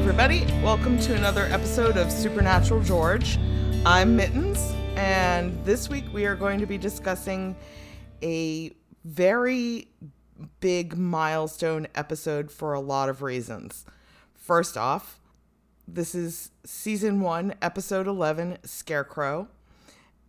everybody. 0.00 0.46
Welcome 0.62 0.98
to 1.00 1.14
another 1.14 1.44
episode 1.50 1.98
of 1.98 2.10
Supernatural 2.10 2.80
George. 2.80 3.38
I'm 3.84 4.16
Mittens, 4.16 4.72
and 4.96 5.62
this 5.66 5.90
week 5.90 6.06
we 6.10 6.24
are 6.24 6.34
going 6.34 6.58
to 6.58 6.64
be 6.64 6.78
discussing 6.78 7.54
a 8.22 8.72
very 9.04 9.88
big 10.60 10.96
milestone 10.96 11.86
episode 11.94 12.50
for 12.50 12.72
a 12.72 12.80
lot 12.80 13.10
of 13.10 13.20
reasons. 13.20 13.84
First 14.34 14.78
off, 14.78 15.20
this 15.86 16.14
is 16.14 16.50
season 16.64 17.20
one, 17.20 17.52
episode 17.60 18.06
11, 18.06 18.56
Scarecrow. 18.64 19.48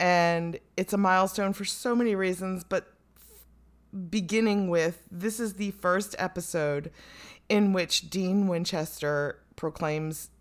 And 0.01 0.59
it's 0.75 0.91
a 0.91 0.97
milestone 0.97 1.53
for 1.53 1.63
so 1.63 1.95
many 1.95 2.13
reasons, 2.13 2.65
but 2.65 2.93
beginning 4.09 4.69
with 4.69 5.01
this 5.09 5.39
is 5.39 5.53
the 5.53 5.71
first 5.71 6.13
episode 6.19 6.91
in 7.47 7.71
which 7.71 8.09
Dean 8.09 8.47
Winchester 8.49 9.37
proclaims 9.61 10.31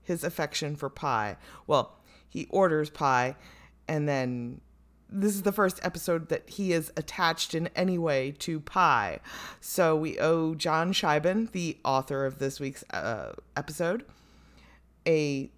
his 0.00 0.22
affection 0.22 0.76
for 0.76 0.88
pie. 0.88 1.36
Well, 1.66 1.98
he 2.28 2.46
orders 2.50 2.88
pie, 2.88 3.34
and 3.88 4.08
then 4.08 4.60
this 5.08 5.34
is 5.34 5.42
the 5.42 5.50
first 5.50 5.80
episode 5.82 6.28
that 6.28 6.48
he 6.48 6.72
is 6.72 6.92
attached 6.96 7.52
in 7.52 7.68
any 7.74 7.98
way 7.98 8.30
to 8.38 8.60
pie. 8.60 9.18
So 9.60 9.96
we 9.96 10.20
owe 10.20 10.54
John 10.54 10.92
Shiban, 10.92 11.50
the 11.50 11.78
author 11.84 12.24
of 12.24 12.38
this 12.38 12.60
week's 12.60 12.84
uh, 12.90 13.32
episode, 13.56 14.04
a 15.04 15.50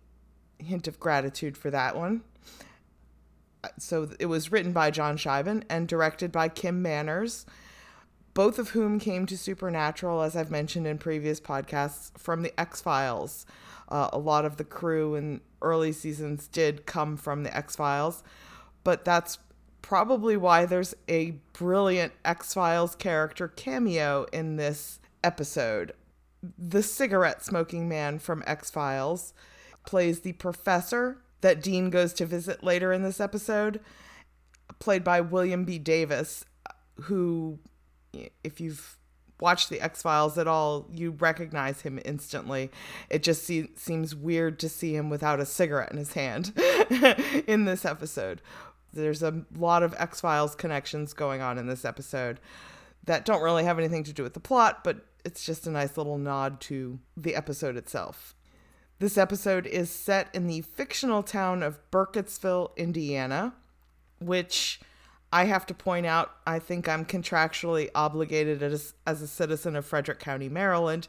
hint 0.58 0.88
of 0.88 0.98
gratitude 0.98 1.58
for 1.58 1.70
that 1.70 1.94
one. 1.94 2.22
So 3.78 4.08
it 4.18 4.26
was 4.26 4.50
written 4.50 4.72
by 4.72 4.90
John 4.90 5.18
Shiban 5.18 5.64
and 5.68 5.86
directed 5.86 6.32
by 6.32 6.48
Kim 6.48 6.80
Manners 6.80 7.44
both 8.34 8.58
of 8.58 8.70
whom 8.70 8.98
came 8.98 9.26
to 9.26 9.36
Supernatural, 9.36 10.22
as 10.22 10.36
I've 10.36 10.50
mentioned 10.50 10.86
in 10.86 10.98
previous 10.98 11.40
podcasts, 11.40 12.16
from 12.18 12.42
the 12.42 12.58
X 12.58 12.80
Files. 12.80 13.46
Uh, 13.88 14.08
a 14.12 14.18
lot 14.18 14.44
of 14.44 14.56
the 14.56 14.64
crew 14.64 15.14
in 15.14 15.40
early 15.60 15.92
seasons 15.92 16.48
did 16.48 16.86
come 16.86 17.16
from 17.16 17.42
the 17.42 17.54
X 17.54 17.76
Files, 17.76 18.22
but 18.84 19.04
that's 19.04 19.38
probably 19.82 20.36
why 20.36 20.64
there's 20.64 20.94
a 21.08 21.32
brilliant 21.52 22.12
X 22.24 22.54
Files 22.54 22.94
character 22.94 23.48
cameo 23.48 24.26
in 24.32 24.56
this 24.56 25.00
episode. 25.22 25.92
The 26.58 26.82
cigarette 26.82 27.44
smoking 27.44 27.88
man 27.88 28.18
from 28.18 28.42
X 28.46 28.70
Files 28.70 29.34
plays 29.84 30.20
the 30.20 30.32
professor 30.32 31.18
that 31.42 31.62
Dean 31.62 31.90
goes 31.90 32.12
to 32.14 32.24
visit 32.24 32.64
later 32.64 32.92
in 32.92 33.02
this 33.02 33.20
episode, 33.20 33.80
played 34.78 35.04
by 35.04 35.20
William 35.20 35.64
B. 35.64 35.78
Davis, 35.78 36.44
who 37.02 37.58
if 38.44 38.60
you've 38.60 38.96
watched 39.40 39.70
the 39.70 39.80
X 39.80 40.02
Files 40.02 40.38
at 40.38 40.46
all, 40.46 40.88
you 40.92 41.10
recognize 41.10 41.82
him 41.82 41.98
instantly. 42.04 42.70
It 43.10 43.22
just 43.22 43.44
see, 43.44 43.70
seems 43.76 44.14
weird 44.14 44.58
to 44.60 44.68
see 44.68 44.94
him 44.94 45.10
without 45.10 45.40
a 45.40 45.46
cigarette 45.46 45.90
in 45.90 45.98
his 45.98 46.12
hand 46.12 46.52
in 47.46 47.64
this 47.64 47.84
episode. 47.84 48.40
There's 48.92 49.22
a 49.22 49.42
lot 49.56 49.82
of 49.82 49.94
X 49.98 50.20
Files 50.20 50.54
connections 50.54 51.12
going 51.12 51.40
on 51.40 51.58
in 51.58 51.66
this 51.66 51.84
episode 51.84 52.40
that 53.04 53.24
don't 53.24 53.42
really 53.42 53.64
have 53.64 53.78
anything 53.78 54.04
to 54.04 54.12
do 54.12 54.22
with 54.22 54.34
the 54.34 54.40
plot, 54.40 54.84
but 54.84 55.04
it's 55.24 55.44
just 55.44 55.66
a 55.66 55.70
nice 55.70 55.96
little 55.96 56.18
nod 56.18 56.60
to 56.62 57.00
the 57.16 57.34
episode 57.34 57.76
itself. 57.76 58.34
This 59.00 59.18
episode 59.18 59.66
is 59.66 59.90
set 59.90 60.28
in 60.32 60.46
the 60.46 60.60
fictional 60.60 61.24
town 61.24 61.62
of 61.64 61.80
Burkittsville, 61.90 62.76
Indiana, 62.76 63.54
which 64.20 64.80
I 65.32 65.46
have 65.46 65.64
to 65.66 65.74
point 65.74 66.04
out, 66.04 66.36
I 66.46 66.58
think 66.58 66.88
I'm 66.88 67.06
contractually 67.06 67.88
obligated 67.94 68.62
as, 68.62 68.92
as 69.06 69.22
a 69.22 69.26
citizen 69.26 69.76
of 69.76 69.86
Frederick 69.86 70.18
County, 70.18 70.50
Maryland, 70.50 71.08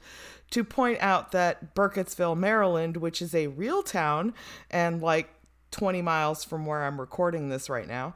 to 0.51 0.63
point 0.63 0.99
out 1.01 1.33
that 1.33 1.75
Burkittsville, 1.75 2.37
Maryland, 2.37 2.97
which 2.97 3.21
is 3.21 3.35
a 3.35 3.47
real 3.47 3.83
town 3.83 4.33
and 4.71 5.01
like 5.01 5.29
20 5.71 6.01
miles 6.01 6.43
from 6.43 6.65
where 6.65 6.85
I'm 6.85 7.01
recording 7.01 7.49
this 7.49 7.69
right 7.69 7.87
now, 7.87 8.15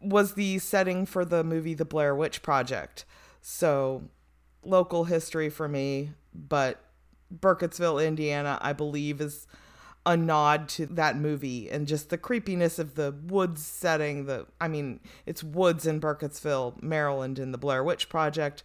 was 0.00 0.34
the 0.34 0.58
setting 0.58 1.06
for 1.06 1.24
the 1.24 1.42
movie 1.42 1.74
The 1.74 1.84
Blair 1.84 2.14
Witch 2.14 2.42
Project. 2.42 3.04
So, 3.40 4.04
local 4.62 5.04
history 5.04 5.48
for 5.48 5.68
me, 5.68 6.10
but 6.34 6.84
Burkittsville, 7.34 8.04
Indiana, 8.04 8.58
I 8.60 8.72
believe 8.72 9.20
is 9.20 9.46
a 10.06 10.16
nod 10.16 10.68
to 10.68 10.86
that 10.86 11.16
movie 11.16 11.68
and 11.68 11.88
just 11.88 12.10
the 12.10 12.16
creepiness 12.16 12.78
of 12.78 12.94
the 12.94 13.14
woods 13.26 13.66
setting. 13.66 14.26
The 14.26 14.46
I 14.60 14.68
mean, 14.68 15.00
it's 15.26 15.42
woods 15.42 15.84
in 15.84 16.00
Burkittsville, 16.00 16.80
Maryland, 16.80 17.40
in 17.40 17.50
the 17.50 17.58
Blair 17.58 17.82
Witch 17.82 18.08
Project, 18.08 18.62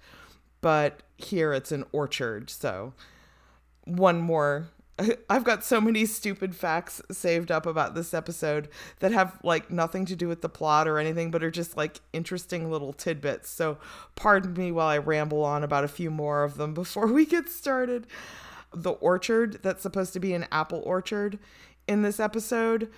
but 0.61 1.01
here 1.17 1.51
it's 1.51 1.71
an 1.71 1.83
orchard. 1.91 2.49
So 2.51 2.93
one 3.85 4.21
more. 4.21 4.67
I've 5.29 5.43
got 5.43 5.63
so 5.63 5.81
many 5.81 6.05
stupid 6.05 6.55
facts 6.55 7.01
saved 7.11 7.49
up 7.49 7.65
about 7.65 7.95
this 7.95 8.13
episode 8.13 8.69
that 8.99 9.11
have 9.11 9.39
like 9.43 9.71
nothing 9.71 10.05
to 10.05 10.15
do 10.15 10.27
with 10.27 10.41
the 10.41 10.49
plot 10.49 10.87
or 10.87 10.99
anything, 10.99 11.31
but 11.31 11.43
are 11.43 11.49
just 11.49 11.75
like 11.75 12.01
interesting 12.13 12.69
little 12.69 12.93
tidbits. 12.93 13.49
So, 13.49 13.79
pardon 14.15 14.53
me 14.53 14.71
while 14.71 14.87
I 14.87 14.99
ramble 14.99 15.43
on 15.43 15.63
about 15.63 15.85
a 15.85 15.87
few 15.87 16.11
more 16.11 16.43
of 16.43 16.57
them 16.57 16.75
before 16.75 17.07
we 17.07 17.25
get 17.25 17.49
started 17.49 18.05
the 18.73 18.91
orchard 18.91 19.59
that's 19.63 19.81
supposed 19.81 20.13
to 20.13 20.19
be 20.19 20.33
an 20.33 20.47
apple 20.51 20.81
orchard 20.85 21.39
in 21.87 22.01
this 22.01 22.19
episode 22.19 22.89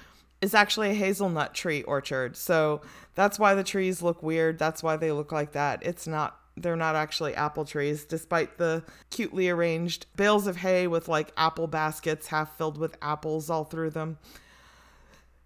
is 0.41 0.53
actually 0.53 0.89
a 0.89 0.94
hazelnut 0.94 1.53
tree 1.53 1.84
orchard. 1.84 2.35
So 2.35 2.81
that's 3.16 3.39
why 3.39 3.56
the 3.56 3.63
trees 3.63 4.01
look 4.01 4.22
weird. 4.22 4.59
That's 4.59 4.84
why 4.84 4.97
they 4.97 5.11
look 5.11 5.31
like 5.31 5.53
that. 5.53 5.81
It's 5.84 6.06
not 6.06 6.39
they're 6.56 6.75
not 6.75 6.95
actually 6.95 7.34
apple 7.34 7.66
trees 7.66 8.06
despite 8.06 8.59
the 8.59 8.84
cutely 9.09 9.50
arranged 9.50 10.06
bales 10.16 10.45
of 10.45 10.57
hay 10.57 10.85
with 10.85 11.07
like 11.07 11.31
apple 11.35 11.66
baskets 11.66 12.28
half 12.28 12.55
filled 12.57 12.78
with 12.78 12.95
apples 13.01 13.50
all 13.50 13.63
through 13.63 13.90
them. 13.90 14.17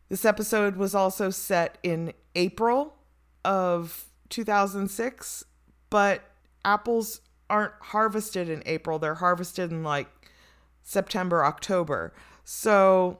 This 0.09 0.25
episode 0.25 0.75
was 0.75 0.95
also 0.95 1.29
set 1.29 1.77
in 1.83 2.13
April 2.35 2.95
of 3.45 4.05
2006, 4.29 5.45
but 5.89 6.23
apples 6.65 7.21
aren't 7.49 7.73
harvested 7.79 8.49
in 8.49 8.63
April. 8.65 8.99
They're 8.99 9.15
harvested 9.15 9.71
in 9.71 9.83
like 9.83 10.07
September, 10.87 11.43
October. 11.43 12.13
So 12.45 13.19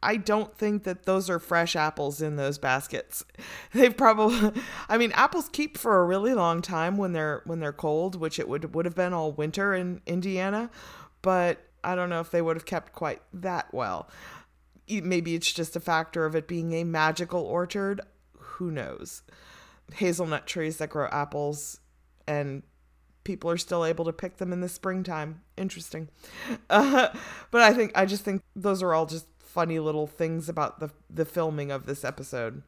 I 0.00 0.16
don't 0.16 0.56
think 0.56 0.84
that 0.84 1.06
those 1.06 1.28
are 1.28 1.40
fresh 1.40 1.74
apples 1.74 2.22
in 2.22 2.36
those 2.36 2.56
baskets. 2.56 3.24
They've 3.72 3.96
probably 3.96 4.62
I 4.88 4.96
mean 4.96 5.10
apples 5.10 5.48
keep 5.48 5.76
for 5.76 6.00
a 6.00 6.04
really 6.04 6.34
long 6.34 6.62
time 6.62 6.96
when 6.96 7.12
they're 7.12 7.42
when 7.46 7.58
they're 7.58 7.72
cold, 7.72 8.14
which 8.14 8.38
it 8.38 8.48
would 8.48 8.76
would 8.76 8.84
have 8.84 8.94
been 8.94 9.12
all 9.12 9.32
winter 9.32 9.74
in 9.74 10.02
Indiana, 10.06 10.70
but 11.20 11.58
I 11.82 11.96
don't 11.96 12.10
know 12.10 12.20
if 12.20 12.30
they 12.30 12.40
would 12.40 12.56
have 12.56 12.64
kept 12.64 12.92
quite 12.92 13.20
that 13.32 13.74
well. 13.74 14.08
Maybe 14.88 15.34
it's 15.34 15.52
just 15.52 15.74
a 15.74 15.80
factor 15.80 16.24
of 16.26 16.36
it 16.36 16.46
being 16.46 16.74
a 16.74 16.84
magical 16.84 17.40
orchard, 17.40 18.02
who 18.38 18.70
knows. 18.70 19.22
Hazelnut 19.94 20.46
trees 20.46 20.76
that 20.76 20.90
grow 20.90 21.08
apples 21.08 21.80
and 22.28 22.62
people 23.24 23.50
are 23.50 23.56
still 23.56 23.84
able 23.84 24.04
to 24.04 24.12
pick 24.12 24.36
them 24.36 24.52
in 24.52 24.60
the 24.60 24.68
springtime. 24.68 25.40
Interesting. 25.56 26.08
Uh, 26.70 27.08
but 27.50 27.62
I 27.62 27.72
think 27.72 27.92
I 27.94 28.06
just 28.06 28.24
think 28.24 28.42
those 28.54 28.82
are 28.82 28.94
all 28.94 29.06
just 29.06 29.26
funny 29.38 29.78
little 29.78 30.06
things 30.06 30.48
about 30.48 30.80
the 30.80 30.90
the 31.10 31.24
filming 31.24 31.70
of 31.70 31.86
this 31.86 32.04
episode. 32.04 32.62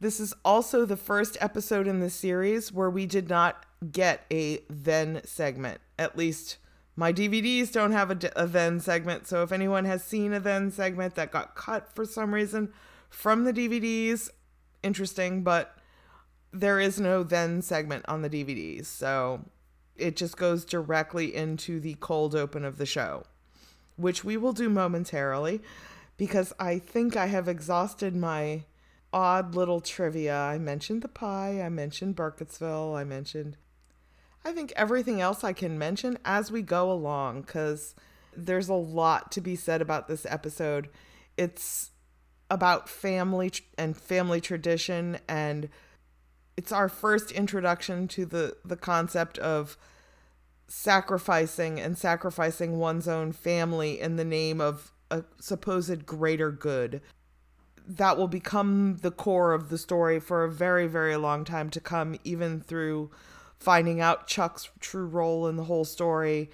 This 0.00 0.18
is 0.18 0.32
also 0.44 0.86
the 0.86 0.96
first 0.96 1.36
episode 1.40 1.86
in 1.86 2.00
the 2.00 2.08
series 2.08 2.72
where 2.72 2.88
we 2.88 3.04
did 3.04 3.28
not 3.28 3.66
get 3.92 4.24
a 4.32 4.64
then 4.70 5.20
segment. 5.24 5.80
At 5.98 6.16
least 6.16 6.56
my 6.96 7.12
DVDs 7.12 7.70
don't 7.70 7.92
have 7.92 8.10
a, 8.10 8.30
a 8.34 8.46
then 8.46 8.80
segment. 8.80 9.26
So 9.26 9.42
if 9.42 9.52
anyone 9.52 9.84
has 9.84 10.02
seen 10.02 10.32
a 10.32 10.40
then 10.40 10.70
segment 10.70 11.16
that 11.16 11.30
got 11.30 11.54
cut 11.54 11.94
for 11.94 12.06
some 12.06 12.32
reason 12.32 12.72
from 13.10 13.44
the 13.44 13.52
DVDs, 13.52 14.30
interesting, 14.82 15.42
but 15.42 15.76
there 16.52 16.80
is 16.80 17.00
no 17.00 17.22
then 17.22 17.62
segment 17.62 18.04
on 18.08 18.22
the 18.22 18.30
DVDs. 18.30 18.86
So 18.86 19.44
it 19.96 20.16
just 20.16 20.36
goes 20.36 20.64
directly 20.64 21.34
into 21.34 21.78
the 21.80 21.94
cold 22.00 22.34
open 22.34 22.64
of 22.64 22.78
the 22.78 22.86
show, 22.86 23.24
which 23.96 24.24
we 24.24 24.36
will 24.36 24.52
do 24.52 24.68
momentarily 24.68 25.60
because 26.16 26.52
I 26.58 26.78
think 26.78 27.16
I 27.16 27.26
have 27.26 27.48
exhausted 27.48 28.16
my 28.16 28.64
odd 29.12 29.54
little 29.54 29.80
trivia. 29.80 30.36
I 30.36 30.58
mentioned 30.58 31.02
the 31.02 31.08
pie, 31.08 31.60
I 31.62 31.68
mentioned 31.68 32.16
Burkittsville, 32.16 32.96
I 32.96 33.04
mentioned 33.04 33.56
I 34.42 34.52
think 34.52 34.72
everything 34.74 35.20
else 35.20 35.44
I 35.44 35.52
can 35.52 35.78
mention 35.78 36.18
as 36.24 36.50
we 36.50 36.62
go 36.62 36.90
along 36.90 37.42
cuz 37.44 37.94
there's 38.34 38.68
a 38.70 38.74
lot 38.74 39.30
to 39.32 39.40
be 39.40 39.54
said 39.54 39.82
about 39.82 40.08
this 40.08 40.24
episode. 40.24 40.88
It's 41.36 41.90
about 42.50 42.88
family 42.88 43.52
and 43.76 43.96
family 43.96 44.40
tradition 44.40 45.18
and 45.28 45.68
it's 46.60 46.72
our 46.72 46.90
first 46.90 47.30
introduction 47.30 48.06
to 48.06 48.26
the 48.26 48.54
the 48.66 48.76
concept 48.76 49.38
of 49.38 49.78
sacrificing 50.68 51.80
and 51.80 51.96
sacrificing 51.96 52.78
one's 52.78 53.08
own 53.08 53.32
family 53.32 53.98
in 53.98 54.16
the 54.16 54.26
name 54.26 54.60
of 54.60 54.92
a 55.10 55.24
supposed 55.40 56.04
greater 56.04 56.52
good 56.52 57.00
that 57.86 58.18
will 58.18 58.28
become 58.28 58.98
the 59.00 59.10
core 59.10 59.54
of 59.54 59.70
the 59.70 59.78
story 59.78 60.20
for 60.20 60.44
a 60.44 60.52
very 60.52 60.86
very 60.86 61.16
long 61.16 61.46
time 61.46 61.70
to 61.70 61.80
come 61.80 62.14
even 62.24 62.60
through 62.60 63.10
finding 63.58 63.98
out 63.98 64.26
Chuck's 64.26 64.68
true 64.80 65.06
role 65.06 65.48
in 65.48 65.56
the 65.56 65.64
whole 65.64 65.86
story 65.86 66.50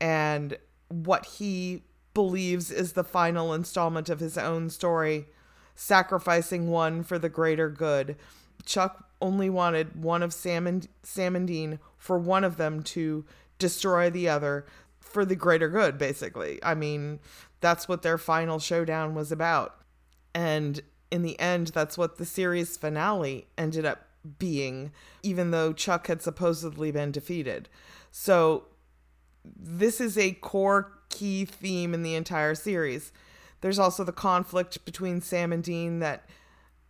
and 0.00 0.56
what 0.86 1.26
he 1.26 1.82
believes 2.14 2.70
is 2.70 2.92
the 2.92 3.02
final 3.02 3.52
installment 3.52 4.08
of 4.08 4.20
his 4.20 4.38
own 4.38 4.70
story, 4.70 5.26
sacrificing 5.74 6.68
one 6.68 7.02
for 7.02 7.18
the 7.18 7.28
greater 7.28 7.68
good. 7.68 8.16
Chuck 8.64 9.09
only 9.20 9.50
wanted 9.50 10.02
one 10.02 10.22
of 10.22 10.32
Sam 10.32 10.66
and 10.66 10.88
Sam 11.02 11.36
and 11.36 11.46
Dean 11.46 11.78
for 11.98 12.18
one 12.18 12.44
of 12.44 12.56
them 12.56 12.82
to 12.84 13.24
destroy 13.58 14.10
the 14.10 14.28
other 14.28 14.66
for 15.00 15.24
the 15.24 15.36
greater 15.36 15.68
good 15.68 15.98
basically. 15.98 16.58
I 16.62 16.74
mean, 16.74 17.20
that's 17.60 17.88
what 17.88 18.02
their 18.02 18.18
final 18.18 18.58
showdown 18.58 19.14
was 19.14 19.30
about. 19.30 19.76
And 20.34 20.80
in 21.10 21.22
the 21.22 21.38
end, 21.40 21.68
that's 21.68 21.98
what 21.98 22.16
the 22.16 22.24
series 22.24 22.76
finale 22.76 23.46
ended 23.58 23.84
up 23.84 24.06
being, 24.38 24.92
even 25.22 25.50
though 25.50 25.72
Chuck 25.72 26.06
had 26.06 26.22
supposedly 26.22 26.90
been 26.90 27.10
defeated. 27.10 27.68
So, 28.10 28.64
this 29.44 30.00
is 30.00 30.18
a 30.18 30.32
core 30.32 30.92
key 31.08 31.44
theme 31.44 31.94
in 31.94 32.02
the 32.02 32.14
entire 32.14 32.54
series. 32.54 33.12
There's 33.62 33.78
also 33.78 34.04
the 34.04 34.12
conflict 34.12 34.84
between 34.84 35.20
Sam 35.20 35.52
and 35.52 35.62
Dean 35.62 36.00
that 36.00 36.28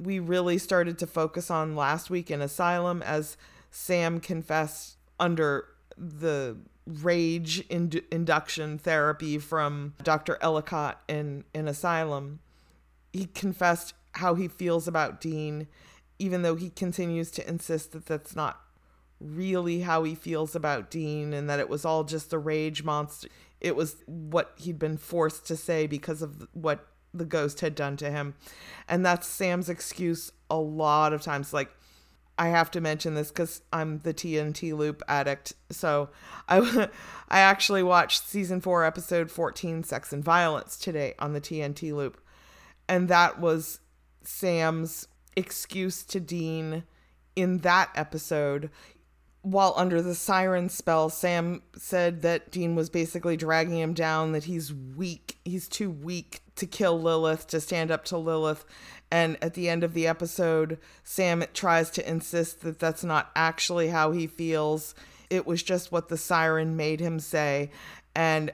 we 0.00 0.19
really 0.19 0.58
started 0.58 0.99
to 0.99 1.06
focus 1.06 1.50
on 1.50 1.76
last 1.76 2.11
week 2.11 2.31
in 2.31 2.41
Asylum 2.41 3.02
as 3.02 3.37
Sam 3.70 4.20
confessed 4.20 4.97
under 5.19 5.67
the 5.97 6.56
rage 6.87 7.62
ind- 7.69 8.02
induction 8.11 8.79
therapy 8.79 9.38
from 9.38 9.94
Dr. 10.02 10.38
Ellicott 10.41 11.02
in, 11.08 11.44
in 11.55 11.69
Asylum. 11.69 12.41
He 13.12 13.26
confessed 13.26 13.94
how 14.14 14.35
he 14.35 14.49
feels 14.49 14.88
about 14.88 15.20
Dean, 15.20 15.67
even 16.19 16.43
though 16.43 16.56
he 16.56 16.70
continues 16.70 17.31
to 17.32 17.49
insist 17.49 17.93
that 17.93 18.06
that's 18.06 18.35
not 18.35 18.61
really 19.20 19.81
how 19.82 20.02
he 20.05 20.14
feels 20.14 20.56
about 20.56 20.91
Dean 20.91 21.35
and 21.35 21.49
that 21.50 21.61
it 21.61 21.69
was 21.69 21.85
all 21.85 22.05
just 22.05 22.32
a 22.32 22.38
rage 22.38 22.82
monster. 22.82 23.29
It 23.61 23.76
was 23.76 23.97
what 24.06 24.55
he'd 24.56 24.79
been 24.79 24.97
forced 24.97 25.47
to 25.49 25.56
say 25.56 25.87
because 25.87 26.23
of 26.23 26.49
what 26.52 26.87
the 27.12 27.25
ghost 27.25 27.61
had 27.61 27.75
done 27.75 27.97
to 27.99 28.11
him. 28.11 28.35
And 28.89 29.05
that's 29.05 29.27
Sam's 29.27 29.69
excuse 29.69 30.33
a 30.51 30.57
lot 30.57 31.12
of 31.12 31.23
times. 31.23 31.53
Like, 31.53 31.71
I 32.39 32.49
have 32.49 32.71
to 32.71 32.81
mention 32.81 33.15
this 33.15 33.29
because 33.29 33.61
I'm 33.71 33.99
the 33.99 34.15
TNT 34.15 34.75
loop 34.75 35.03
addict. 35.07 35.53
So 35.71 36.09
I, 36.49 36.89
I 37.29 37.41
actually 37.41 37.83
watched 37.83 38.27
season 38.27 38.61
four, 38.61 38.85
episode 38.85 39.31
14, 39.31 39.85
Sex 39.85 40.12
and 40.12 40.25
Violence, 40.25 40.79
today 40.79 41.15
on 41.19 41.35
the 41.35 41.41
TNT 41.41 41.95
loop. 41.95 42.19
And 42.89 43.09
that 43.09 43.39
was 43.39 43.81
Sam's 44.23 45.07
excuse 45.37 46.03
to 46.05 46.19
Dean 46.19 46.85
in 47.37 47.59
that 47.59 47.91
episode. 47.95 48.71
While 49.43 49.75
under 49.77 50.01
the 50.03 50.15
siren 50.15 50.69
spell, 50.71 51.09
Sam 51.09 51.62
said 51.77 52.23
that 52.23 52.51
Dean 52.51 52.75
was 52.75 52.91
basically 52.91 53.37
dragging 53.37 53.79
him 53.79 53.95
down, 53.95 54.33
that 54.33 54.45
he's 54.45 54.73
weak. 54.73 55.39
He's 55.45 55.69
too 55.69 55.91
weak 55.91 56.41
to 56.61 56.67
kill 56.67 57.01
Lilith, 57.01 57.47
to 57.49 57.61
stand 57.61 57.91
up 57.91 58.05
to 58.07 58.17
Lilith. 58.17 58.65
And 59.11 59.37
at 59.43 59.55
the 59.55 59.69
end 59.69 59.83
of 59.83 59.93
the 59.93 60.07
episode, 60.07 60.79
Sam 61.03 61.45
tries 61.53 61.91
to 61.91 62.09
insist 62.09 62.61
that 62.61 62.79
that's 62.79 63.03
not 63.03 63.31
actually 63.35 63.89
how 63.89 64.12
he 64.12 64.27
feels. 64.27 64.95
It 65.29 65.47
was 65.47 65.62
just 65.62 65.91
what 65.91 66.09
the 66.09 66.17
siren 66.17 66.77
made 66.77 67.01
him 67.01 67.19
say. 67.19 67.71
And 68.15 68.53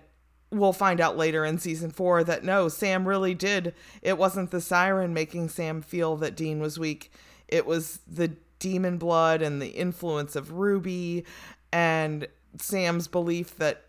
we'll 0.50 0.72
find 0.72 1.00
out 1.00 1.16
later 1.16 1.44
in 1.44 1.58
season 1.58 1.90
four 1.90 2.24
that 2.24 2.44
no, 2.44 2.68
Sam 2.68 3.06
really 3.06 3.34
did. 3.34 3.74
It 4.00 4.16
wasn't 4.16 4.50
the 4.50 4.60
siren 4.60 5.12
making 5.12 5.50
Sam 5.50 5.82
feel 5.82 6.16
that 6.16 6.36
Dean 6.36 6.60
was 6.60 6.78
weak, 6.78 7.12
it 7.48 7.66
was 7.66 8.00
the 8.06 8.32
demon 8.58 8.96
blood 8.96 9.42
and 9.42 9.60
the 9.60 9.68
influence 9.68 10.34
of 10.34 10.52
Ruby 10.52 11.24
and 11.72 12.26
Sam's 12.58 13.06
belief 13.06 13.56
that 13.58 13.84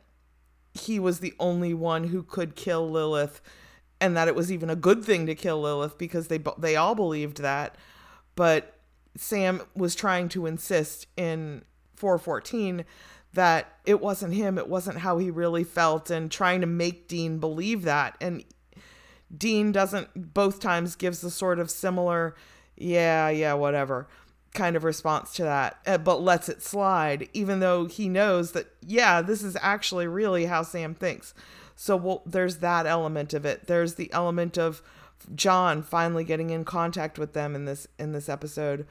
he 0.73 0.99
was 0.99 1.19
the 1.19 1.33
only 1.39 1.73
one 1.73 2.05
who 2.05 2.21
could 2.21 2.55
kill 2.55 2.89
Lilith 2.89 3.41
and 3.99 4.15
that 4.15 4.27
it 4.27 4.35
was 4.35 4.51
even 4.51 4.69
a 4.69 4.75
good 4.75 5.03
thing 5.03 5.25
to 5.25 5.35
kill 5.35 5.61
Lilith 5.61 5.97
because 5.97 6.27
they 6.27 6.39
they 6.57 6.75
all 6.75 6.95
believed 6.95 7.41
that. 7.41 7.75
But 8.35 8.75
Sam 9.15 9.61
was 9.75 9.95
trying 9.95 10.29
to 10.29 10.45
insist 10.45 11.07
in 11.17 11.63
414 11.95 12.85
that 13.33 13.73
it 13.85 13.99
wasn't 13.99 14.33
him, 14.33 14.57
it 14.57 14.67
wasn't 14.67 14.99
how 14.99 15.17
he 15.17 15.29
really 15.29 15.63
felt, 15.63 16.09
and 16.09 16.31
trying 16.31 16.61
to 16.61 16.67
make 16.67 17.07
Dean 17.07 17.39
believe 17.39 17.83
that. 17.83 18.15
And 18.21 18.43
Dean 19.35 19.71
doesn't, 19.71 20.33
both 20.33 20.59
times, 20.59 20.95
gives 20.95 21.21
the 21.21 21.29
sort 21.29 21.59
of 21.59 21.69
similar, 21.69 22.35
yeah, 22.75 23.29
yeah, 23.29 23.53
whatever 23.53 24.07
kind 24.57 24.75
of 24.75 24.83
response 24.83 25.33
to 25.33 25.43
that, 25.43 25.77
uh, 25.85 25.97
but 25.99 26.21
lets 26.21 26.49
it 26.49 26.63
slide, 26.63 27.29
even 27.31 27.59
though 27.59 27.85
he 27.85 28.09
knows 28.09 28.53
that, 28.53 28.67
yeah, 28.85 29.21
this 29.21 29.43
is 29.43 29.55
actually 29.61 30.07
really 30.07 30.45
how 30.45 30.63
Sam 30.63 30.95
thinks. 30.95 31.33
So 31.79 31.95
we'll, 31.95 32.23
there's 32.25 32.57
that 32.57 32.87
element 32.87 33.35
of 33.35 33.45
it. 33.45 33.67
There's 33.67 33.95
the 33.95 34.11
element 34.11 34.57
of 34.57 34.81
John 35.35 35.83
finally 35.83 36.23
getting 36.23 36.49
in 36.49 36.65
contact 36.65 37.19
with 37.19 37.33
them 37.33 37.55
in 37.55 37.65
this 37.65 37.87
in 37.99 38.11
this 38.11 38.27
episode. 38.27 38.87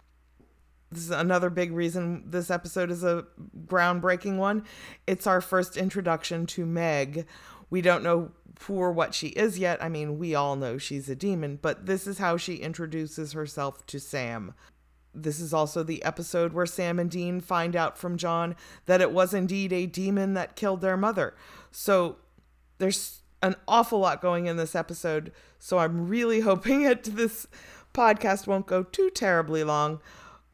This 0.93 1.03
is 1.03 1.11
another 1.11 1.51
big 1.51 1.73
reason 1.73 2.23
this 2.31 2.49
episode 2.49 2.93
is 2.93 3.03
a 3.03 3.27
groundbreaking 3.67 4.37
one. 4.37 4.65
It's 5.05 5.27
our 5.27 5.41
first 5.41 5.77
introduction 5.77 6.47
to 6.47 6.65
Meg. 6.65 7.27
We 7.71 7.81
don't 7.81 8.05
know 8.05 8.31
who 8.61 8.75
or 8.75 8.93
what 8.93 9.15
she 9.15 9.29
is 9.29 9.59
yet. 9.59 9.83
I 9.83 9.89
mean, 9.89 10.17
we 10.17 10.37
all 10.37 10.55
know 10.55 10.79
she's 10.79 11.09
a 11.09 11.17
demon, 11.17 11.59
but 11.61 11.87
this 11.87 12.07
is 12.07 12.19
how 12.19 12.37
she 12.37 12.57
introduces 12.57 13.33
herself 13.33 13.85
to 13.87 13.99
Sam. 13.99 14.55
This 15.13 15.41
is 15.41 15.53
also 15.53 15.83
the 15.83 16.05
episode 16.05 16.53
where 16.53 16.67
Sam 16.67 17.01
and 17.01 17.11
Dean 17.11 17.41
find 17.41 17.75
out 17.75 17.99
from 17.99 18.17
John 18.17 18.55
that 18.85 19.01
it 19.01 19.11
was 19.11 19.35
indeed 19.35 19.73
a 19.73 19.87
demon 19.87 20.35
that 20.35 20.55
killed 20.55 20.83
their 20.83 20.97
mother. 20.97 21.35
So 21.73 22.19
there's 22.79 23.21
an 23.43 23.57
awful 23.69 23.99
lot 23.99 24.21
going 24.21 24.47
in 24.47 24.57
this 24.57 24.75
episode, 24.75 25.33
so 25.59 25.79
I'm 25.79 26.09
really 26.09 26.41
hoping 26.51 26.83
that 26.83 27.05
this 27.05 27.47
podcast 27.95 28.47
won't 28.47 28.67
go 28.67 28.83
too 28.83 29.11
terribly 29.11 29.65
long, 29.65 30.01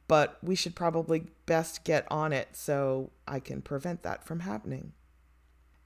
but 0.09 0.39
we 0.43 0.55
should 0.55 0.77
probably 0.77 1.27
best 1.47 1.85
get 1.85 2.07
on 2.11 2.33
it 2.33 2.49
so 2.53 3.11
I 3.27 3.41
can 3.41 3.63
prevent 3.63 4.03
that 4.03 4.25
from 4.25 4.41
happening. 4.41 4.93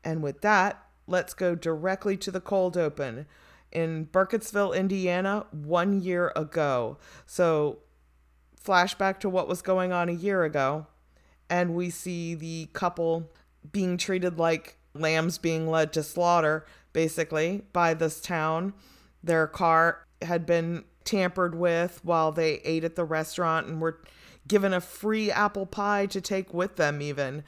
And 0.05 0.23
with 0.23 0.41
that, 0.43 0.83
let's 1.07 1.35
go 1.35 1.55
directly 1.55 2.17
to 2.19 2.31
the 2.31 2.41
cold 2.41 2.77
open 2.77 3.27
in 3.73 4.07
Burkittsville, 4.07 4.77
Indiana, 4.77 5.47
one 5.51 6.01
year 6.01 6.33
ago. 6.37 6.99
So, 7.27 7.79
flashback 8.63 9.21
to 9.21 9.29
what 9.29 9.49
was 9.49 9.63
going 9.63 9.93
on 9.93 10.09
a 10.09 10.13
year 10.13 10.45
ago, 10.45 10.87
and 11.49 11.75
we 11.75 11.91
see 11.91 12.35
the 12.35 12.69
couple 12.73 13.31
being 13.71 13.97
treated 13.97 14.39
like 14.39 14.79
lambs 14.97 15.39
being 15.39 15.69
led 15.69 15.93
to 15.93 16.03
slaughter, 16.03 16.67
basically, 16.93 17.63
by 17.73 17.95
this 17.95 18.21
town. 18.21 18.75
Their 19.23 19.47
car 19.47 20.07
had 20.23 20.47
been 20.47 20.85
tampered 21.05 21.55
with 21.55 22.01
while 22.05 22.33
they 22.33 22.55
ate 22.65 22.85
at 22.85 22.97
the 22.97 23.05
restaurant 23.05 23.67
and 23.67 23.81
were 23.81 24.01
given 24.49 24.73
a 24.73 24.81
free 24.81 25.31
apple 25.31 25.67
pie 25.67 26.07
to 26.07 26.21
take 26.21 26.53
with 26.53 26.77
them, 26.77 27.01
even. 27.01 27.45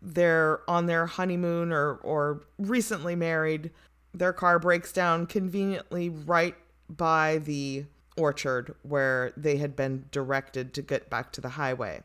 They're 0.00 0.60
on 0.68 0.86
their 0.86 1.06
honeymoon 1.06 1.72
or, 1.72 1.94
or 1.96 2.44
recently 2.58 3.16
married. 3.16 3.70
Their 4.12 4.32
car 4.32 4.58
breaks 4.58 4.92
down 4.92 5.26
conveniently 5.26 6.08
right 6.08 6.54
by 6.88 7.38
the 7.38 7.86
orchard 8.16 8.74
where 8.82 9.32
they 9.36 9.56
had 9.56 9.74
been 9.74 10.06
directed 10.10 10.72
to 10.74 10.82
get 10.82 11.10
back 11.10 11.32
to 11.32 11.40
the 11.40 11.50
highway. 11.50 12.02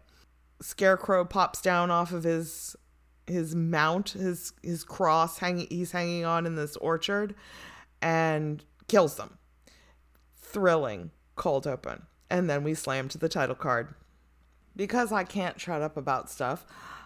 Scarecrow 0.62 1.24
pops 1.26 1.62
down 1.62 1.92
off 1.92 2.12
of 2.12 2.24
his 2.24 2.76
his 3.29 3.55
mount, 3.55 4.09
his 4.09 4.53
his 4.63 4.83
cross 4.83 5.38
hanging 5.38 5.67
he's 5.69 5.91
hanging 5.91 6.25
on 6.25 6.45
in 6.45 6.55
this 6.55 6.75
orchard 6.77 7.36
and 8.01 8.63
kills 8.88 9.15
them. 9.15 9.38
Thrilling, 10.36 11.12
cold 11.36 11.67
open. 11.67 12.03
And 12.29 12.50
then 12.50 12.63
we 12.63 12.74
slam 12.74 13.07
to 13.09 13.17
the 13.17 13.29
title 13.29 13.55
card. 13.55 13.93
Because 14.75 15.12
I 15.12 15.24
can't 15.24 15.59
shut 15.59 15.81
up 15.81 15.98
about 15.98 16.29
stuff, 16.29 16.65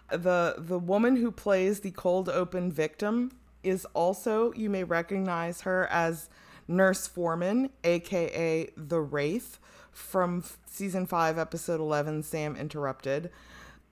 the 0.09 0.55
the 0.57 0.79
woman 0.79 1.15
who 1.15 1.31
plays 1.31 1.79
the 1.79 1.91
cold 1.91 2.29
open 2.29 2.71
victim 2.71 3.31
is 3.63 3.85
also 3.93 4.53
you 4.53 4.69
may 4.69 4.83
recognize 4.83 5.61
her 5.61 5.87
as 5.87 6.29
Nurse 6.67 7.07
Foreman, 7.07 7.69
aka 7.83 8.69
the 8.77 8.99
Wraith 8.99 9.59
from 9.91 10.43
season 10.65 11.05
5 11.05 11.37
episode 11.37 11.79
11 11.79 12.23
Sam 12.23 12.55
interrupted 12.55 13.29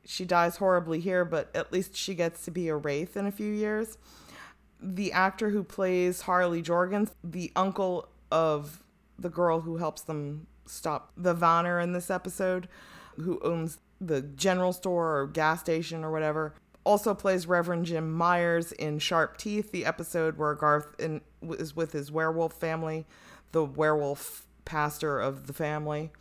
she 0.05 0.25
dies 0.25 0.57
horribly 0.57 0.99
here, 0.99 1.25
but 1.25 1.49
at 1.55 1.71
least 1.71 1.95
she 1.95 2.15
gets 2.15 2.43
to 2.45 2.51
be 2.51 2.67
a 2.67 2.75
wraith 2.75 3.15
in 3.15 3.27
a 3.27 3.31
few 3.31 3.51
years. 3.51 3.97
The 4.81 5.11
actor 5.11 5.49
who 5.49 5.63
plays 5.63 6.21
Harley 6.21 6.63
Jorgens, 6.63 7.11
the 7.23 7.51
uncle 7.55 8.07
of 8.31 8.83
the 9.19 9.29
girl 9.29 9.61
who 9.61 9.77
helps 9.77 10.01
them 10.01 10.47
stop 10.65 11.11
the 11.15 11.33
Vanir 11.33 11.79
in 11.79 11.93
this 11.93 12.09
episode, 12.09 12.67
who 13.17 13.39
owns 13.43 13.79
the 13.99 14.21
general 14.21 14.73
store 14.73 15.19
or 15.19 15.27
gas 15.27 15.59
station 15.59 16.03
or 16.03 16.11
whatever, 16.11 16.55
also 16.83 17.13
plays 17.13 17.45
Reverend 17.45 17.85
Jim 17.85 18.11
Myers 18.11 18.71
in 18.71 18.97
Sharp 18.97 19.37
Teeth, 19.37 19.71
the 19.71 19.85
episode 19.85 20.37
where 20.37 20.55
Garth 20.55 20.95
in, 20.99 21.21
is 21.43 21.75
with 21.75 21.91
his 21.91 22.11
werewolf 22.11 22.53
family, 22.53 23.05
the 23.51 23.63
werewolf 23.63 24.47
pastor 24.65 25.19
of 25.19 25.45
the 25.45 25.53
family. 25.53 26.11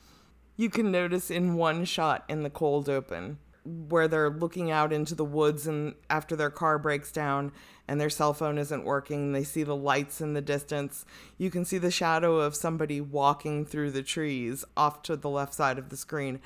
You 0.57 0.69
can 0.69 0.91
notice 0.91 1.31
in 1.31 1.55
one 1.55 1.87
shot 1.87 2.25
in 2.29 2.43
the 2.43 2.51
cold 2.51 2.91
open 2.91 3.39
where 3.65 4.09
they're 4.09 4.31
looking 4.31 4.71
out 4.71 4.93
into 4.93 5.15
the 5.15 5.25
woods 5.25 5.67
and 5.67 5.95
after 6.09 6.35
their 6.35 6.51
car 6.51 6.79
breaks 6.79 7.13
down 7.13 7.53
and 7.87 8.01
their 8.01 8.11
cell 8.11 8.33
phone 8.33 8.57
isn't 8.57 8.85
working 8.85 9.33
they 9.33 9.45
see 9.45 9.63
the 9.63 9.77
lights 9.77 10.21
in 10.21 10.33
the 10.33 10.41
distance 10.41 11.05
you 11.37 11.51
can 11.51 11.65
see 11.65 11.79
the 11.79 11.91
shadow 11.91 12.37
of 12.37 12.55
somebody 12.55 13.01
walking 13.01 13.67
through 13.67 13.91
the 13.91 14.03
trees 14.03 14.65
off 14.77 15.03
to 15.03 15.17
the 15.17 15.29
left 15.29 15.55
side 15.55 15.79
of 15.79 15.89
the 15.89 15.97
screen. 15.97 16.41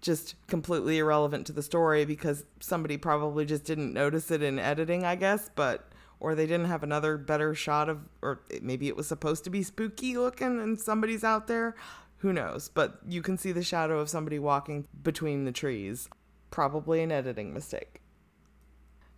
Just 0.00 0.34
completely 0.46 0.98
irrelevant 0.98 1.46
to 1.46 1.52
the 1.52 1.62
story 1.62 2.04
because 2.04 2.44
somebody 2.60 2.96
probably 2.96 3.44
just 3.44 3.64
didn't 3.64 3.92
notice 3.92 4.30
it 4.30 4.42
in 4.42 4.58
editing 4.58 5.04
i 5.04 5.16
guess 5.16 5.50
but 5.54 5.90
or 6.20 6.34
they 6.34 6.46
didn't 6.46 6.66
have 6.66 6.82
another 6.82 7.16
better 7.16 7.54
shot 7.54 7.88
of 7.88 8.00
or 8.22 8.40
maybe 8.62 8.88
it 8.88 8.96
was 8.96 9.06
supposed 9.06 9.44
to 9.44 9.50
be 9.50 9.62
spooky 9.62 10.16
looking 10.16 10.60
and 10.60 10.80
somebody's 10.80 11.24
out 11.24 11.46
there. 11.46 11.74
Who 12.18 12.32
knows? 12.32 12.68
But 12.68 12.98
you 13.06 13.22
can 13.22 13.36
see 13.36 13.52
the 13.52 13.62
shadow 13.62 13.98
of 13.98 14.08
somebody 14.08 14.38
walking 14.38 14.86
between 15.02 15.44
the 15.44 15.52
trees 15.52 16.08
probably 16.56 17.02
an 17.02 17.12
editing 17.12 17.52
mistake. 17.52 18.00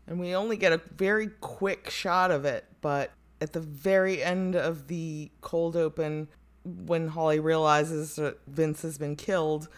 And 0.08 0.18
we 0.18 0.34
only 0.34 0.56
get 0.56 0.72
a 0.72 0.80
very 0.96 1.28
quick 1.40 1.88
shot 1.88 2.32
of 2.32 2.44
it 2.44 2.64
but 2.80 3.12
at 3.40 3.52
the 3.52 3.60
very 3.60 4.20
end 4.20 4.56
of 4.56 4.88
the 4.88 5.30
cold 5.40 5.76
open 5.76 6.26
when 6.64 7.06
holly 7.06 7.38
realizes 7.38 8.16
that 8.16 8.38
vince 8.48 8.82
has 8.82 8.98
been 8.98 9.14
killed 9.14 9.68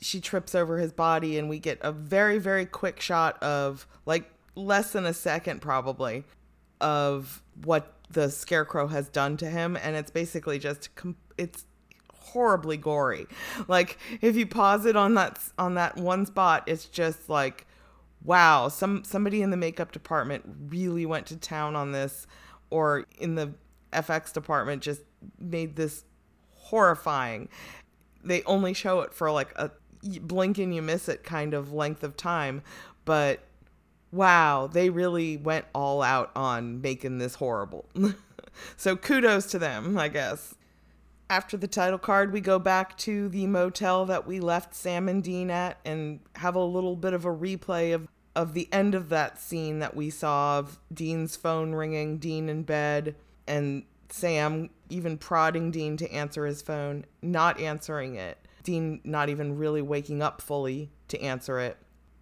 she 0.00 0.20
trips 0.20 0.54
over 0.54 0.78
his 0.78 0.92
body 0.92 1.38
and 1.38 1.48
we 1.48 1.60
get 1.60 1.78
a 1.82 1.92
very 1.92 2.38
very 2.38 2.66
quick 2.66 3.00
shot 3.00 3.40
of 3.40 3.86
like 4.04 4.28
less 4.56 4.90
than 4.90 5.06
a 5.06 5.14
second 5.14 5.60
probably 5.60 6.24
of 6.80 7.40
what 7.64 7.94
the 8.10 8.30
scarecrow 8.30 8.88
has 8.88 9.08
done 9.08 9.36
to 9.38 9.46
him. 9.46 9.76
And 9.76 9.96
it's 9.96 10.10
basically 10.10 10.58
just 10.58 10.88
it's 11.38 11.64
horribly 12.26 12.76
gory 12.76 13.26
like 13.68 13.98
if 14.20 14.36
you 14.36 14.46
pause 14.46 14.84
it 14.86 14.96
on 14.96 15.14
that 15.14 15.38
on 15.58 15.74
that 15.74 15.96
one 15.96 16.26
spot 16.26 16.62
it's 16.66 16.86
just 16.86 17.28
like 17.28 17.66
wow 18.24 18.68
some 18.68 19.04
somebody 19.04 19.42
in 19.42 19.50
the 19.50 19.56
makeup 19.56 19.92
department 19.92 20.44
really 20.68 21.06
went 21.06 21.26
to 21.26 21.36
town 21.36 21.76
on 21.76 21.92
this 21.92 22.26
or 22.70 23.04
in 23.18 23.34
the 23.34 23.52
FX 23.92 24.32
department 24.32 24.82
just 24.82 25.02
made 25.38 25.76
this 25.76 26.04
horrifying 26.54 27.48
they 28.24 28.42
only 28.42 28.74
show 28.74 29.00
it 29.00 29.14
for 29.14 29.30
like 29.30 29.52
a 29.56 29.70
blink 30.20 30.58
and 30.58 30.74
you 30.74 30.82
miss 30.82 31.08
it 31.08 31.22
kind 31.22 31.54
of 31.54 31.72
length 31.72 32.02
of 32.02 32.16
time 32.16 32.62
but 33.04 33.40
wow, 34.12 34.68
they 34.72 34.90
really 34.90 35.36
went 35.36 35.66
all 35.74 36.02
out 36.02 36.30
on 36.34 36.80
making 36.80 37.18
this 37.18 37.36
horrible. 37.36 37.88
so 38.76 38.96
kudos 38.96 39.46
to 39.46 39.58
them, 39.58 39.98
I 39.98 40.08
guess. 40.08 40.54
After 41.28 41.56
the 41.56 41.66
title 41.66 41.98
card, 41.98 42.32
we 42.32 42.40
go 42.40 42.58
back 42.58 42.96
to 42.98 43.28
the 43.28 43.46
motel 43.46 44.06
that 44.06 44.26
we 44.26 44.38
left 44.38 44.74
Sam 44.74 45.08
and 45.08 45.22
Dean 45.22 45.50
at 45.50 45.78
and 45.84 46.20
have 46.36 46.54
a 46.54 46.64
little 46.64 46.94
bit 46.94 47.14
of 47.14 47.24
a 47.24 47.34
replay 47.34 47.92
of, 47.92 48.06
of 48.36 48.54
the 48.54 48.68
end 48.70 48.94
of 48.94 49.08
that 49.08 49.40
scene 49.40 49.80
that 49.80 49.96
we 49.96 50.08
saw 50.08 50.60
of 50.60 50.78
Dean's 50.92 51.34
phone 51.34 51.72
ringing, 51.72 52.18
Dean 52.18 52.48
in 52.48 52.62
bed, 52.62 53.16
and 53.48 53.84
Sam 54.08 54.70
even 54.88 55.18
prodding 55.18 55.72
Dean 55.72 55.96
to 55.96 56.10
answer 56.12 56.46
his 56.46 56.62
phone, 56.62 57.04
not 57.22 57.60
answering 57.60 58.14
it. 58.14 58.38
Dean 58.62 59.00
not 59.02 59.28
even 59.28 59.56
really 59.56 59.82
waking 59.82 60.22
up 60.22 60.40
fully 60.40 60.90
to 61.08 61.20
answer 61.20 61.58
it. 61.58 61.76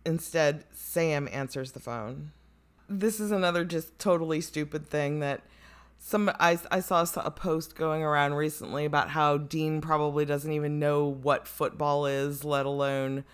Instead, 0.06 0.64
Sam 0.72 1.28
answers 1.30 1.72
the 1.72 1.80
phone. 1.80 2.32
This 2.88 3.20
is 3.20 3.30
another 3.30 3.64
just 3.64 3.98
totally 3.98 4.40
stupid 4.40 4.86
thing 4.88 5.20
that 5.20 5.42
some 6.06 6.30
I, 6.38 6.58
I 6.70 6.80
saw 6.80 7.06
a 7.16 7.30
post 7.30 7.76
going 7.76 8.02
around 8.02 8.34
recently 8.34 8.84
about 8.84 9.08
how 9.08 9.38
Dean 9.38 9.80
probably 9.80 10.26
doesn't 10.26 10.52
even 10.52 10.78
know 10.78 11.06
what 11.06 11.48
football 11.48 12.04
is, 12.04 12.44
let 12.44 12.66
alone 12.66 13.24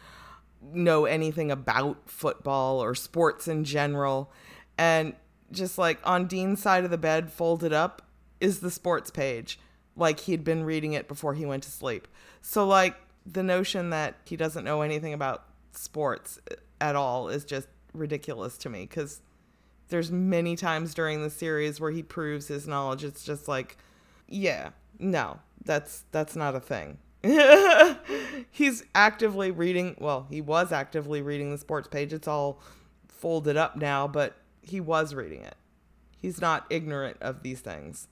know 0.72 1.04
anything 1.04 1.50
about 1.50 2.08
football 2.08 2.78
or 2.78 2.94
sports 2.94 3.48
in 3.48 3.64
general. 3.64 4.30
And 4.78 5.16
just 5.50 5.78
like 5.78 5.98
on 6.04 6.28
Dean's 6.28 6.62
side 6.62 6.84
of 6.84 6.92
the 6.92 6.96
bed, 6.96 7.32
folded 7.32 7.72
up, 7.72 8.02
is 8.40 8.60
the 8.60 8.70
sports 8.70 9.10
page. 9.10 9.58
Like 9.96 10.20
he'd 10.20 10.44
been 10.44 10.62
reading 10.62 10.92
it 10.92 11.08
before 11.08 11.34
he 11.34 11.44
went 11.44 11.64
to 11.64 11.70
sleep. 11.72 12.06
So, 12.40 12.64
like, 12.68 12.94
the 13.26 13.42
notion 13.42 13.90
that 13.90 14.14
he 14.24 14.36
doesn't 14.36 14.64
know 14.64 14.82
anything 14.82 15.12
about 15.12 15.42
sports 15.72 16.38
eh, 16.48 16.54
at 16.80 16.94
all 16.94 17.30
is 17.30 17.44
just 17.44 17.66
ridiculous 17.92 18.56
to 18.58 18.70
me 18.70 18.82
because 18.82 19.22
there's 19.90 20.10
many 20.10 20.56
times 20.56 20.94
during 20.94 21.22
the 21.22 21.30
series 21.30 21.80
where 21.80 21.90
he 21.90 22.02
proves 22.02 22.48
his 22.48 22.66
knowledge. 22.66 23.04
It's 23.04 23.24
just 23.24 23.48
like 23.48 23.76
yeah 24.28 24.70
no 24.98 25.40
that's 25.64 26.04
that's 26.12 26.36
not 26.36 26.54
a 26.54 26.60
thing. 26.60 26.98
He's 28.50 28.84
actively 28.94 29.50
reading 29.50 29.96
well 29.98 30.26
he 30.30 30.40
was 30.40 30.72
actively 30.72 31.20
reading 31.20 31.50
the 31.50 31.58
sports 31.58 31.88
page. 31.88 32.12
It's 32.12 32.28
all 32.28 32.60
folded 33.08 33.56
up 33.56 33.76
now 33.76 34.08
but 34.08 34.36
he 34.62 34.80
was 34.80 35.14
reading 35.14 35.42
it. 35.42 35.56
He's 36.16 36.40
not 36.40 36.66
ignorant 36.70 37.16
of 37.20 37.42
these 37.42 37.60
things. 37.60 38.08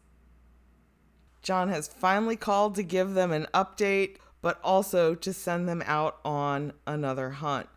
John 1.43 1.69
has 1.69 1.89
finally 1.89 2.37
called 2.37 2.75
to 2.75 2.83
give 2.83 3.15
them 3.15 3.33
an 3.33 3.47
update 3.55 4.17
but 4.41 4.61
also 4.63 5.15
to 5.15 5.33
send 5.33 5.69
them 5.69 5.83
out 5.87 6.19
on 6.25 6.73
another 6.87 7.31
hunt. 7.31 7.69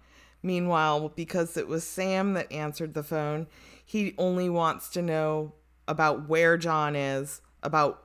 Meanwhile, 0.43 1.09
because 1.09 1.57
it 1.57 1.67
was 1.67 1.83
Sam 1.83 2.33
that 2.33 2.51
answered 2.51 2.93
the 2.93 3.03
phone, 3.03 3.47
he 3.91 4.15
only 4.17 4.49
wants 4.49 4.87
to 4.87 5.01
know 5.01 5.51
about 5.85 6.29
where 6.29 6.55
John 6.55 6.95
is, 6.95 7.41
about 7.61 8.01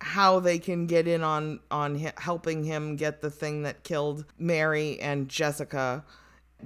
how 0.00 0.40
they 0.40 0.58
can 0.58 0.86
get 0.86 1.06
in 1.06 1.22
on 1.22 1.60
on 1.70 1.96
helping 2.16 2.64
him 2.64 2.96
get 2.96 3.20
the 3.20 3.30
thing 3.30 3.62
that 3.64 3.84
killed 3.84 4.24
Mary 4.38 4.98
and 5.00 5.28
Jessica 5.28 6.02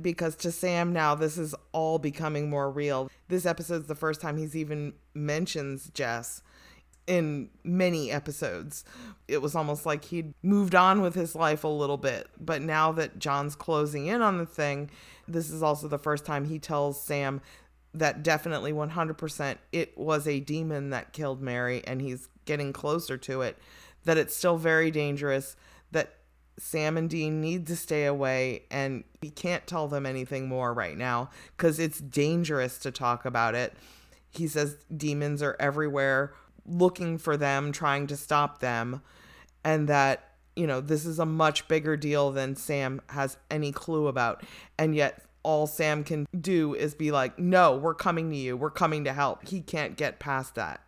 because 0.01 0.37
to 0.37 0.53
Sam 0.53 0.93
now 0.93 1.17
this 1.17 1.37
is 1.37 1.57
all 1.73 1.99
becoming 1.99 2.49
more 2.49 2.71
real. 2.71 3.11
This 3.27 3.47
episode's 3.47 3.89
the 3.89 3.97
first 3.97 4.21
time 4.21 4.37
he's 4.37 4.55
even 4.55 4.93
mentions 5.13 5.91
Jess 5.93 6.41
in 7.09 7.51
many 7.65 8.13
episodes. 8.13 8.85
It 9.27 9.43
was 9.43 9.57
almost 9.57 9.87
like 9.87 10.05
he'd 10.05 10.35
moved 10.45 10.77
on 10.77 11.01
with 11.03 11.17
his 11.17 11.35
life 11.35 11.65
a 11.65 11.69
little 11.69 11.97
bit. 11.97 12.29
But 12.39 12.63
now 12.63 12.93
that 12.93 13.19
John's 13.19 13.57
closing 13.57 14.07
in 14.07 14.23
on 14.23 14.39
the 14.39 14.47
thing, 14.47 14.91
this 15.27 15.51
is 15.51 15.63
also 15.65 15.89
the 15.89 15.99
first 15.99 16.25
time 16.25 16.45
he 16.45 16.61
tells 16.61 17.03
Sam 17.03 17.41
that 17.99 18.23
definitely 18.23 18.73
100% 18.73 19.57
it 19.73 19.97
was 19.97 20.27
a 20.27 20.41
demon 20.41 20.91
that 20.91 21.13
killed 21.13 21.41
Mary 21.41 21.83
and 21.87 22.01
he's 22.01 22.29
getting 22.45 22.73
closer 22.73 23.17
to 23.17 23.43
it. 23.43 23.59
That 24.05 24.19
it's 24.19 24.37
still 24.37 24.57
very 24.57 24.91
dangerous, 24.91 25.57
that 25.91 26.15
Sam 26.59 26.97
and 26.97 27.11
Dean 27.11 27.41
need 27.41 27.67
to 27.67 27.77
stay 27.77 28.07
away 28.07 28.63
and 28.71 29.05
he 29.21 29.31
can't 29.31 29.67
tell 29.67 29.89
them 29.89 30.07
anything 30.07 30.49
more 30.49 30.73
right 30.73 30.97
now 30.97 31.31
because 31.57 31.79
it's 31.79 31.99
dangerous 31.99 32.79
to 32.79 32.91
talk 32.91 33.25
about 33.25 33.55
it. 33.55 33.75
He 34.31 34.47
says 34.47 34.77
demons 34.95 35.43
are 35.43 35.57
everywhere 35.59 36.33
looking 36.67 37.19
for 37.19 37.37
them, 37.37 37.73
trying 37.73 38.07
to 38.09 38.17
stop 38.17 38.61
them, 38.61 39.03
and 39.65 39.89
that, 39.89 40.31
you 40.55 40.67
know, 40.67 40.81
this 40.81 41.05
is 41.05 41.19
a 41.19 41.27
much 41.27 41.69
bigger 41.69 41.97
deal 41.97 42.31
than 42.31 42.57
Sam 42.57 43.01
has 43.11 43.37
any 43.51 43.73
clue 43.73 44.07
about. 44.07 44.43
And 44.79 44.95
yet, 44.95 45.23
all 45.47 45.69
Sam 45.69 46.03
can 46.03 46.27
do 46.39 46.75
is 46.75 46.97
be 46.97 47.13
like, 47.13 47.39
no, 47.39 47.77
we're 47.77 47.95
coming 47.95 48.31
to 48.31 48.37
you. 48.37 48.57
We're 48.57 48.69
coming 48.69 49.05
to 49.05 49.13
help. 49.13 49.49
He 49.49 49.61
can't 49.61 49.97
get 49.97 50.19
past 50.19 50.57
that. 50.57 50.81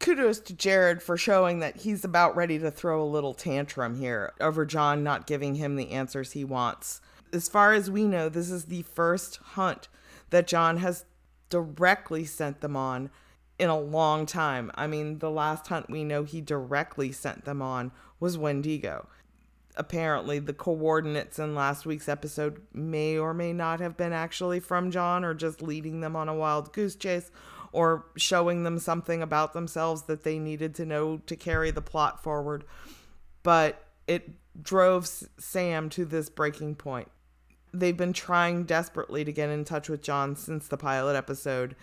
Kudos 0.00 0.40
to 0.40 0.54
Jared 0.54 1.02
for 1.02 1.18
showing 1.18 1.58
that 1.58 1.76
he's 1.76 2.02
about 2.02 2.34
ready 2.34 2.58
to 2.58 2.70
throw 2.70 3.02
a 3.02 3.04
little 3.04 3.34
tantrum 3.34 3.96
here 3.96 4.32
over 4.40 4.64
John 4.64 5.04
not 5.04 5.26
giving 5.26 5.56
him 5.56 5.76
the 5.76 5.90
answers 5.90 6.32
he 6.32 6.42
wants. 6.42 7.02
As 7.34 7.50
far 7.50 7.74
as 7.74 7.90
we 7.90 8.04
know, 8.04 8.30
this 8.30 8.50
is 8.50 8.64
the 8.64 8.80
first 8.80 9.36
hunt 9.36 9.88
that 10.30 10.46
John 10.46 10.78
has 10.78 11.04
directly 11.50 12.24
sent 12.24 12.62
them 12.62 12.78
on 12.78 13.10
in 13.58 13.68
a 13.68 13.78
long 13.78 14.24
time. 14.24 14.70
I 14.74 14.86
mean, 14.86 15.18
the 15.18 15.30
last 15.30 15.66
hunt 15.66 15.90
we 15.90 16.02
know 16.02 16.24
he 16.24 16.40
directly 16.40 17.12
sent 17.12 17.44
them 17.44 17.60
on 17.60 17.92
was 18.20 18.38
Wendigo. 18.38 19.06
Apparently, 19.76 20.38
the 20.38 20.52
coordinates 20.52 21.38
in 21.38 21.54
last 21.54 21.84
week's 21.84 22.08
episode 22.08 22.62
may 22.72 23.18
or 23.18 23.34
may 23.34 23.52
not 23.52 23.80
have 23.80 23.96
been 23.96 24.12
actually 24.12 24.60
from 24.60 24.90
John 24.90 25.24
or 25.24 25.34
just 25.34 25.60
leading 25.60 26.00
them 26.00 26.16
on 26.16 26.28
a 26.28 26.34
wild 26.34 26.72
goose 26.72 26.96
chase 26.96 27.30
or 27.72 28.06
showing 28.16 28.62
them 28.62 28.78
something 28.78 29.22
about 29.22 29.52
themselves 29.52 30.02
that 30.02 30.24
they 30.24 30.38
needed 30.38 30.74
to 30.76 30.86
know 30.86 31.18
to 31.26 31.36
carry 31.36 31.70
the 31.70 31.82
plot 31.82 32.22
forward. 32.22 32.64
But 33.42 33.84
it 34.06 34.30
drove 34.62 35.06
Sam 35.06 35.90
to 35.90 36.04
this 36.04 36.30
breaking 36.30 36.76
point. 36.76 37.10
They've 37.74 37.96
been 37.96 38.14
trying 38.14 38.64
desperately 38.64 39.24
to 39.24 39.32
get 39.32 39.50
in 39.50 39.64
touch 39.64 39.90
with 39.90 40.02
John 40.02 40.36
since 40.36 40.68
the 40.68 40.78
pilot 40.78 41.16
episode 41.16 41.76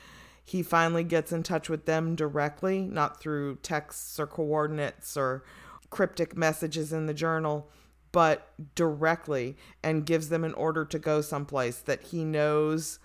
he 0.46 0.62
finally 0.62 1.04
gets 1.04 1.32
in 1.32 1.44
touch 1.44 1.70
with 1.70 1.86
them 1.86 2.16
directly, 2.16 2.82
not 2.82 3.20
through 3.20 3.58
texts 3.58 4.20
or 4.20 4.28
coordinates 4.28 5.16
or 5.16 5.44
cryptic 5.90 6.36
messages 6.36 6.92
in 6.92 7.06
the 7.06 7.14
journal, 7.14 7.70
but 8.13 8.53
directly 8.75 9.58
and 9.84 10.05
gives 10.05 10.29
them 10.29 10.46
an 10.46 10.53
order 10.53 10.86
to 10.86 10.98
go 10.98 11.20
someplace 11.20 11.79
that 11.79 12.03
he 12.03 12.24
knows 12.24 13.00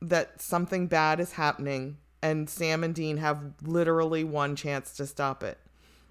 that 0.00 0.40
something 0.40 0.86
bad 0.86 1.20
is 1.20 1.32
happening 1.32 1.98
and 2.22 2.48
Sam 2.48 2.84
and 2.84 2.94
Dean 2.94 3.18
have 3.18 3.42
literally 3.62 4.24
one 4.24 4.56
chance 4.56 4.96
to 4.96 5.06
stop 5.06 5.42
it. 5.42 5.58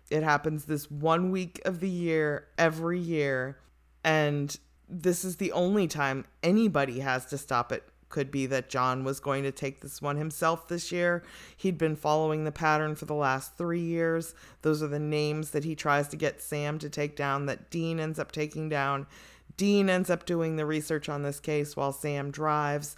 It 0.10 0.24
happens 0.24 0.66
this 0.66 0.92
one 0.92 1.32
week 1.32 1.62
of 1.64 1.80
the 1.80 1.90
year, 1.90 2.48
every 2.58 3.00
year, 3.00 3.58
and 4.04 4.54
this 4.90 5.24
is 5.24 5.38
the 5.38 5.54
only 5.54 5.88
time 5.88 6.26
anybody 6.44 7.00
has 7.00 7.26
to 7.28 7.38
stop 7.38 7.72
it. 7.72 7.88
Could 8.12 8.30
be 8.30 8.46
that 8.46 8.70
John 8.70 9.04
was 9.04 9.20
going 9.20 9.42
to 9.44 9.52
take 9.52 9.82
this 9.82 10.02
one 10.02 10.18
himself 10.18 10.68
this 10.68 10.92
year. 10.92 11.24
He'd 11.58 11.80
been 11.80 11.96
following 11.96 12.44
the 12.44 12.52
pattern 12.52 12.94
for 12.94 13.06
the 13.06 13.16
last 13.16 13.58
three 13.58 13.82
years. 13.82 14.36
Those 14.62 14.84
are 14.84 14.88
the 14.88 15.00
names 15.00 15.50
that 15.52 15.64
he 15.64 15.74
tries 15.74 16.08
to 16.10 16.18
get 16.18 16.42
Sam 16.42 16.78
to 16.80 16.90
take 16.90 17.16
down, 17.16 17.48
that 17.48 17.72
Dean 17.72 18.00
ends 18.00 18.20
up 18.20 18.32
taking 18.32 18.70
down. 18.70 19.08
Dean 19.58 19.90
ends 19.90 20.10
up 20.10 20.26
doing 20.26 20.56
the 20.56 20.66
research 20.66 21.10
on 21.10 21.24
this 21.24 21.40
case 21.40 21.76
while 21.76 21.92
Sam 21.92 22.30
drives, 22.30 22.96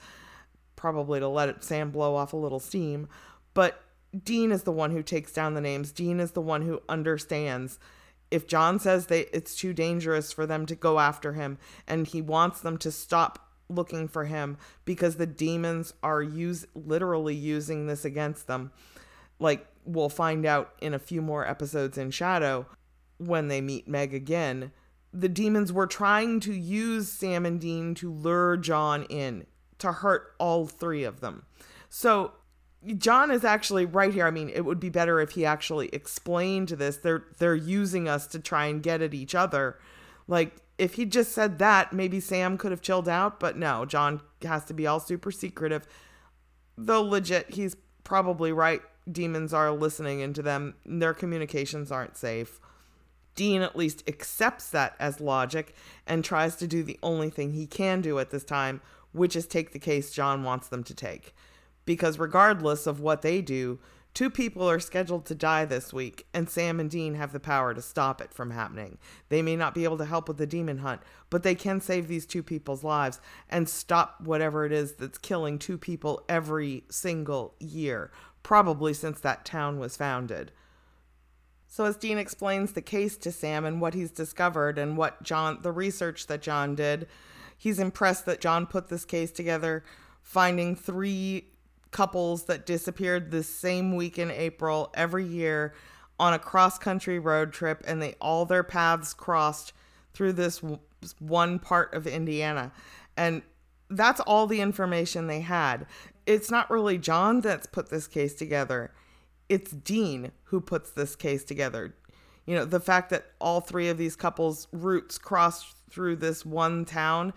probably 0.75 1.21
to 1.21 1.27
let 1.29 1.63
Sam 1.63 1.91
blow 1.91 2.15
off 2.15 2.33
a 2.33 2.37
little 2.37 2.59
steam. 2.59 3.07
But 3.53 3.81
Dean 4.23 4.51
is 4.51 4.63
the 4.63 4.71
one 4.71 4.91
who 4.91 5.01
takes 5.01 5.31
down 5.31 5.53
the 5.53 5.61
names. 5.61 5.91
Dean 5.91 6.19
is 6.19 6.31
the 6.31 6.41
one 6.41 6.63
who 6.63 6.81
understands 6.89 7.79
if 8.33 8.47
John 8.47 8.79
says 8.79 9.05
they 9.05 9.27
it's 9.31 9.55
too 9.55 9.73
dangerous 9.73 10.33
for 10.33 10.47
them 10.47 10.65
to 10.65 10.73
go 10.73 10.99
after 10.99 11.33
him 11.33 11.59
and 11.87 12.07
he 12.07 12.19
wants 12.19 12.61
them 12.61 12.79
to 12.79 12.91
stop 12.91 13.42
looking 13.69 14.07
for 14.07 14.25
him 14.25 14.57
because 14.85 15.15
the 15.15 15.25
demons 15.25 15.93
are 16.03 16.21
use 16.21 16.65
literally 16.75 17.35
using 17.35 17.87
this 17.87 18.05
against 18.05 18.47
them. 18.47 18.71
Like 19.39 19.67
we'll 19.85 20.09
find 20.09 20.45
out 20.45 20.73
in 20.81 20.93
a 20.93 20.99
few 20.99 21.21
more 21.21 21.47
episodes 21.47 21.97
in 21.97 22.11
Shadow 22.11 22.65
when 23.17 23.47
they 23.47 23.61
meet 23.61 23.87
Meg 23.87 24.13
again. 24.13 24.71
The 25.11 25.29
demons 25.29 25.71
were 25.71 25.87
trying 25.87 26.39
to 26.41 26.53
use 26.53 27.11
Sam 27.11 27.45
and 27.45 27.59
Dean 27.59 27.93
to 27.95 28.11
lure 28.11 28.57
John 28.57 29.03
in 29.03 29.45
to 29.79 29.91
hurt 29.91 30.33
all 30.39 30.65
three 30.65 31.03
of 31.03 31.19
them. 31.19 31.45
So 31.89 32.33
John 32.97 33.31
is 33.31 33.43
actually 33.43 33.85
right 33.85 34.13
here. 34.13 34.25
I 34.25 34.31
mean, 34.31 34.49
it 34.49 34.65
would 34.65 34.79
be 34.79 34.89
better 34.89 35.19
if 35.19 35.31
he 35.31 35.45
actually 35.45 35.87
explained 35.89 36.69
this. 36.69 36.97
They're 36.97 37.25
they're 37.37 37.55
using 37.55 38.07
us 38.07 38.27
to 38.27 38.39
try 38.39 38.65
and 38.65 38.83
get 38.83 39.01
at 39.01 39.13
each 39.13 39.35
other. 39.35 39.77
Like 40.27 40.55
if 40.77 40.95
he 40.95 41.05
just 41.05 41.31
said 41.31 41.59
that, 41.59 41.93
maybe 41.93 42.19
Sam 42.19 42.57
could 42.57 42.71
have 42.71 42.81
chilled 42.81 43.09
out, 43.09 43.39
but 43.39 43.57
no, 43.57 43.85
John 43.85 44.21
has 44.43 44.65
to 44.65 44.73
be 44.73 44.87
all 44.87 44.99
super 44.99 45.31
secretive. 45.31 45.87
Though 46.77 47.03
legit, 47.03 47.51
he's 47.51 47.75
probably 48.03 48.51
right. 48.51 48.81
Demons 49.11 49.53
are 49.53 49.71
listening 49.71 50.21
into 50.21 50.41
them. 50.41 50.75
Their 50.85 51.13
communications 51.13 51.91
aren't 51.91 52.17
safe. 52.17 52.59
Dean 53.35 53.61
at 53.61 53.75
least 53.75 54.03
accepts 54.07 54.69
that 54.69 54.95
as 54.99 55.19
logic 55.19 55.75
and 56.05 56.23
tries 56.23 56.55
to 56.57 56.67
do 56.67 56.83
the 56.83 56.99
only 57.01 57.29
thing 57.29 57.51
he 57.51 57.65
can 57.65 58.01
do 58.01 58.19
at 58.19 58.29
this 58.29 58.43
time, 58.43 58.81
which 59.11 59.35
is 59.35 59.47
take 59.47 59.73
the 59.73 59.79
case 59.79 60.11
John 60.11 60.43
wants 60.43 60.67
them 60.67 60.83
to 60.83 60.93
take 60.93 61.33
because 61.85 62.19
regardless 62.19 62.87
of 62.87 62.99
what 62.99 63.21
they 63.21 63.41
do, 63.41 63.79
two 64.13 64.29
people 64.29 64.69
are 64.69 64.79
scheduled 64.79 65.25
to 65.25 65.35
die 65.35 65.65
this 65.65 65.91
week, 65.91 66.27
and 66.33 66.49
Sam 66.49 66.79
and 66.79 66.89
Dean 66.89 67.15
have 67.15 67.33
the 67.33 67.39
power 67.39 67.73
to 67.73 67.81
stop 67.81 68.21
it 68.21 68.33
from 68.33 68.51
happening. 68.51 68.97
They 69.29 69.41
may 69.41 69.55
not 69.55 69.73
be 69.73 69.83
able 69.83 69.97
to 69.97 70.05
help 70.05 70.27
with 70.27 70.37
the 70.37 70.45
demon 70.45 70.79
hunt, 70.79 71.01
but 71.29 71.43
they 71.43 71.55
can 71.55 71.81
save 71.81 72.07
these 72.07 72.25
two 72.25 72.43
people's 72.43 72.83
lives 72.83 73.19
and 73.49 73.67
stop 73.67 74.21
whatever 74.21 74.65
it 74.65 74.71
is 74.71 74.93
that's 74.93 75.17
killing 75.17 75.57
two 75.57 75.77
people 75.77 76.23
every 76.29 76.83
single 76.89 77.55
year, 77.59 78.11
probably 78.43 78.93
since 78.93 79.19
that 79.19 79.45
town 79.45 79.79
was 79.79 79.97
founded. 79.97 80.51
So 81.67 81.85
as 81.85 81.97
Dean 81.97 82.19
explains 82.19 82.73
the 82.73 82.83
case 82.83 83.17
to 83.17 83.31
Sam 83.31 83.65
and 83.65 83.81
what 83.81 83.95
he's 83.95 84.11
discovered 84.11 84.77
and 84.77 84.95
what 84.95 85.23
John 85.23 85.57
the 85.63 85.71
research 85.71 86.27
that 86.27 86.43
John 86.43 86.75
did, 86.75 87.07
he's 87.57 87.79
impressed 87.79 88.27
that 88.27 88.41
John 88.41 88.67
put 88.67 88.89
this 88.89 89.05
case 89.05 89.31
together, 89.31 89.83
finding 90.21 90.75
three 90.75 91.47
couples 91.93 92.45
that 92.45 92.65
disappeared 92.65 93.31
the 93.31 93.43
same 93.43 93.95
week 93.95 94.19
in 94.19 94.29
April 94.31 94.91
every 94.93 95.25
year 95.25 95.73
on 96.19 96.33
a 96.33 96.39
cross 96.39 96.77
country 96.77 97.19
road 97.19 97.53
trip, 97.53 97.83
and 97.87 98.01
they 98.01 98.15
all 98.19 98.45
their 98.45 98.63
paths 98.63 99.13
crossed 99.13 99.73
through 100.13 100.33
this 100.33 100.61
one 101.19 101.59
part 101.59 101.93
of 101.93 102.05
Indiana. 102.05 102.71
And 103.15 103.41
that's 103.89 104.19
all 104.21 104.47
the 104.47 104.61
information 104.61 105.27
they 105.27 105.41
had. 105.41 105.85
It's 106.25 106.51
not 106.51 106.69
really 106.69 106.97
John 106.97 107.41
that's 107.41 107.67
put 107.67 107.89
this 107.89 108.07
case 108.07 108.33
together, 108.33 108.91
it's 109.49 109.71
Dean 109.71 110.31
who 110.45 110.61
puts 110.61 110.91
this 110.91 111.15
case 111.15 111.43
together. 111.43 111.95
You 112.45 112.55
know, 112.55 112.65
the 112.65 112.79
fact 112.79 113.09
that 113.11 113.25
all 113.39 113.61
three 113.61 113.87
of 113.87 113.97
these 113.97 114.15
couples' 114.15 114.67
routes 114.71 115.17
crossed 115.17 115.75
through 115.89 116.17
this 116.17 116.45
one 116.45 116.85
town 116.85 117.33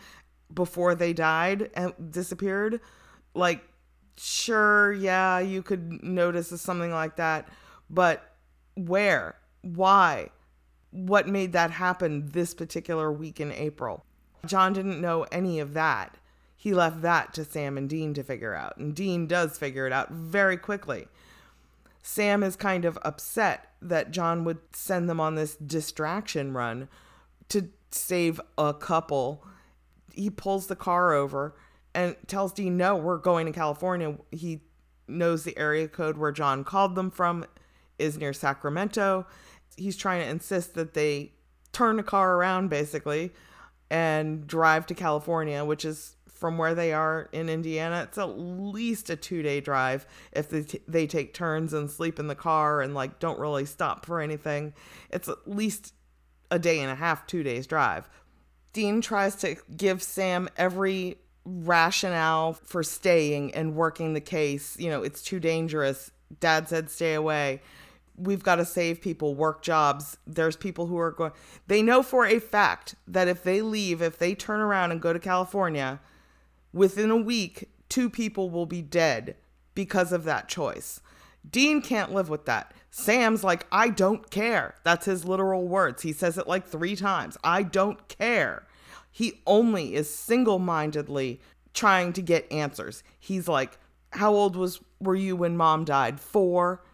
before 0.53 0.95
they 0.95 1.13
died 1.13 1.71
and 1.75 1.93
disappeared, 2.11 2.81
like 3.35 3.65
sure, 4.17 4.93
yeah, 4.93 5.39
you 5.39 5.63
could 5.63 6.03
notice 6.03 6.49
something 6.61 6.91
like 6.91 7.17
that, 7.17 7.49
but 7.91 8.35
where? 8.75 9.37
Why? 9.63 10.31
What 10.91 11.29
made 11.29 11.53
that 11.53 11.71
happen 11.71 12.29
this 12.31 12.55
particular 12.55 13.13
week 13.13 13.41
in 13.41 13.53
April? 13.53 14.05
John 14.47 14.73
didn't 14.73 15.01
know 15.01 15.27
any 15.33 15.59
of 15.61 15.75
that. 15.75 16.17
He 16.57 16.73
left 16.73 17.03
that 17.03 17.35
to 17.35 17.45
Sam 17.45 17.77
and 17.77 17.89
Dean 17.89 18.15
to 18.15 18.23
figure 18.23 18.55
out, 18.55 18.77
and 18.77 18.95
Dean 18.95 19.27
does 19.27 19.59
figure 19.59 19.87
it 19.87 19.93
out 19.93 20.11
very 20.11 20.57
quickly. 20.57 21.07
Sam 22.03 22.43
is 22.43 22.57
kind 22.57 22.85
of 22.85 22.99
upset 23.03 23.73
that 23.83 24.13
John 24.13 24.45
would 24.45 24.59
send 24.73 25.09
them 25.09 25.21
on 25.21 25.35
this 25.35 25.57
distraction 25.57 26.53
run 26.53 26.89
to 27.49 27.69
save 27.91 28.41
a 28.57 28.73
couple. 28.73 29.45
He 30.13 30.31
pulls 30.31 30.69
the 30.69 30.77
car 30.77 31.13
over 31.13 31.55
and 31.97 32.15
tells 32.27 32.53
Dean, 32.53 32.77
no, 32.77 32.95
we're 32.95 33.17
going 33.17 33.47
to 33.47 33.53
California. 33.53 34.17
He 34.31 34.61
knows 35.09 35.45
the 35.45 35.57
area 35.57 35.89
code 35.89 36.19
where 36.19 36.31
John 36.31 36.63
called 36.63 36.95
them 36.95 37.11
from 37.11 37.47
is 37.99 38.19
near 38.19 38.35
Sacramento. 38.35 39.27
He's 39.79 39.97
trying 39.97 40.21
to 40.21 40.29
insist 40.29 40.75
that 40.75 40.93
they 40.93 41.33
turn 41.73 41.97
the 41.97 42.03
car 42.03 42.35
around 42.37 42.69
basically 42.69 43.33
and 43.91 44.47
drive 44.47 44.85
to 44.87 44.95
California, 44.95 45.65
which 45.65 45.87
is 45.87 46.17
from 46.29 46.59
where 46.59 46.75
they 46.75 46.93
are 46.93 47.31
in 47.33 47.49
Indiana. 47.49 48.03
It's 48.07 48.19
at 48.19 48.39
least 48.39 49.09
a 49.09 49.17
two 49.17 49.43
day 49.43 49.63
drive 49.63 50.07
if 50.33 50.51
they, 50.51 50.63
t- 50.65 50.83
they 50.87 51.07
take 51.07 51.33
turns 51.33 51.73
and 51.73 51.91
sleep 51.91 52.19
in 52.19 52.27
the 52.27 52.35
car 52.35 52.83
and 52.83 52.95
like 52.95 53.19
don't 53.21 53.39
really 53.39 53.65
stop 53.65 54.05
for 54.05 54.21
anything. 54.21 54.75
It's 55.09 55.31
at 55.31 55.49
least 55.49 55.95
a 56.51 56.59
day 56.59 56.81
and 56.81 56.91
a 56.91 56.95
half, 56.95 57.27
two 57.27 57.43
days 57.43 57.67
drive. 57.67 58.07
Dean 58.75 59.01
tries 59.01 59.35
to 59.37 59.57
give 59.75 60.03
Sam 60.03 60.51
every 60.59 61.17
rationale 61.47 62.53
for 62.53 62.83
staying 62.83 63.55
and 63.55 63.75
working 63.75 64.13
the 64.13 64.21
case. 64.21 64.77
You 64.79 64.91
know, 64.91 65.03
it's 65.03 65.23
too 65.23 65.41
dangerous. 65.41 66.11
Dad 66.41 66.69
said 66.69 66.91
stay 66.91 67.15
away. 67.15 67.63
We've 68.19 68.43
got 68.43 68.57
to 68.57 68.65
save 68.65 69.01
people, 69.01 69.35
work 69.35 69.63
jobs. 69.63 70.17
There's 70.27 70.57
people 70.57 70.87
who 70.87 70.99
are 70.99 71.11
going, 71.11 71.33
they 71.67 71.83
know 71.83 72.03
for 72.03 72.27
a 72.27 72.39
fact 72.39 72.95
that 73.07 73.29
if 73.29 73.43
they 73.43 73.61
leave, 73.61 74.01
if 74.01 74.19
they 74.19 74.35
turn 74.35 74.61
around 74.61 74.91
and 74.91 75.03
go 75.03 75.13
to 75.13 75.19
California, 75.19 76.01
within 76.73 77.11
a 77.11 77.17
week, 77.17 77.69
two 77.89 78.09
people 78.09 78.51
will 78.51 78.67
be 78.67 78.83
dead 78.83 79.37
because 79.75 80.13
of 80.13 80.25
that 80.25 80.49
choice. 80.49 81.01
Dean 81.49 81.81
can't 81.81 82.13
live 82.13 82.29
with 82.29 82.47
that. 82.47 82.73
Sam's 82.91 83.45
like, 83.45 83.67
I 83.71 83.91
don't 83.91 84.31
care. 84.31 84.75
That's 84.83 85.07
his 85.07 85.25
literal 85.25 85.69
words. 85.69 86.03
He 86.03 86.13
says 86.13 86.39
it 86.39 86.49
like 86.49 86.67
three 86.67 86.97
times. 86.97 87.37
I 87.45 87.63
don't 87.63 88.09
care. 88.09 88.66
He 89.17 89.41
only 89.47 89.95
is 89.95 90.15
single 90.15 90.59
mindedly 90.59 91.41
trying 91.73 92.13
to 92.13 92.21
get 92.21 92.53
answers. 92.53 93.03
He's 93.19 93.49
like, 93.49 93.79
How 94.11 94.35
old 94.35 94.57
was 94.57 94.79
were 95.01 95.15
you 95.15 95.37
when 95.37 95.57
mom 95.57 95.87
died? 95.87 96.21
Four. 96.21 96.85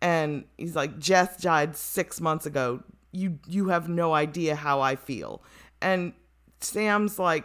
And 0.00 0.44
he's 0.58 0.74
like, 0.74 0.98
Jess 0.98 1.36
died 1.36 1.76
six 1.76 2.20
months 2.20 2.46
ago. 2.46 2.82
You 3.12 3.38
you 3.46 3.68
have 3.68 3.88
no 3.88 4.12
idea 4.12 4.56
how 4.56 4.80
I 4.80 4.96
feel. 4.96 5.40
And 5.80 6.14
Sam's 6.58 7.20
like, 7.20 7.44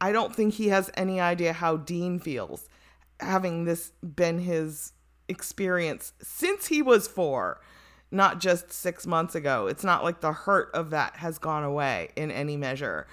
I 0.00 0.12
don't 0.12 0.34
think 0.34 0.54
he 0.54 0.68
has 0.68 0.90
any 0.94 1.20
idea 1.20 1.52
how 1.52 1.76
Dean 1.76 2.18
feels, 2.18 2.70
having 3.20 3.66
this 3.66 3.92
been 4.00 4.38
his 4.38 4.94
experience 5.28 6.14
since 6.22 6.68
he 6.68 6.80
was 6.80 7.06
four 7.06 7.60
not 8.10 8.40
just 8.40 8.72
six 8.72 9.06
months 9.06 9.34
ago. 9.34 9.66
It's 9.66 9.84
not 9.84 10.04
like 10.04 10.20
the 10.20 10.32
hurt 10.32 10.70
of 10.72 10.90
that 10.90 11.16
has 11.16 11.38
gone 11.38 11.64
away 11.64 12.10
in 12.16 12.30
any 12.30 12.56
measure. 12.56 13.06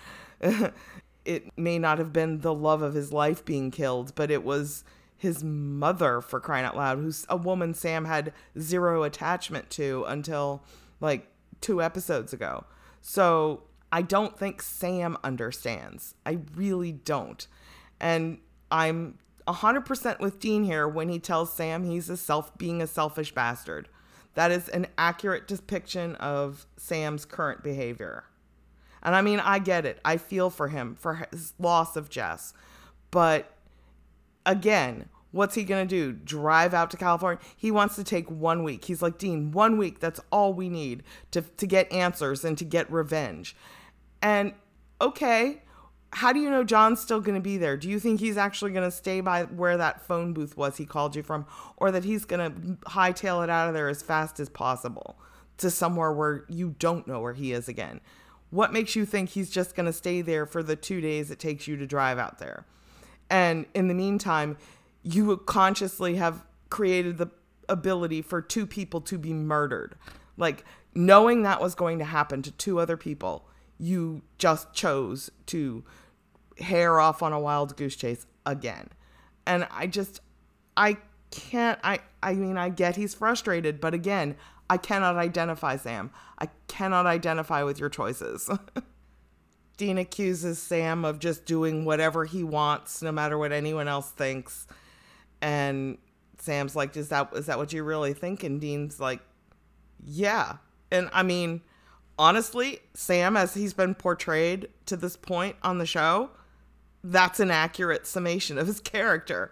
it 1.26 1.58
may 1.58 1.80
not 1.80 1.98
have 1.98 2.14
been 2.14 2.40
the 2.40 2.54
love 2.54 2.82
of 2.82 2.94
his 2.94 3.12
life 3.12 3.44
being 3.44 3.72
killed, 3.72 4.14
but 4.16 4.30
it 4.30 4.44
was 4.44 4.84
his 5.18 5.44
mother, 5.44 6.20
for 6.20 6.40
crying 6.40 6.66
out 6.66 6.76
loud, 6.76 6.98
who's 6.98 7.26
a 7.30 7.38
woman 7.38 7.74
Sam 7.74 8.06
had 8.06 8.34
zero 8.60 9.04
attachment 9.04 9.70
to 9.72 10.04
until 10.08 10.64
like 11.00 11.28
two 11.62 11.82
episodes 11.82 12.34
ago. 12.34 12.66
So 13.02 13.64
I 13.92 14.02
don't 14.02 14.38
think 14.38 14.62
Sam 14.62 15.18
understands. 15.24 16.16
I 16.26 16.40
really 16.56 16.92
don't. 16.92 17.48
And 18.00 18.40
I'm 18.70 19.18
100% 19.48 20.20
with 20.20 20.40
Dean 20.40 20.64
here 20.64 20.88
when 20.88 21.10
he 21.10 21.20
tells 21.20 21.54
Sam 21.54 21.84
he's 21.84 22.10
a 22.10 22.18
self 22.18 22.58
being 22.58 22.82
a 22.82 22.88
selfish 22.88 23.34
bastard. 23.34 23.88
That 24.36 24.52
is 24.52 24.70
an 24.70 24.88
accurate 24.98 25.48
depiction 25.48 26.16
of 26.16 26.66
Sam's 26.78 27.26
current 27.26 27.64
behavior. 27.64 28.26
And 29.04 29.16
I 29.16 29.22
mean, 29.22 29.40
I 29.40 29.60
get 29.60 29.86
it. 29.86 30.00
I 30.04 30.18
feel 30.18 30.50
for 30.50 30.70
him 30.70 30.96
for 30.96 31.28
his 31.32 31.54
loss 31.60 31.96
of 31.96 32.10
Jess. 32.10 32.54
But 33.12 33.52
again, 34.46 35.10
what's 35.32 35.56
he 35.56 35.64
going 35.64 35.88
to 35.88 35.96
do? 35.96 36.14
Drive 36.14 36.74
out 36.74 36.90
to 36.92 36.98
California? 36.98 37.44
He 37.58 37.70
wants 37.70 37.96
to 37.98 38.04
take 38.04 38.32
one 38.32 38.64
week. 38.64 38.86
He's 38.86 39.02
like, 39.02 39.18
Dean, 39.18 39.52
one 39.52 39.78
week, 39.78 40.00
that's 40.00 40.22
all 40.32 40.54
we 40.54 40.70
need 40.70 41.04
to, 41.32 41.42
to 41.42 41.68
get 41.68 41.92
answers 41.92 42.46
and 42.46 42.58
to 42.58 42.64
get 42.64 42.90
revenge. 42.92 43.56
And 44.22 44.54
okay, 45.02 45.64
how 46.14 46.32
do 46.32 46.40
you 46.40 46.50
know 46.50 46.64
John's 46.64 47.00
still 47.00 47.20
going 47.20 47.36
to 47.36 47.42
be 47.42 47.58
there? 47.58 47.76
Do 47.76 47.90
you 47.90 48.00
think 48.00 48.20
he's 48.20 48.38
actually 48.38 48.72
going 48.72 48.90
to 48.90 48.96
stay 48.96 49.20
by 49.20 49.44
where 49.44 49.78
that 49.78 50.06
phone 50.06 50.34
booth 50.34 50.56
was 50.56 50.78
he 50.78 50.86
called 50.86 51.16
you 51.16 51.24
from, 51.24 51.46
or 51.78 51.92
that 51.92 52.04
he's 52.04 52.24
going 52.26 52.52
to 52.52 52.90
hightail 52.90 53.44
it 53.44 53.50
out 53.50 53.68
of 53.68 53.74
there 53.74 53.90
as 53.90 54.02
fast 54.02 54.40
as 54.40 54.48
possible 54.48 55.18
to 55.58 55.72
somewhere 55.72 56.12
where 56.12 56.46
you 56.48 56.76
don't 56.78 57.08
know 57.08 57.20
where 57.20 57.34
he 57.34 57.52
is 57.52 57.68
again? 57.68 58.00
What 58.52 58.72
makes 58.72 58.96
you 58.96 59.06
think 59.06 59.30
he's 59.30 59.50
just 59.50 59.76
going 59.76 59.88
to 59.88 59.94
stay 59.94 60.22
there 60.22 60.46
for 60.46 60.62
the 60.62 60.76
two 60.76 61.02
days 61.02 61.32
it 61.32 61.40
takes 61.40 61.68
you 61.68 61.76
to 61.78 61.88
drive 61.88 62.20
out 62.20 62.38
there? 62.38 62.66
And 63.30 63.66
in 63.74 63.88
the 63.88 63.96
meantime, 63.96 64.58
you 65.02 65.36
consciously 65.38 66.16
have 66.16 66.46
created 66.70 67.18
the 67.18 67.28
ability 67.68 68.22
for 68.22 68.42
two 68.42 68.68
people 68.68 69.02
to 69.02 69.18
be 69.18 69.34
murdered. 69.34 69.96
Like, 70.38 70.64
knowing 70.94 71.42
that 71.42 71.60
was 71.60 71.74
going 71.74 71.98
to 71.98 72.06
happen 72.06 72.44
to 72.44 72.52
two 72.52 72.80
other 72.80 72.98
people, 72.98 73.48
you 73.80 74.22
just 74.38 74.74
chose 74.74 75.32
to 75.48 75.84
hair 76.60 77.00
off 77.00 77.22
on 77.24 77.34
a 77.34 77.40
wild 77.40 77.76
goose 77.78 77.96
chase 77.96 78.26
again. 78.46 78.90
And 79.46 79.68
I 79.72 79.88
just, 79.88 80.22
I 80.78 80.98
can't, 81.32 81.80
I, 81.84 82.00
I 82.22 82.34
mean, 82.34 82.58
I 82.58 82.70
get 82.70 82.96
he's 82.96 83.14
frustrated, 83.14 83.82
but 83.82 83.94
again, 83.94 84.36
I 84.70 84.78
cannot 84.78 85.18
identify 85.18 85.76
Sam. 85.78 86.12
I 86.40 86.48
cannot 86.68 87.06
identify 87.06 87.64
with 87.64 87.80
your 87.80 87.90
choices. 87.90 88.50
Dean 89.78 89.98
accuses 89.98 90.62
Sam 90.62 91.04
of 91.04 91.20
just 91.20 91.46
doing 91.46 91.84
whatever 91.86 92.26
he 92.26 92.44
wants, 92.44 93.02
no 93.02 93.12
matter 93.12 93.38
what 93.38 93.52
anyone 93.52 93.88
else 93.88 94.10
thinks. 94.10 94.68
And 95.42 95.98
Sam's 96.40 96.76
like, 96.76 96.96
"Is 96.96 97.10
that 97.10 97.30
is 97.34 97.48
that 97.48 97.58
what 97.58 97.74
you 97.74 97.84
really 97.84 98.14
think?" 98.14 98.44
And 98.44 98.62
Dean's 98.62 99.00
like, 99.00 99.20
"Yeah." 100.06 100.58
And 100.92 101.10
I 101.12 101.24
mean, 101.24 101.62
honestly, 102.20 102.80
Sam, 102.94 103.36
as 103.36 103.56
he's 103.56 103.74
been 103.74 103.96
portrayed 103.96 104.70
to 104.86 104.96
this 104.96 105.16
point 105.16 105.56
on 105.64 105.80
the 105.80 105.86
show, 105.86 106.30
that's 107.04 107.40
an 107.40 107.52
accurate 107.52 108.08
summation 108.08 108.58
of 108.58 108.68
his 108.68 108.80
character. 108.80 109.52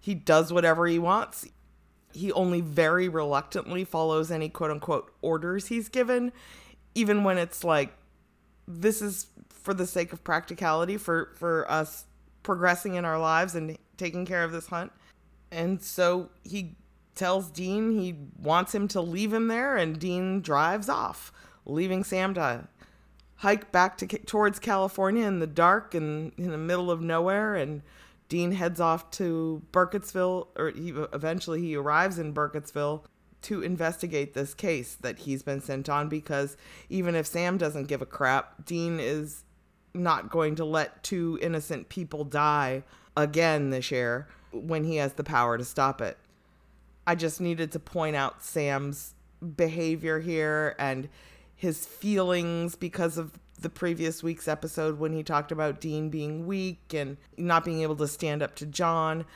He 0.00 0.14
does 0.14 0.52
whatever 0.52 0.86
he 0.86 0.98
wants. 0.98 1.46
He 2.12 2.32
only 2.32 2.60
very 2.60 3.08
reluctantly 3.08 3.84
follows 3.84 4.30
any 4.30 4.48
quote 4.48 4.70
unquote 4.70 5.12
orders 5.22 5.68
he's 5.68 5.88
given, 5.88 6.32
even 6.94 7.22
when 7.22 7.38
it's 7.38 7.62
like, 7.62 7.92
this 8.66 9.00
is 9.02 9.26
for 9.48 9.74
the 9.74 9.86
sake 9.86 10.12
of 10.12 10.24
practicality 10.24 10.96
for, 10.96 11.32
for 11.36 11.70
us 11.70 12.06
progressing 12.42 12.94
in 12.94 13.04
our 13.04 13.18
lives 13.18 13.54
and 13.54 13.76
taking 13.96 14.24
care 14.24 14.42
of 14.42 14.52
this 14.52 14.66
hunt. 14.66 14.90
And 15.52 15.82
so 15.82 16.30
he 16.42 16.76
tells 17.14 17.50
Dean 17.50 17.98
he 17.98 18.14
wants 18.40 18.74
him 18.74 18.88
to 18.88 19.00
leave 19.00 19.32
him 19.32 19.48
there, 19.48 19.76
and 19.76 19.98
Dean 19.98 20.40
drives 20.40 20.88
off, 20.88 21.32
leaving 21.66 22.02
Sam 22.02 22.34
to 22.34 22.68
hike 23.40 23.72
back 23.72 23.96
to 23.96 24.06
towards 24.06 24.58
California 24.58 25.26
in 25.26 25.38
the 25.38 25.46
dark 25.46 25.94
and 25.94 26.30
in 26.36 26.50
the 26.50 26.58
middle 26.58 26.90
of 26.90 27.00
nowhere 27.00 27.54
and 27.54 27.80
Dean 28.28 28.52
heads 28.52 28.80
off 28.80 29.10
to 29.12 29.62
Burkittsville 29.72 30.48
or 30.56 30.70
he, 30.70 30.90
eventually 31.12 31.62
he 31.62 31.74
arrives 31.74 32.18
in 32.18 32.34
Burkittsville 32.34 33.02
to 33.42 33.62
investigate 33.62 34.34
this 34.34 34.52
case 34.52 34.94
that 35.00 35.20
he's 35.20 35.42
been 35.42 35.62
sent 35.62 35.88
on 35.88 36.10
because 36.10 36.58
even 36.90 37.14
if 37.14 37.26
Sam 37.26 37.56
doesn't 37.56 37.88
give 37.88 38.02
a 38.02 38.06
crap, 38.06 38.66
Dean 38.66 39.00
is 39.00 39.44
not 39.94 40.30
going 40.30 40.54
to 40.56 40.64
let 40.66 41.02
two 41.02 41.38
innocent 41.40 41.88
people 41.88 42.24
die 42.24 42.82
again 43.16 43.70
this 43.70 43.90
year 43.90 44.28
when 44.52 44.84
he 44.84 44.96
has 44.96 45.14
the 45.14 45.24
power 45.24 45.56
to 45.56 45.64
stop 45.64 46.02
it. 46.02 46.18
I 47.06 47.14
just 47.14 47.40
needed 47.40 47.72
to 47.72 47.80
point 47.80 48.16
out 48.16 48.42
Sam's 48.42 49.14
behavior 49.56 50.20
here 50.20 50.76
and 50.78 51.08
his 51.60 51.84
feelings 51.84 52.74
because 52.74 53.18
of 53.18 53.38
the 53.60 53.68
previous 53.68 54.22
week's 54.22 54.48
episode 54.48 54.98
when 54.98 55.12
he 55.12 55.22
talked 55.22 55.52
about 55.52 55.78
Dean 55.78 56.08
being 56.08 56.46
weak 56.46 56.94
and 56.94 57.18
not 57.36 57.66
being 57.66 57.82
able 57.82 57.96
to 57.96 58.08
stand 58.08 58.42
up 58.42 58.54
to 58.56 58.64
John, 58.64 59.26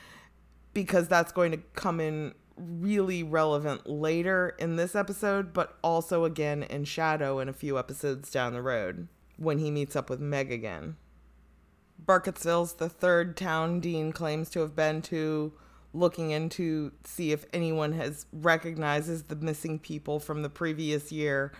because 0.72 1.06
that's 1.06 1.32
going 1.32 1.52
to 1.52 1.58
come 1.74 2.00
in 2.00 2.32
really 2.56 3.22
relevant 3.22 3.87
later 3.87 4.56
in 4.58 4.76
this 4.76 4.94
episode, 4.94 5.52
but 5.52 5.76
also 5.84 6.24
again 6.24 6.62
in 6.62 6.84
Shadow 6.84 7.40
in 7.40 7.50
a 7.50 7.52
few 7.52 7.78
episodes 7.78 8.30
down 8.30 8.54
the 8.54 8.62
road 8.62 9.06
when 9.37 9.58
he 9.58 9.70
meets 9.70 9.94
up 9.94 10.08
with 10.08 10.20
Meg 10.20 10.50
again. 10.50 10.96
Burkittsville's 12.02 12.72
the 12.72 12.88
third 12.88 13.37
town 13.37 13.80
Dean 13.80 14.12
claims 14.12 14.48
to 14.50 14.60
have 14.60 14.74
been 14.74 15.02
to, 15.02 15.52
looking 15.92 16.30
into 16.30 16.92
see 17.04 17.32
if 17.32 17.44
anyone 17.52 17.92
has 17.92 18.24
recognizes 18.32 19.24
the 19.24 19.37
missing 19.37 19.78
people 19.78 20.18
from 20.18 20.40
the 20.40 20.48
previous 20.48 21.12
year 21.12 21.52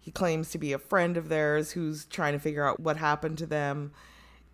he 0.00 0.10
claims 0.10 0.50
to 0.50 0.58
be 0.58 0.72
a 0.72 0.78
friend 0.78 1.16
of 1.16 1.28
theirs 1.28 1.72
who's 1.72 2.04
trying 2.06 2.32
to 2.32 2.38
figure 2.38 2.66
out 2.66 2.80
what 2.80 2.96
happened 2.96 3.38
to 3.38 3.46
them. 3.46 3.92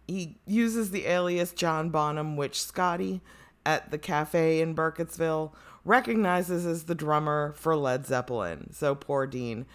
He 0.07 0.39
uses 0.47 0.91
the 0.91 1.07
alias 1.07 1.53
John 1.53 1.91
Bonham, 1.91 2.37
which 2.37 2.63
Scotty 2.63 3.21
at 3.65 3.91
the 3.91 3.99
cafe 3.99 4.61
in 4.61 4.75
Burkittsville 4.75 5.53
recognizes 5.85 6.67
as 6.67 6.85
the 6.85 6.95
drummer 6.95 7.55
for 7.57 7.77
Led 7.77 8.07
Zeppelin. 8.07 8.73
So 8.73 8.95
poor 8.95 9.27
Dean. 9.27 9.67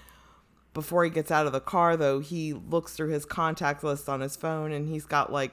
Before 0.73 1.03
he 1.03 1.10
gets 1.10 1.32
out 1.32 1.47
of 1.47 1.51
the 1.51 1.60
car, 1.60 1.97
though, 1.97 2.19
he 2.19 2.53
looks 2.53 2.93
through 2.93 3.10
his 3.10 3.25
contact 3.25 3.84
list 3.84 4.08
on 4.08 4.21
his 4.21 4.36
phone 4.36 4.71
and 4.71 4.88
he's 4.88 5.05
got 5.05 5.32
like 5.32 5.51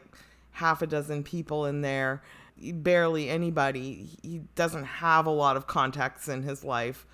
half 0.53 0.83
a 0.83 0.87
dozen 0.87 1.23
people 1.23 1.67
in 1.67 1.81
there. 1.81 2.23
Barely 2.59 3.29
anybody. 3.29 4.19
He 4.23 4.43
doesn't 4.55 4.85
have 4.85 5.27
a 5.27 5.31
lot 5.31 5.57
of 5.57 5.67
contacts 5.67 6.29
in 6.29 6.43
his 6.43 6.65
life 6.65 7.07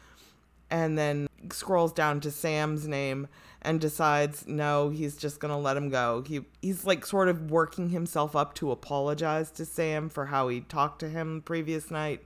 and 0.73 0.97
then 0.97 1.29
scrolls 1.51 1.93
down 1.93 2.21
to 2.21 2.31
Sam's 2.31 2.87
name 2.87 3.29
and 3.63 3.81
decides 3.81 4.47
no, 4.47 4.91
he's 4.91 5.17
just 5.17 5.41
gonna 5.41 5.59
let 5.59 5.77
him 5.77 5.89
go. 5.89 6.23
He 6.27 6.45
he's 6.61 6.85
like 6.85 7.07
sort 7.07 7.29
of 7.29 7.51
working 7.51 7.91
himself 7.91 8.37
up 8.37 8.55
to 8.57 8.71
apologize 8.71 9.51
to 9.53 9.65
Sam 9.65 10.09
for 10.09 10.27
how 10.27 10.49
he 10.49 10.61
talked 10.61 10.99
to 11.01 11.09
him 11.09 11.43
previous 11.45 11.91
night, 11.91 12.23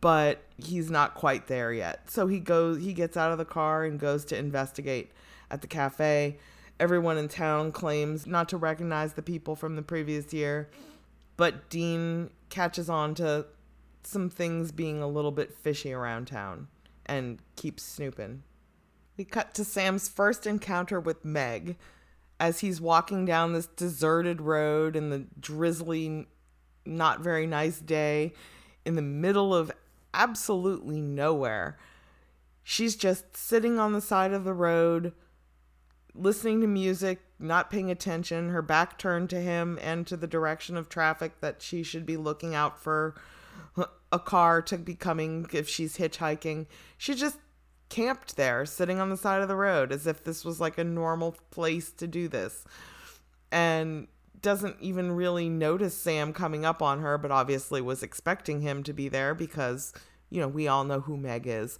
but 0.00 0.42
he's 0.56 0.90
not 0.90 1.14
quite 1.14 1.48
there 1.48 1.72
yet. 1.72 2.10
So 2.10 2.26
he 2.26 2.38
goes 2.40 2.82
he 2.82 2.92
gets 2.92 3.16
out 3.16 3.32
of 3.32 3.38
the 3.38 3.44
car 3.44 3.84
and 3.84 3.98
goes 3.98 4.24
to 4.26 4.38
investigate 4.38 5.12
at 5.50 5.60
the 5.60 5.66
cafe. 5.66 6.38
Everyone 6.80 7.18
in 7.18 7.28
town 7.28 7.70
claims 7.72 8.26
not 8.26 8.48
to 8.48 8.56
recognize 8.56 9.12
the 9.12 9.22
people 9.22 9.54
from 9.54 9.76
the 9.76 9.82
previous 9.82 10.32
year, 10.32 10.68
but 11.36 11.68
Dean 11.70 12.30
catches 12.48 12.88
on 12.88 13.14
to 13.16 13.46
some 14.04 14.28
things 14.28 14.72
being 14.72 15.00
a 15.00 15.06
little 15.06 15.30
bit 15.30 15.54
fishy 15.54 15.92
around 15.92 16.26
town 16.26 16.68
and 17.06 17.40
keeps 17.56 17.82
snooping. 17.82 18.42
We 19.16 19.24
cut 19.24 19.54
to 19.54 19.64
Sam's 19.64 20.08
first 20.08 20.46
encounter 20.46 20.98
with 20.98 21.24
Meg 21.24 21.76
as 22.40 22.60
he's 22.60 22.80
walking 22.80 23.24
down 23.24 23.52
this 23.52 23.66
deserted 23.66 24.40
road 24.40 24.96
in 24.96 25.10
the 25.10 25.26
drizzly, 25.38 26.26
not 26.84 27.20
very 27.20 27.46
nice 27.46 27.78
day 27.78 28.32
in 28.84 28.96
the 28.96 29.02
middle 29.02 29.54
of 29.54 29.70
absolutely 30.14 31.00
nowhere. 31.00 31.78
She's 32.62 32.96
just 32.96 33.36
sitting 33.36 33.78
on 33.78 33.92
the 33.92 34.00
side 34.00 34.32
of 34.32 34.44
the 34.44 34.54
road, 34.54 35.12
listening 36.14 36.60
to 36.60 36.66
music, 36.66 37.20
not 37.38 37.70
paying 37.70 37.90
attention, 37.90 38.50
her 38.50 38.62
back 38.62 38.98
turned 38.98 39.30
to 39.30 39.40
him 39.40 39.78
and 39.82 40.06
to 40.06 40.16
the 40.16 40.26
direction 40.26 40.76
of 40.76 40.88
traffic 40.88 41.40
that 41.40 41.62
she 41.62 41.82
should 41.82 42.06
be 42.06 42.16
looking 42.16 42.54
out 42.54 42.80
for 42.80 43.14
a 44.12 44.18
car 44.18 44.62
to 44.62 44.78
be 44.78 44.94
coming 44.94 45.46
if 45.52 45.68
she's 45.68 45.96
hitchhiking. 45.96 46.66
She 46.98 47.14
just 47.14 47.38
camped 47.88 48.36
there, 48.36 48.64
sitting 48.64 49.00
on 49.00 49.10
the 49.10 49.16
side 49.16 49.42
of 49.42 49.48
the 49.48 49.56
road 49.56 49.92
as 49.92 50.06
if 50.06 50.24
this 50.24 50.44
was 50.44 50.60
like 50.60 50.78
a 50.78 50.84
normal 50.84 51.36
place 51.50 51.90
to 51.92 52.06
do 52.06 52.28
this. 52.28 52.64
And 53.50 54.08
doesn't 54.40 54.76
even 54.80 55.12
really 55.12 55.48
notice 55.48 55.96
Sam 55.96 56.32
coming 56.32 56.64
up 56.64 56.82
on 56.82 57.00
her, 57.00 57.16
but 57.16 57.30
obviously 57.30 57.80
was 57.80 58.02
expecting 58.02 58.60
him 58.60 58.82
to 58.82 58.92
be 58.92 59.08
there 59.08 59.34
because, 59.34 59.92
you 60.30 60.40
know, 60.40 60.48
we 60.48 60.68
all 60.68 60.84
know 60.84 61.00
who 61.00 61.16
Meg 61.16 61.46
is. 61.46 61.78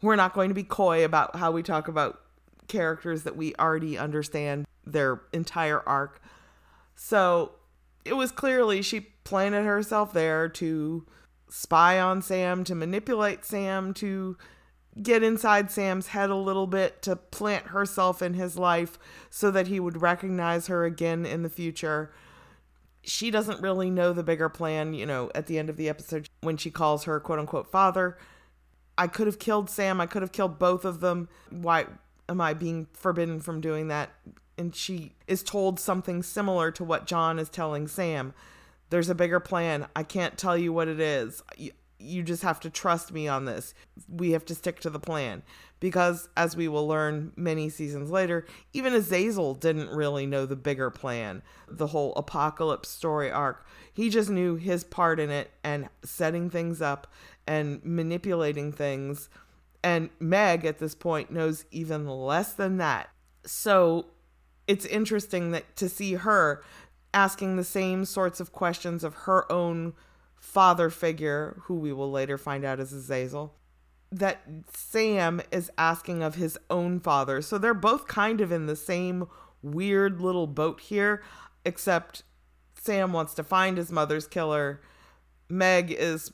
We're 0.00 0.16
not 0.16 0.32
going 0.32 0.48
to 0.48 0.54
be 0.54 0.62
coy 0.62 1.04
about 1.04 1.36
how 1.36 1.50
we 1.50 1.62
talk 1.62 1.88
about 1.88 2.20
characters 2.68 3.24
that 3.24 3.36
we 3.36 3.54
already 3.56 3.98
understand 3.98 4.66
their 4.84 5.22
entire 5.32 5.80
arc. 5.80 6.22
So 6.94 7.52
it 8.04 8.14
was 8.14 8.30
clearly 8.30 8.82
she 8.82 9.00
planted 9.24 9.64
herself 9.64 10.12
there 10.12 10.48
to 10.48 11.06
spy 11.48 12.00
on 12.00 12.22
Sam, 12.22 12.64
to 12.64 12.74
manipulate 12.74 13.44
Sam, 13.44 13.94
to 13.94 14.36
get 15.00 15.22
inside 15.22 15.70
Sam's 15.70 16.08
head 16.08 16.30
a 16.30 16.36
little 16.36 16.66
bit, 16.66 17.02
to 17.02 17.16
plant 17.16 17.68
herself 17.68 18.22
in 18.22 18.34
his 18.34 18.56
life 18.56 18.98
so 19.30 19.50
that 19.50 19.66
he 19.66 19.80
would 19.80 20.00
recognize 20.00 20.66
her 20.68 20.84
again 20.84 21.26
in 21.26 21.42
the 21.42 21.50
future. 21.50 22.12
She 23.02 23.30
doesn't 23.30 23.62
really 23.62 23.90
know 23.90 24.12
the 24.12 24.24
bigger 24.24 24.48
plan, 24.48 24.94
you 24.94 25.06
know, 25.06 25.30
at 25.34 25.46
the 25.46 25.58
end 25.58 25.70
of 25.70 25.76
the 25.76 25.88
episode 25.88 26.28
when 26.40 26.56
she 26.56 26.70
calls 26.70 27.04
her 27.04 27.20
quote 27.20 27.38
unquote 27.38 27.70
father. 27.70 28.18
I 28.98 29.06
could 29.06 29.26
have 29.26 29.38
killed 29.38 29.70
Sam. 29.70 30.00
I 30.00 30.06
could 30.06 30.22
have 30.22 30.32
killed 30.32 30.58
both 30.58 30.84
of 30.84 31.00
them. 31.00 31.28
Why 31.50 31.86
am 32.28 32.40
I 32.40 32.54
being 32.54 32.88
forbidden 32.94 33.40
from 33.40 33.60
doing 33.60 33.88
that? 33.88 34.10
And 34.58 34.74
she 34.74 35.12
is 35.26 35.42
told 35.42 35.78
something 35.78 36.22
similar 36.22 36.70
to 36.72 36.82
what 36.82 37.06
John 37.06 37.38
is 37.38 37.50
telling 37.50 37.86
Sam 37.86 38.32
there's 38.90 39.08
a 39.08 39.14
bigger 39.14 39.40
plan. 39.40 39.86
I 39.96 40.02
can't 40.02 40.38
tell 40.38 40.56
you 40.56 40.72
what 40.72 40.88
it 40.88 41.00
is. 41.00 41.42
You, 41.56 41.72
you 41.98 42.22
just 42.22 42.42
have 42.42 42.60
to 42.60 42.70
trust 42.70 43.12
me 43.12 43.26
on 43.26 43.44
this. 43.44 43.74
We 44.08 44.32
have 44.32 44.44
to 44.46 44.54
stick 44.54 44.80
to 44.80 44.90
the 44.90 45.00
plan. 45.00 45.42
because, 45.78 46.28
as 46.36 46.56
we 46.56 46.68
will 46.68 46.86
learn 46.88 47.32
many 47.36 47.68
seasons 47.68 48.10
later, 48.10 48.46
even 48.72 48.94
Azazel 48.94 49.54
didn't 49.54 49.90
really 49.90 50.26
know 50.26 50.46
the 50.46 50.56
bigger 50.56 50.90
plan, 50.90 51.42
the 51.68 51.88
whole 51.88 52.14
apocalypse 52.14 52.88
story 52.88 53.30
arc. 53.30 53.66
He 53.92 54.08
just 54.08 54.30
knew 54.30 54.56
his 54.56 54.84
part 54.84 55.20
in 55.20 55.30
it 55.30 55.50
and 55.62 55.88
setting 56.02 56.48
things 56.48 56.80
up 56.80 57.06
and 57.46 57.80
manipulating 57.84 58.72
things. 58.72 59.28
And 59.84 60.10
Meg 60.18 60.64
at 60.64 60.78
this 60.78 60.94
point 60.94 61.30
knows 61.30 61.64
even 61.70 62.06
less 62.06 62.54
than 62.54 62.78
that. 62.78 63.10
So 63.44 64.06
it's 64.66 64.86
interesting 64.86 65.52
that 65.52 65.76
to 65.76 65.88
see 65.88 66.14
her 66.14 66.62
asking 67.16 67.56
the 67.56 67.64
same 67.64 68.04
sorts 68.04 68.40
of 68.40 68.52
questions 68.52 69.02
of 69.02 69.14
her 69.14 69.50
own 69.50 69.94
father 70.38 70.90
figure, 70.90 71.58
who 71.62 71.74
we 71.74 71.90
will 71.90 72.10
later 72.10 72.36
find 72.36 72.62
out 72.62 72.78
is 72.78 72.92
Azazel, 72.92 73.54
that 74.12 74.42
Sam 74.70 75.40
is 75.50 75.70
asking 75.78 76.22
of 76.22 76.34
his 76.34 76.58
own 76.68 77.00
father. 77.00 77.40
So 77.40 77.56
they're 77.56 77.72
both 77.72 78.06
kind 78.06 78.42
of 78.42 78.52
in 78.52 78.66
the 78.66 78.76
same 78.76 79.28
weird 79.62 80.20
little 80.20 80.46
boat 80.46 80.78
here, 80.78 81.22
except 81.64 82.22
Sam 82.78 83.14
wants 83.14 83.32
to 83.34 83.42
find 83.42 83.78
his 83.78 83.90
mother's 83.90 84.26
killer. 84.26 84.82
Meg 85.48 85.90
is 85.90 86.32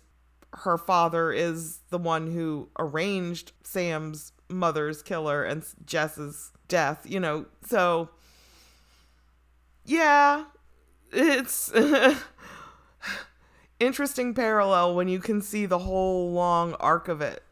her 0.55 0.77
father 0.77 1.33
is 1.33 1.79
the 1.90 1.99
one 1.99 2.33
who 2.33 2.68
arranged 2.77 3.53
Sam's 3.62 4.33
mother's 4.49 5.01
killer 5.01 5.45
and 5.45 5.64
Jess's 5.87 6.51
death, 6.66 7.07
you 7.09 7.21
know. 7.21 7.47
So 7.64 8.11
yeah, 9.85 10.45
it's 11.12 11.72
interesting 13.81 14.35
parallel 14.35 14.94
when 14.94 15.09
you 15.09 15.18
can 15.18 15.40
see 15.40 15.66
the 15.66 15.81
whole 15.81 16.33
long 16.33 16.75
arc 16.75 17.09
of 17.09 17.20
it. 17.20 17.42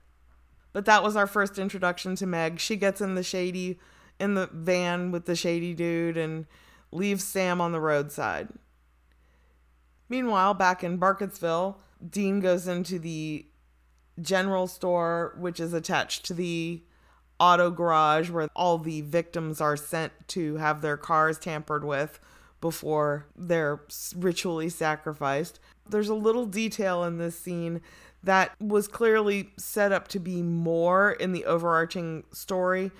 But 0.73 0.85
that 0.87 1.03
was 1.03 1.16
our 1.16 1.27
first 1.27 1.59
introduction 1.59 2.14
to 2.16 2.27
Meg. 2.27 2.61
She 2.61 2.77
gets 2.77 3.01
in 3.01 3.14
the 3.14 3.23
shady 3.23 3.79
in 4.18 4.35
the 4.35 4.49
van 4.53 5.11
with 5.11 5.25
the 5.25 5.35
shady 5.35 5.75
dude 5.75 6.16
and 6.16 6.46
leaves 6.92 7.25
Sam 7.25 7.61
on 7.61 7.73
the 7.73 7.81
roadside. 7.81 8.49
Meanwhile, 10.09 10.55
back 10.55 10.85
in 10.85 10.99
Burkittsville, 10.99 11.77
Dean 12.09 12.40
goes 12.40 12.68
into 12.68 12.99
the 12.99 13.46
general 14.20 14.66
store, 14.66 15.35
which 15.38 15.59
is 15.59 15.73
attached 15.73 16.25
to 16.27 16.35
the 16.35 16.83
auto 17.38 17.70
garage 17.70 18.29
where 18.31 18.49
all 18.55 18.77
the 18.79 19.01
victims 19.01 19.61
are 19.61 19.77
sent 19.77 20.12
to 20.29 20.57
have 20.57 20.83
their 20.83 20.96
cars 20.96 21.38
tampered 21.38 21.85
with 21.85 22.20
before 22.61 23.27
they're 23.37 23.81
ritually 24.16 24.68
sacrificed. 24.68 25.61
There's 25.88 26.09
a 26.09 26.14
little 26.14 26.46
detail 26.46 27.05
in 27.05 27.18
this 27.18 27.38
scene 27.38 27.81
that 28.23 28.53
was 28.61 28.87
clearly 28.87 29.51
set 29.57 29.92
up 29.92 30.09
to 30.09 30.18
be 30.18 30.42
more 30.42 31.12
in 31.12 31.33
the 31.33 31.46
overarching 31.46 32.25
story. 32.33 32.90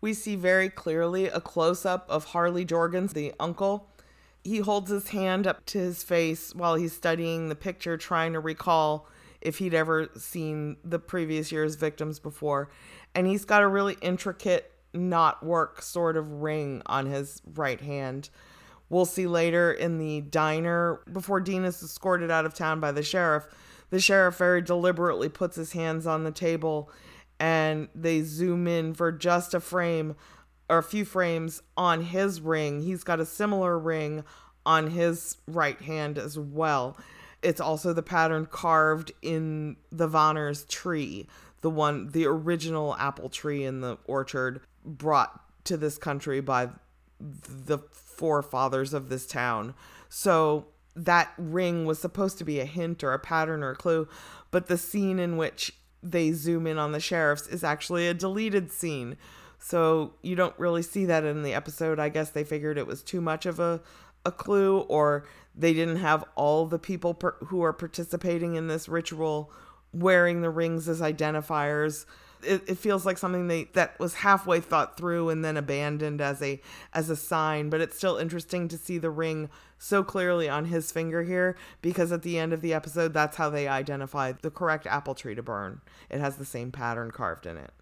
We 0.00 0.12
see 0.12 0.36
very 0.36 0.68
clearly 0.68 1.26
a 1.26 1.40
close 1.40 1.86
up 1.86 2.04
of 2.08 2.26
Harley 2.26 2.64
Jorgens, 2.66 3.12
the 3.12 3.32
uncle. 3.38 3.88
He 4.44 4.58
holds 4.58 4.90
his 4.90 5.08
hand 5.08 5.46
up 5.46 5.64
to 5.66 5.78
his 5.78 6.02
face 6.02 6.54
while 6.54 6.74
he's 6.74 6.94
studying 6.94 7.48
the 7.48 7.54
picture, 7.54 7.96
trying 7.96 8.32
to 8.32 8.40
recall 8.40 9.08
if 9.40 9.58
he'd 9.58 9.74
ever 9.74 10.08
seen 10.16 10.76
the 10.84 10.98
previous 10.98 11.52
year's 11.52 11.76
victims 11.76 12.18
before. 12.18 12.68
And 13.14 13.26
he's 13.26 13.44
got 13.44 13.62
a 13.62 13.68
really 13.68 13.96
intricate 14.02 14.72
knot 14.92 15.44
work 15.44 15.82
sort 15.82 16.16
of 16.16 16.30
ring 16.42 16.82
on 16.86 17.06
his 17.06 17.40
right 17.54 17.80
hand. 17.80 18.30
We'll 18.88 19.04
see 19.04 19.26
later 19.26 19.72
in 19.72 19.98
the 19.98 20.20
diner 20.20 21.00
before 21.12 21.40
Dean 21.40 21.64
is 21.64 21.82
escorted 21.82 22.30
out 22.30 22.46
of 22.46 22.54
town 22.54 22.80
by 22.80 22.92
the 22.92 23.02
sheriff 23.02 23.46
the 23.90 24.00
sheriff 24.00 24.36
very 24.36 24.62
deliberately 24.62 25.28
puts 25.28 25.56
his 25.56 25.72
hands 25.72 26.06
on 26.06 26.24
the 26.24 26.30
table 26.30 26.90
and 27.38 27.88
they 27.94 28.22
zoom 28.22 28.66
in 28.66 28.94
for 28.94 29.12
just 29.12 29.54
a 29.54 29.60
frame 29.60 30.16
or 30.68 30.78
a 30.78 30.82
few 30.82 31.04
frames 31.04 31.62
on 31.76 32.02
his 32.02 32.40
ring. 32.40 32.82
He's 32.82 33.04
got 33.04 33.20
a 33.20 33.26
similar 33.26 33.78
ring 33.78 34.24
on 34.64 34.90
his 34.90 35.36
right 35.46 35.80
hand 35.80 36.18
as 36.18 36.38
well. 36.38 36.96
It's 37.42 37.60
also 37.60 37.92
the 37.92 38.02
pattern 38.02 38.46
carved 38.46 39.12
in 39.22 39.76
the 39.92 40.08
Vanir's 40.08 40.64
tree, 40.64 41.28
the 41.60 41.70
one, 41.70 42.08
the 42.10 42.26
original 42.26 42.96
apple 42.96 43.28
tree 43.28 43.64
in 43.64 43.80
the 43.80 43.98
orchard 44.06 44.60
brought 44.84 45.40
to 45.64 45.76
this 45.76 45.98
country 45.98 46.40
by 46.40 46.70
the 47.20 47.78
forefathers 48.16 48.94
of 48.94 49.08
this 49.08 49.26
town. 49.26 49.74
So 50.08 50.66
that 50.94 51.32
ring 51.36 51.84
was 51.84 51.98
supposed 51.98 52.38
to 52.38 52.44
be 52.44 52.60
a 52.60 52.64
hint 52.64 53.04
or 53.04 53.12
a 53.12 53.18
pattern 53.18 53.62
or 53.62 53.72
a 53.72 53.76
clue, 53.76 54.08
but 54.50 54.66
the 54.66 54.78
scene 54.78 55.18
in 55.18 55.36
which 55.36 55.72
they 56.02 56.32
zoom 56.32 56.66
in 56.66 56.78
on 56.78 56.92
the 56.92 57.00
sheriffs 57.00 57.46
is 57.46 57.64
actually 57.64 58.06
a 58.06 58.14
deleted 58.14 58.70
scene. 58.70 59.16
So 59.58 60.14
you 60.22 60.36
don't 60.36 60.58
really 60.58 60.82
see 60.82 61.04
that 61.06 61.24
in 61.24 61.42
the 61.42 61.54
episode. 61.54 61.98
I 61.98 62.08
guess 62.08 62.30
they 62.30 62.44
figured 62.44 62.78
it 62.78 62.86
was 62.86 63.02
too 63.02 63.20
much 63.20 63.46
of 63.46 63.58
a 63.58 63.80
a 64.26 64.32
clue 64.32 64.80
or 64.80 65.24
they 65.54 65.72
didn't 65.72 65.96
have 65.96 66.24
all 66.34 66.66
the 66.66 66.78
people 66.78 67.14
per- 67.14 67.36
who 67.46 67.62
are 67.62 67.72
participating 67.72 68.56
in 68.56 68.66
this 68.66 68.88
ritual 68.88 69.52
wearing 69.92 70.42
the 70.42 70.50
rings 70.50 70.88
as 70.88 71.00
identifiers 71.00 72.04
it, 72.42 72.62
it 72.68 72.78
feels 72.78 73.06
like 73.06 73.18
something 73.18 73.48
they 73.48 73.64
that 73.74 73.98
was 73.98 74.14
halfway 74.14 74.60
thought 74.60 74.96
through 74.96 75.28
and 75.28 75.44
then 75.44 75.56
abandoned 75.56 76.20
as 76.20 76.42
a 76.42 76.60
as 76.92 77.10
a 77.10 77.16
sign 77.16 77.70
but 77.70 77.80
it's 77.80 77.96
still 77.96 78.16
interesting 78.16 78.68
to 78.68 78.78
see 78.78 78.98
the 78.98 79.10
ring 79.10 79.48
so 79.78 80.02
clearly 80.02 80.48
on 80.48 80.66
his 80.66 80.90
finger 80.90 81.22
here 81.22 81.56
because 81.82 82.12
at 82.12 82.22
the 82.22 82.38
end 82.38 82.52
of 82.52 82.62
the 82.62 82.72
episode 82.72 83.12
that's 83.12 83.36
how 83.36 83.50
they 83.50 83.68
identify 83.68 84.32
the 84.32 84.50
correct 84.50 84.86
apple 84.86 85.14
tree 85.14 85.34
to 85.34 85.42
burn. 85.42 85.80
It 86.10 86.20
has 86.20 86.36
the 86.36 86.44
same 86.44 86.72
pattern 86.72 87.10
carved 87.10 87.46
in 87.46 87.56
it. 87.56 87.72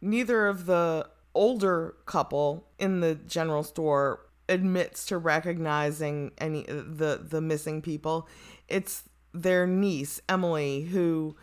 Neither 0.00 0.46
of 0.46 0.66
the 0.66 1.08
older 1.34 1.96
couple 2.06 2.68
in 2.78 3.00
the 3.00 3.14
general 3.14 3.62
store 3.62 4.26
admits 4.48 5.04
to 5.06 5.18
recognizing 5.18 6.32
any 6.38 6.62
the 6.62 7.20
the 7.22 7.40
missing 7.40 7.82
people. 7.82 8.28
It's 8.68 9.04
their 9.34 9.66
niece 9.66 10.20
Emily 10.28 10.82
who 10.84 11.36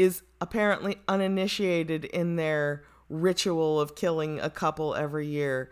is 0.00 0.22
apparently 0.40 0.96
uninitiated 1.08 2.06
in 2.06 2.36
their 2.36 2.82
ritual 3.10 3.80
of 3.80 3.94
killing 3.94 4.40
a 4.40 4.48
couple 4.48 4.94
every 4.94 5.26
year 5.26 5.70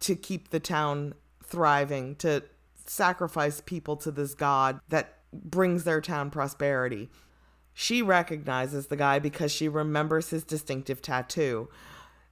to 0.00 0.14
keep 0.14 0.50
the 0.50 0.60
town 0.60 1.14
thriving, 1.42 2.14
to 2.16 2.42
sacrifice 2.86 3.60
people 3.60 3.96
to 3.96 4.10
this 4.10 4.34
god 4.34 4.80
that 4.88 5.18
brings 5.32 5.84
their 5.84 6.00
town 6.00 6.30
prosperity. 6.30 7.10
She 7.74 8.00
recognizes 8.00 8.86
the 8.86 8.96
guy 8.96 9.18
because 9.18 9.50
she 9.50 9.68
remembers 9.68 10.30
his 10.30 10.44
distinctive 10.44 11.02
tattoo. 11.02 11.68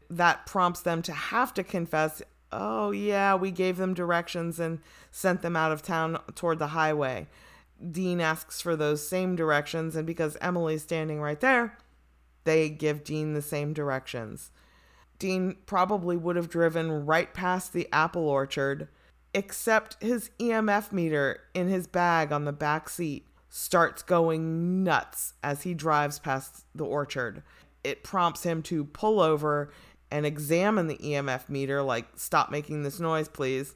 That 0.08 0.46
prompts 0.46 0.80
them 0.80 1.02
to 1.02 1.12
have 1.12 1.52
to 1.54 1.64
confess, 1.64 2.22
oh, 2.52 2.92
yeah, 2.92 3.34
we 3.34 3.50
gave 3.50 3.76
them 3.78 3.94
directions 3.94 4.60
and 4.60 4.80
sent 5.10 5.42
them 5.42 5.56
out 5.56 5.72
of 5.72 5.82
town 5.82 6.18
toward 6.34 6.58
the 6.58 6.68
highway. 6.68 7.26
Dean 7.90 8.20
asks 8.20 8.60
for 8.60 8.76
those 8.76 9.06
same 9.06 9.36
directions, 9.36 9.96
and 9.96 10.06
because 10.06 10.36
Emily's 10.40 10.82
standing 10.82 11.20
right 11.20 11.40
there, 11.40 11.76
they 12.44 12.68
give 12.68 13.04
Dean 13.04 13.34
the 13.34 13.42
same 13.42 13.72
directions. 13.72 14.50
Dean 15.18 15.56
probably 15.66 16.16
would 16.16 16.36
have 16.36 16.48
driven 16.48 17.06
right 17.06 17.32
past 17.32 17.72
the 17.72 17.88
apple 17.92 18.28
orchard, 18.28 18.88
except 19.34 20.02
his 20.02 20.30
EMF 20.38 20.92
meter 20.92 21.40
in 21.54 21.68
his 21.68 21.86
bag 21.86 22.32
on 22.32 22.44
the 22.44 22.52
back 22.52 22.88
seat 22.88 23.26
starts 23.48 24.02
going 24.02 24.84
nuts 24.84 25.34
as 25.42 25.62
he 25.62 25.74
drives 25.74 26.18
past 26.18 26.64
the 26.74 26.84
orchard. 26.84 27.42
It 27.84 28.04
prompts 28.04 28.42
him 28.42 28.62
to 28.64 28.84
pull 28.84 29.20
over 29.20 29.70
and 30.10 30.26
examine 30.26 30.86
the 30.86 30.98
EMF 30.98 31.48
meter, 31.48 31.82
like, 31.82 32.06
stop 32.16 32.50
making 32.50 32.82
this 32.82 33.00
noise, 33.00 33.28
please. 33.28 33.74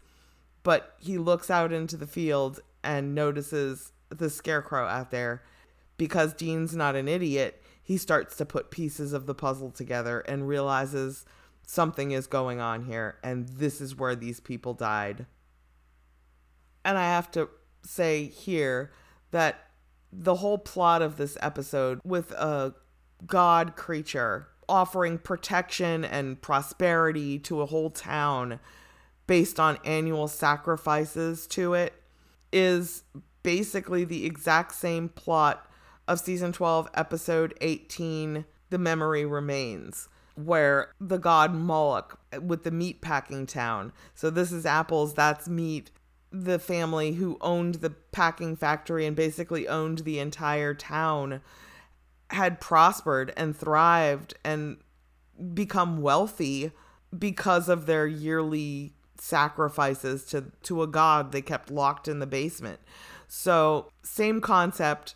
But 0.62 0.94
he 0.98 1.16
looks 1.16 1.50
out 1.50 1.72
into 1.72 1.96
the 1.96 2.06
field 2.06 2.60
and 2.82 3.14
notices 3.14 3.92
the 4.08 4.30
scarecrow 4.30 4.86
out 4.86 5.10
there. 5.10 5.42
Because 5.96 6.32
Dean's 6.32 6.74
not 6.74 6.96
an 6.96 7.08
idiot, 7.08 7.62
he 7.82 7.96
starts 7.96 8.36
to 8.36 8.46
put 8.46 8.70
pieces 8.70 9.12
of 9.12 9.26
the 9.26 9.34
puzzle 9.34 9.70
together 9.70 10.20
and 10.20 10.48
realizes 10.48 11.24
something 11.66 12.10
is 12.10 12.26
going 12.26 12.60
on 12.60 12.84
here, 12.84 13.18
and 13.22 13.48
this 13.48 13.80
is 13.80 13.96
where 13.96 14.16
these 14.16 14.40
people 14.40 14.74
died. 14.74 15.26
And 16.84 16.98
I 16.98 17.04
have 17.04 17.30
to 17.32 17.48
say 17.84 18.26
here 18.26 18.90
that 19.30 19.68
the 20.12 20.36
whole 20.36 20.58
plot 20.58 21.02
of 21.02 21.16
this 21.16 21.36
episode 21.40 22.00
with 22.04 22.32
a 22.32 22.74
god 23.26 23.76
creature 23.76 24.48
offering 24.68 25.18
protection 25.18 26.04
and 26.04 26.40
prosperity 26.40 27.38
to 27.38 27.60
a 27.60 27.66
whole 27.66 27.90
town 27.90 28.58
based 29.26 29.60
on 29.60 29.78
annual 29.84 30.26
sacrifices 30.26 31.46
to 31.46 31.74
it 31.74 31.99
is 32.52 33.04
basically 33.42 34.04
the 34.04 34.26
exact 34.26 34.74
same 34.74 35.08
plot 35.08 35.66
of 36.06 36.20
season 36.20 36.52
12, 36.52 36.88
episode 36.94 37.54
18, 37.60 38.44
The 38.70 38.78
Memory 38.78 39.24
Remains, 39.24 40.08
where 40.34 40.92
the 41.00 41.18
god 41.18 41.54
Moloch 41.54 42.18
with 42.40 42.64
the 42.64 42.70
meat 42.70 43.00
packing 43.00 43.46
town. 43.46 43.92
So 44.14 44.30
this 44.30 44.52
is 44.52 44.66
apples, 44.66 45.14
that's 45.14 45.48
meat. 45.48 45.90
The 46.32 46.58
family 46.58 47.12
who 47.12 47.38
owned 47.40 47.76
the 47.76 47.90
packing 47.90 48.56
factory 48.56 49.06
and 49.06 49.16
basically 49.16 49.66
owned 49.66 49.98
the 49.98 50.18
entire 50.18 50.74
town 50.74 51.40
had 52.30 52.60
prospered 52.60 53.32
and 53.36 53.56
thrived 53.56 54.34
and 54.44 54.78
become 55.54 56.00
wealthy 56.02 56.70
because 57.16 57.68
of 57.68 57.86
their 57.86 58.06
yearly 58.06 58.94
sacrifices 59.20 60.24
to 60.24 60.46
to 60.62 60.82
a 60.82 60.86
god 60.86 61.32
they 61.32 61.42
kept 61.42 61.70
locked 61.70 62.08
in 62.08 62.18
the 62.18 62.26
basement. 62.26 62.80
So, 63.28 63.92
same 64.02 64.40
concept, 64.40 65.14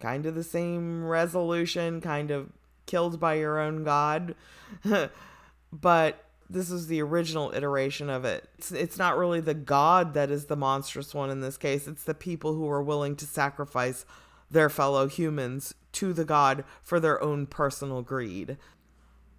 kind 0.00 0.24
of 0.24 0.34
the 0.34 0.44
same 0.44 1.04
resolution, 1.04 2.00
kind 2.00 2.30
of 2.30 2.50
killed 2.86 3.20
by 3.20 3.34
your 3.34 3.58
own 3.58 3.84
god. 3.84 4.34
but 5.72 6.24
this 6.48 6.70
is 6.70 6.86
the 6.86 7.02
original 7.02 7.52
iteration 7.54 8.08
of 8.08 8.24
it. 8.24 8.48
It's, 8.58 8.72
it's 8.72 8.98
not 8.98 9.18
really 9.18 9.40
the 9.40 9.54
god 9.54 10.14
that 10.14 10.30
is 10.30 10.46
the 10.46 10.56
monstrous 10.56 11.14
one 11.14 11.30
in 11.30 11.40
this 11.40 11.56
case. 11.56 11.86
It's 11.86 12.04
the 12.04 12.14
people 12.14 12.54
who 12.54 12.68
are 12.70 12.82
willing 12.82 13.16
to 13.16 13.26
sacrifice 13.26 14.04
their 14.50 14.70
fellow 14.70 15.08
humans 15.08 15.74
to 15.92 16.12
the 16.12 16.24
god 16.24 16.64
for 16.82 17.00
their 17.00 17.22
own 17.22 17.46
personal 17.46 18.02
greed. 18.02 18.56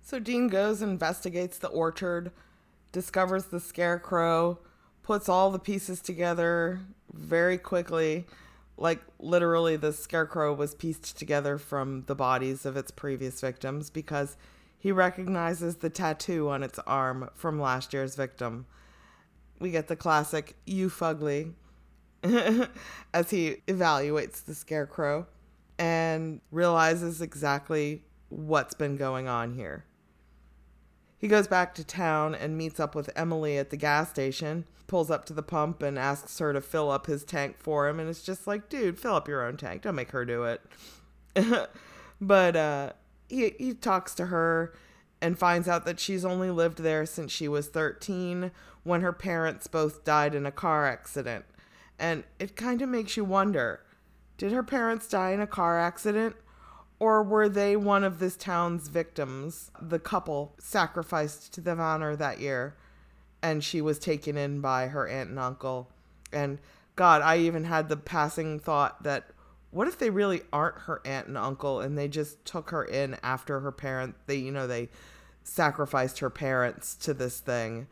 So 0.01 0.19
Dean 0.19 0.47
goes, 0.47 0.81
and 0.81 0.91
investigates 0.91 1.58
the 1.58 1.69
orchard, 1.69 2.31
discovers 2.95 3.47
the 3.47 3.60
scarecrow, 3.60 4.58
puts 5.03 5.27
all 5.27 5.51
the 5.51 5.60
pieces 5.60 5.99
together 5.99 6.79
very 7.13 7.58
quickly. 7.58 8.25
Like, 8.77 9.01
literally, 9.19 9.75
the 9.75 9.91
scarecrow 9.91 10.53
was 10.53 10.73
pieced 10.73 11.17
together 11.19 11.58
from 11.58 12.05
the 12.08 12.15
bodies 12.15 12.65
of 12.65 12.77
its 12.77 12.91
previous 12.91 13.41
victims 13.41 13.89
because 13.89 14.38
he 14.79 14.93
recognizes 14.93 15.75
the 15.75 15.89
tattoo 15.89 16.47
on 16.49 16.63
its 16.63 16.79
arm 16.88 17.29
from 17.36 17.60
last 17.60 17.91
year's 17.91 18.15
victim. 18.15 18.65
We 19.60 19.71
get 19.71 19.89
the 19.89 19.97
classic, 19.97 20.55
you 20.65 20.89
fugly, 20.89 21.51
as 23.13 23.29
he 23.29 23.58
evaluates 23.67 24.45
the 24.45 24.55
scarecrow 24.55 25.27
and 25.77 26.39
realizes 26.49 27.21
exactly 27.21 28.03
what's 28.29 28.73
been 28.73 28.95
going 28.95 29.27
on 29.27 29.53
here. 29.53 29.84
He 31.17 31.28
goes 31.28 31.47
back 31.47 31.73
to 31.75 31.84
town 31.84 32.36
and 32.36 32.58
meets 32.58 32.80
up 32.80 32.93
with 32.93 33.10
Emily 33.15 33.58
at 33.58 33.69
the 33.69 33.78
gas 33.78 34.10
station, 34.10 34.65
pulls 34.88 35.10
up 35.10 35.25
to 35.25 35.34
the 35.34 35.41
pump 35.41 35.82
and 35.82 35.97
asks 35.97 36.38
her 36.39 36.54
to 36.54 36.62
fill 36.62 36.91
up 36.91 37.08
his 37.08 37.23
tank 37.23 37.58
for 37.58 37.88
him. 37.88 37.99
And 37.99 38.10
it's 38.10 38.23
just 38.23 38.47
like, 38.47 38.69
dude, 38.69 38.99
fill 38.99 39.15
up 39.15 39.28
your 39.28 39.45
own 39.45 39.58
tank. 39.58 39.84
Don't 39.84 39.95
make 39.95 40.12
her 40.12 40.25
do 40.25 40.43
it. 40.43 40.62
but 42.21 42.56
uh, 42.56 42.93
he, 43.30 43.54
he 43.58 43.73
talks 43.73 44.13
to 44.15 44.28
her 44.28 44.73
and 45.21 45.39
finds 45.39 45.67
out 45.67 45.86
that 45.86 45.99
she's 45.99 46.25
only 46.25 46.51
lived 46.51 46.80
there 46.80 47.06
since 47.06 47.32
she 47.32 47.47
was 47.47 47.67
13 47.67 48.51
when 48.84 49.01
her 49.01 49.13
parents 49.13 49.67
both 49.67 50.04
died 50.04 50.36
in 50.36 50.45
a 50.45 50.51
car 50.51 50.86
accident. 50.86 51.45
And 51.97 52.23
it 52.39 52.56
kind 52.56 52.82
of 52.82 52.89
makes 52.89 53.17
you 53.17 53.23
wonder 53.23 53.82
did 54.38 54.51
her 54.51 54.63
parents 54.63 55.08
die 55.08 55.32
in 55.32 55.39
a 55.39 55.47
car 55.47 55.80
accident? 55.80 56.36
Or 56.99 57.23
were 57.23 57.49
they 57.49 57.75
one 57.75 58.03
of 58.03 58.19
this 58.19 58.38
town's 58.38 58.88
victims? 58.88 59.71
The 59.81 59.99
couple 59.99 60.55
sacrificed 60.60 61.53
to 61.53 61.62
the 61.62 61.75
Vanir 61.75 62.15
that 62.15 62.39
year, 62.39 62.75
and 63.41 63.63
she 63.63 63.81
was 63.81 63.99
taken 63.99 64.38
in 64.38 64.62
by 64.62 64.88
her 64.88 65.08
aunt 65.08 65.29
and 65.29 65.39
uncle. 65.39 65.89
And 66.31 66.60
God, 66.95 67.21
I 67.21 67.38
even 67.39 67.65
had 67.65 67.89
the 67.89 67.97
passing 67.97 68.60
thought 68.60 69.03
that 69.03 69.25
what 69.75 69.89
if 69.89 69.99
they 69.99 70.10
really 70.10 70.41
aren't 70.53 70.79
her 70.79 71.01
aunt 71.03 71.27
and 71.27 71.38
uncle 71.38 71.81
and 71.81 71.97
they 71.97 72.08
just 72.08 72.45
took 72.45 72.69
her 72.69 72.86
in 72.86 73.17
after 73.21 73.60
her 73.60 73.73
parent 73.73 74.15
they 74.25 74.38
you 74.38 74.49
know 74.49 74.65
they 74.65 74.88
sacrificed 75.43 76.19
her 76.19 76.29
parents 76.29 76.95
to 76.95 77.13
this 77.13 77.41
thing 77.41 77.86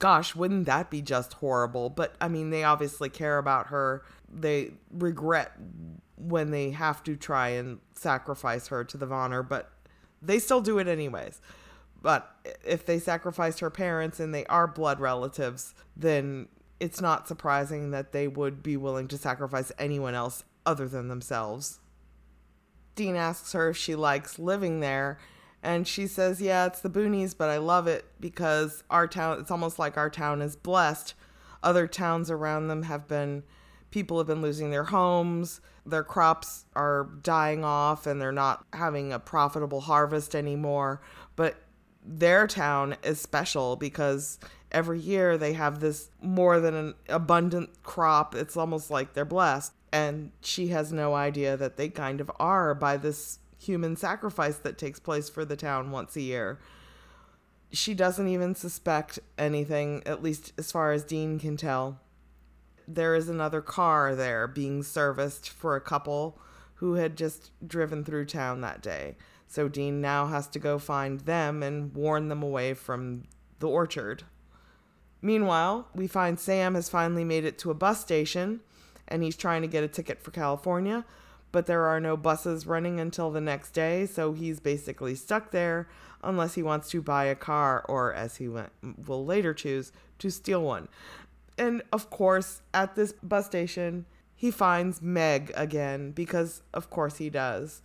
gosh 0.00 0.34
wouldn't 0.34 0.66
that 0.66 0.90
be 0.90 1.00
just 1.00 1.34
horrible 1.34 1.90
but 1.90 2.16
i 2.20 2.26
mean 2.26 2.50
they 2.50 2.64
obviously 2.64 3.08
care 3.08 3.38
about 3.38 3.68
her 3.68 4.02
they 4.28 4.72
regret 4.90 5.52
when 6.18 6.50
they 6.50 6.70
have 6.70 7.02
to 7.04 7.16
try 7.16 7.50
and 7.50 7.78
sacrifice 7.94 8.68
her 8.68 8.84
to 8.84 8.96
the 8.96 9.06
Vanir, 9.06 9.42
but 9.42 9.72
they 10.20 10.38
still 10.38 10.60
do 10.60 10.78
it 10.78 10.88
anyways. 10.88 11.40
But 12.00 12.30
if 12.64 12.86
they 12.86 12.98
sacrificed 12.98 13.60
her 13.60 13.70
parents 13.70 14.20
and 14.20 14.34
they 14.34 14.44
are 14.46 14.66
blood 14.66 15.00
relatives, 15.00 15.74
then 15.96 16.48
it's 16.80 17.00
not 17.00 17.26
surprising 17.26 17.90
that 17.90 18.12
they 18.12 18.28
would 18.28 18.62
be 18.62 18.76
willing 18.76 19.08
to 19.08 19.18
sacrifice 19.18 19.72
anyone 19.78 20.14
else 20.14 20.44
other 20.64 20.86
than 20.86 21.08
themselves. 21.08 21.80
Dean 22.94 23.16
asks 23.16 23.52
her 23.52 23.70
if 23.70 23.76
she 23.76 23.94
likes 23.94 24.38
living 24.38 24.80
there, 24.80 25.18
and 25.62 25.86
she 25.88 26.06
says, 26.06 26.40
Yeah, 26.40 26.66
it's 26.66 26.80
the 26.80 26.90
boonies, 26.90 27.36
but 27.36 27.50
I 27.50 27.58
love 27.58 27.86
it 27.86 28.04
because 28.20 28.84
our 28.90 29.06
town, 29.06 29.40
it's 29.40 29.50
almost 29.50 29.78
like 29.78 29.96
our 29.96 30.10
town 30.10 30.42
is 30.42 30.56
blessed. 30.56 31.14
Other 31.62 31.88
towns 31.88 32.30
around 32.30 32.68
them 32.68 32.84
have 32.84 33.08
been 33.08 33.42
people 33.90 34.18
have 34.18 34.26
been 34.26 34.42
losing 34.42 34.70
their 34.70 34.84
homes, 34.84 35.60
their 35.86 36.04
crops 36.04 36.64
are 36.74 37.08
dying 37.22 37.64
off, 37.64 38.06
and 38.06 38.20
they're 38.20 38.32
not 38.32 38.66
having 38.72 39.12
a 39.12 39.18
profitable 39.18 39.80
harvest 39.80 40.34
anymore. 40.34 41.00
But 41.36 41.56
their 42.04 42.46
town 42.46 42.96
is 43.02 43.20
special 43.20 43.76
because 43.76 44.38
every 44.70 44.98
year 44.98 45.38
they 45.38 45.54
have 45.54 45.80
this 45.80 46.10
more 46.20 46.60
than 46.60 46.74
an 46.74 46.94
abundant 47.08 47.82
crop. 47.82 48.34
It's 48.34 48.56
almost 48.56 48.90
like 48.90 49.14
they're 49.14 49.24
blessed. 49.24 49.72
And 49.92 50.32
she 50.42 50.68
has 50.68 50.92
no 50.92 51.14
idea 51.14 51.56
that 51.56 51.76
they 51.76 51.88
kind 51.88 52.20
of 52.20 52.30
are 52.38 52.74
by 52.74 52.98
this 52.98 53.38
human 53.58 53.96
sacrifice 53.96 54.58
that 54.58 54.78
takes 54.78 55.00
place 55.00 55.28
for 55.28 55.44
the 55.44 55.56
town 55.56 55.90
once 55.90 56.14
a 56.16 56.20
year. 56.20 56.58
She 57.72 57.94
doesn't 57.94 58.28
even 58.28 58.54
suspect 58.54 59.18
anything, 59.36 60.02
at 60.06 60.22
least 60.22 60.52
as 60.58 60.70
far 60.70 60.92
as 60.92 61.04
Dean 61.04 61.38
can 61.38 61.56
tell 61.56 62.00
there 62.88 63.14
is 63.14 63.28
another 63.28 63.60
car 63.60 64.14
there 64.14 64.48
being 64.48 64.82
serviced 64.82 65.50
for 65.50 65.76
a 65.76 65.80
couple 65.80 66.40
who 66.76 66.94
had 66.94 67.16
just 67.16 67.50
driven 67.66 68.02
through 68.02 68.24
town 68.24 68.62
that 68.62 68.80
day. 68.80 69.16
So 69.46 69.68
Dean 69.68 70.00
now 70.00 70.26
has 70.26 70.48
to 70.48 70.58
go 70.58 70.78
find 70.78 71.20
them 71.20 71.62
and 71.62 71.94
warn 71.94 72.28
them 72.28 72.42
away 72.42 72.74
from 72.74 73.24
the 73.58 73.68
orchard. 73.68 74.24
Meanwhile, 75.20 75.88
we 75.94 76.06
find 76.06 76.38
Sam 76.38 76.74
has 76.74 76.88
finally 76.88 77.24
made 77.24 77.44
it 77.44 77.58
to 77.58 77.70
a 77.70 77.74
bus 77.74 78.00
station 78.00 78.60
and 79.06 79.22
he's 79.22 79.36
trying 79.36 79.62
to 79.62 79.68
get 79.68 79.84
a 79.84 79.88
ticket 79.88 80.22
for 80.22 80.30
California, 80.30 81.04
but 81.50 81.66
there 81.66 81.86
are 81.86 81.98
no 81.98 82.16
buses 82.16 82.66
running 82.66 83.00
until 83.00 83.30
the 83.30 83.40
next 83.40 83.70
day, 83.70 84.06
so 84.06 84.32
he's 84.32 84.60
basically 84.60 85.14
stuck 85.14 85.50
there 85.50 85.88
unless 86.22 86.54
he 86.54 86.62
wants 86.62 86.90
to 86.90 87.00
buy 87.00 87.24
a 87.24 87.34
car 87.34 87.84
or, 87.88 88.12
as 88.12 88.36
he 88.36 88.48
will 88.48 89.24
later 89.24 89.54
choose, 89.54 89.92
to 90.18 90.30
steal 90.30 90.62
one. 90.62 90.88
And 91.58 91.82
of 91.92 92.08
course, 92.08 92.62
at 92.72 92.94
this 92.94 93.12
bus 93.22 93.46
station, 93.46 94.06
he 94.34 94.50
finds 94.52 95.02
Meg 95.02 95.50
again 95.56 96.12
because, 96.12 96.62
of 96.72 96.90
course, 96.90 97.16
he 97.16 97.28
does. 97.28 97.82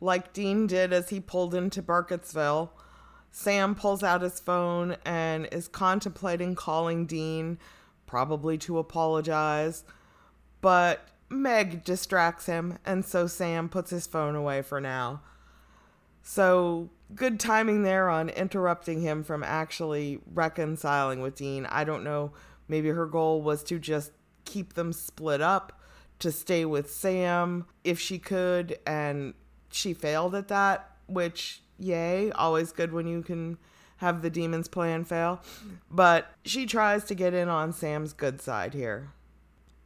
Like 0.00 0.32
Dean 0.32 0.66
did 0.66 0.92
as 0.92 1.10
he 1.10 1.20
pulled 1.20 1.54
into 1.54 1.82
Burkittsville, 1.82 2.70
Sam 3.30 3.74
pulls 3.74 4.02
out 4.02 4.22
his 4.22 4.40
phone 4.40 4.96
and 5.04 5.46
is 5.52 5.68
contemplating 5.68 6.54
calling 6.54 7.06
Dean, 7.06 7.58
probably 8.06 8.58
to 8.58 8.78
apologize. 8.78 9.84
But 10.60 11.08
Meg 11.28 11.84
distracts 11.84 12.46
him, 12.46 12.78
and 12.84 13.04
so 13.04 13.26
Sam 13.26 13.68
puts 13.68 13.90
his 13.90 14.06
phone 14.06 14.34
away 14.34 14.62
for 14.62 14.80
now. 14.80 15.22
So, 16.22 16.90
good 17.14 17.40
timing 17.40 17.82
there 17.82 18.08
on 18.08 18.28
interrupting 18.28 19.00
him 19.00 19.24
from 19.24 19.42
actually 19.42 20.20
reconciling 20.32 21.20
with 21.20 21.34
Dean. 21.34 21.66
I 21.66 21.84
don't 21.84 22.04
know 22.04 22.32
Maybe 22.72 22.88
her 22.88 23.04
goal 23.04 23.42
was 23.42 23.62
to 23.64 23.78
just 23.78 24.12
keep 24.46 24.72
them 24.72 24.94
split 24.94 25.42
up, 25.42 25.78
to 26.20 26.32
stay 26.32 26.64
with 26.64 26.90
Sam 26.90 27.66
if 27.84 28.00
she 28.00 28.18
could, 28.18 28.78
and 28.86 29.34
she 29.70 29.92
failed 29.92 30.34
at 30.34 30.48
that, 30.48 30.90
which, 31.06 31.60
yay, 31.78 32.30
always 32.30 32.72
good 32.72 32.90
when 32.90 33.06
you 33.06 33.20
can 33.20 33.58
have 33.98 34.22
the 34.22 34.30
demon's 34.30 34.68
plan 34.68 35.04
fail. 35.04 35.42
But 35.90 36.28
she 36.46 36.64
tries 36.64 37.04
to 37.04 37.14
get 37.14 37.34
in 37.34 37.50
on 37.50 37.74
Sam's 37.74 38.14
good 38.14 38.40
side 38.40 38.72
here. 38.72 39.10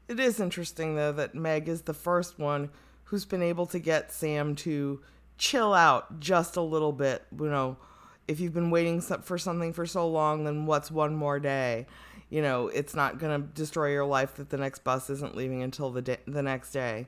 It 0.07 0.20
is 0.20 0.38
interesting, 0.38 0.94
though, 0.94 1.11
that 1.11 1.35
Meg 1.35 1.68
is 1.68 1.83
the 1.83 1.92
first 1.92 2.38
one 2.38 2.70
who's 3.07 3.25
been 3.25 3.42
able 3.42 3.66
to 3.66 3.81
get 3.81 4.12
Sam 4.12 4.55
to 4.57 5.03
chill 5.38 5.75
out 5.75 6.20
just 6.20 6.55
a 6.55 6.61
little 6.61 6.93
bit. 6.93 7.24
You 7.37 7.47
know, 7.47 7.78
if 8.28 8.39
you've 8.39 8.55
been 8.55 8.70
waiting 8.70 9.01
for 9.01 9.39
something 9.39 9.72
for 9.72 9.87
so 9.87 10.09
long, 10.09 10.45
then 10.45 10.66
what's 10.66 10.93
one 10.93 11.16
more 11.16 11.41
day? 11.41 11.89
You 12.29 12.43
know, 12.43 12.68
it's 12.68 12.95
not 12.95 13.18
going 13.18 13.41
to 13.41 13.49
destroy 13.49 13.93
your 13.93 14.05
life 14.05 14.35
that 14.35 14.51
the 14.51 14.57
next 14.57 14.83
bus 14.85 15.09
isn't 15.11 15.37
leaving 15.37 15.62
until 15.62 15.91
the 15.91 16.03
day, 16.03 16.18
the 16.27 16.43
next 16.43 16.72
day. 16.72 17.07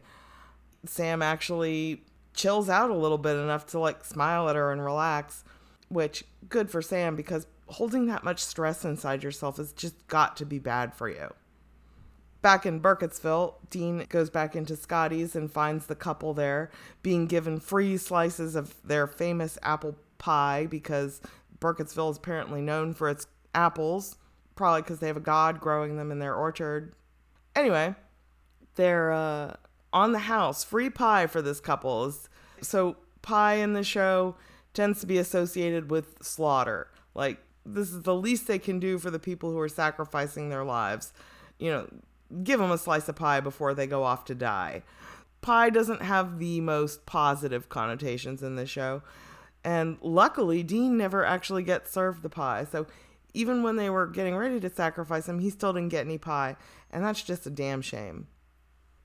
Sam 0.87 1.23
actually 1.23 2.03
chills 2.35 2.69
out 2.69 2.91
a 2.91 2.97
little 2.97 3.19
bit 3.19 3.37
enough 3.37 3.66
to 3.66 3.81
like 3.81 4.05
smile 4.05 4.49
at 4.49 4.57
her 4.57 4.71
and 4.71 4.85
relax, 4.85 5.45
which 5.89 6.25
good 6.49 6.71
for 6.71 6.81
Sam 6.81 7.16
because 7.16 7.47
holding 7.66 8.07
that 8.07 8.25
much 8.25 8.43
stress 8.43 8.85
inside 8.85 9.23
yourself 9.23 9.57
has 9.57 9.73
just 9.73 10.07
got 10.07 10.37
to 10.37 10.47
be 10.47 10.59
bad 10.59 10.95
for 10.95 11.09
you. 11.09 11.33
Back 12.41 12.64
in 12.64 12.81
Burkittsville, 12.81 13.55
Dean 13.69 14.07
goes 14.09 14.31
back 14.31 14.55
into 14.55 14.77
Scotty's 14.77 15.35
and 15.35 15.51
finds 15.51 15.87
the 15.87 15.97
couple 15.97 16.33
there 16.33 16.71
being 17.03 17.27
given 17.27 17.59
free 17.59 17.97
slices 17.97 18.55
of 18.55 18.77
their 18.85 19.09
famous 19.09 19.59
apple 19.64 19.97
pie 20.19 20.66
because 20.71 21.21
Burkittsville 21.59 22.12
is 22.12 22.16
apparently 22.16 22.62
known 22.62 22.95
for 22.95 23.09
its 23.09 23.27
apples 23.53 24.16
probably 24.59 24.83
because 24.83 24.99
they 24.99 25.07
have 25.07 25.17
a 25.17 25.21
god 25.21 25.61
growing 25.61 25.97
them 25.97 26.11
in 26.11 26.19
their 26.19 26.35
orchard. 26.35 26.93
Anyway, 27.57 27.95
they're 28.75 29.13
uh, 29.13 29.55
on 29.93 30.13
the 30.13 30.19
house, 30.19 30.65
free 30.65 30.91
pie 30.91 31.27
for 31.27 31.41
this 31.41 31.61
couple. 31.61 32.13
So 32.61 32.97
pie 33.23 33.55
in 33.55 33.73
the 33.73 33.85
show 33.85 34.35
tends 34.75 35.01
to 35.01 35.07
be 35.07 35.17
associated 35.17 35.91
with 35.91 36.23
slaughter. 36.23 36.91
Like, 37.15 37.39
this 37.65 37.91
is 37.91 38.03
the 38.03 38.15
least 38.15 38.47
they 38.47 38.59
can 38.59 38.81
do 38.81 38.99
for 38.99 39.11
the 39.11 39.19
people 39.19 39.51
who 39.51 39.59
are 39.61 39.69
sacrificing 39.69 40.49
their 40.49 40.65
lives. 40.65 41.13
You 41.59 41.71
know, 41.71 41.89
give 42.43 42.59
them 42.59 42.71
a 42.71 42.79
slice 42.79 43.09
of 43.09 43.17
pie 43.17 43.41
before 43.41 43.75
they 43.75 43.87
go 43.87 44.03
off 44.03 44.25
to 44.27 44.35
die. 44.35 44.83
Pie 45.41 45.71
doesn't 45.71 46.03
have 46.03 46.41
the 46.41 46.61
most 46.61 47.07
positive 47.07 47.69
connotations 47.69 48.43
in 48.43 48.57
this 48.57 48.69
show. 48.69 49.03
And 49.63 49.99
luckily, 50.01 50.63
Dean 50.65 50.97
never 50.97 51.25
actually 51.25 51.63
gets 51.63 51.93
served 51.93 52.23
the 52.23 52.29
pie. 52.29 52.67
So 52.71 52.87
even 53.39 53.62
when 53.62 53.76
they 53.76 53.89
were 53.89 54.09
getting 54.09 54.34
ready 54.34 54.59
to 54.59 54.68
sacrifice 54.68 55.28
him, 55.28 55.39
he 55.39 55.49
still 55.49 55.72
didn't 55.72 55.91
get 55.91 56.05
any 56.05 56.18
pie. 56.18 56.57
And 56.91 57.05
that's 57.05 57.22
just 57.22 57.47
a 57.47 57.51
damn 57.51 57.82
shame. 57.82 58.26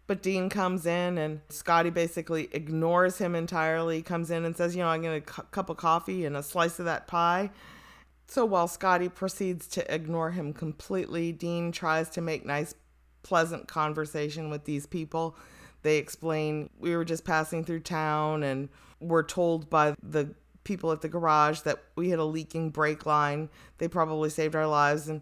But 0.08 0.24
Dean 0.24 0.50
comes 0.50 0.88
in 0.88 1.20
and 1.20 1.42
Scotty 1.50 1.92
basically 1.92 2.50
ignores 2.52 3.20
him 3.20 3.36
entirely, 3.36 4.02
comes 4.02 4.32
in 4.32 4.44
and 4.44 4.58
says, 4.58 4.76
You 4.76 4.82
know, 4.82 4.88
I'm 4.88 5.04
going 5.04 5.22
to 5.22 5.30
a 5.30 5.32
cu- 5.34 5.48
cup 5.52 5.70
of 5.70 5.78
coffee 5.78 6.26
and 6.26 6.36
a 6.36 6.42
slice 6.42 6.80
of 6.80 6.86
that 6.86 7.06
pie. 7.06 7.52
So 8.26 8.44
while 8.44 8.68
Scotty 8.68 9.08
proceeds 9.08 9.68
to 9.68 9.94
ignore 9.94 10.32
him 10.32 10.52
completely, 10.52 11.32
Dean 11.32 11.72
tries 11.72 12.10
to 12.10 12.22
make 12.22 12.44
nice, 12.44 12.74
pleasant 13.22 13.68
conversation 13.68 14.50
with 14.50 14.66
these 14.66 14.88
people. 14.88 15.38
They 15.84 15.98
explain, 15.98 16.72
We 16.80 16.96
were 16.96 17.06
just 17.06 17.24
passing 17.24 17.64
through 17.64 17.82
town 17.82 18.42
and 18.42 18.70
we're 19.00 19.22
told 19.22 19.70
by 19.70 19.94
the 20.02 20.34
people 20.64 20.92
at 20.92 21.02
the 21.02 21.10
garage 21.10 21.62
that 21.62 21.84
we 21.96 22.10
had 22.10 22.20
a 22.20 22.26
leaking 22.26 22.70
brake 22.70 23.06
line. 23.06 23.50
They 23.78 23.88
probably 23.88 24.30
saved 24.30 24.56
our 24.56 24.68
lives 24.68 25.08
and 25.08 25.22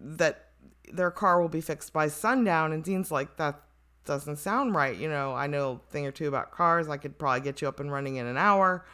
that 0.00 0.46
their 0.92 1.10
car 1.10 1.40
will 1.40 1.48
be 1.48 1.60
fixed 1.60 1.92
by 1.92 2.08
sundown. 2.08 2.72
And 2.72 2.84
Dean's 2.84 3.10
like, 3.10 3.36
That 3.36 3.60
doesn't 4.08 4.36
sound 4.36 4.74
right. 4.74 4.96
You 4.96 5.08
know, 5.08 5.34
I 5.34 5.46
know 5.46 5.80
a 5.86 5.92
thing 5.92 6.06
or 6.06 6.10
two 6.10 6.26
about 6.26 6.50
cars. 6.50 6.88
I 6.88 6.96
could 6.96 7.18
probably 7.18 7.42
get 7.42 7.60
you 7.60 7.68
up 7.68 7.78
and 7.78 7.92
running 7.92 8.16
in 8.16 8.26
an 8.26 8.38
hour. 8.38 8.84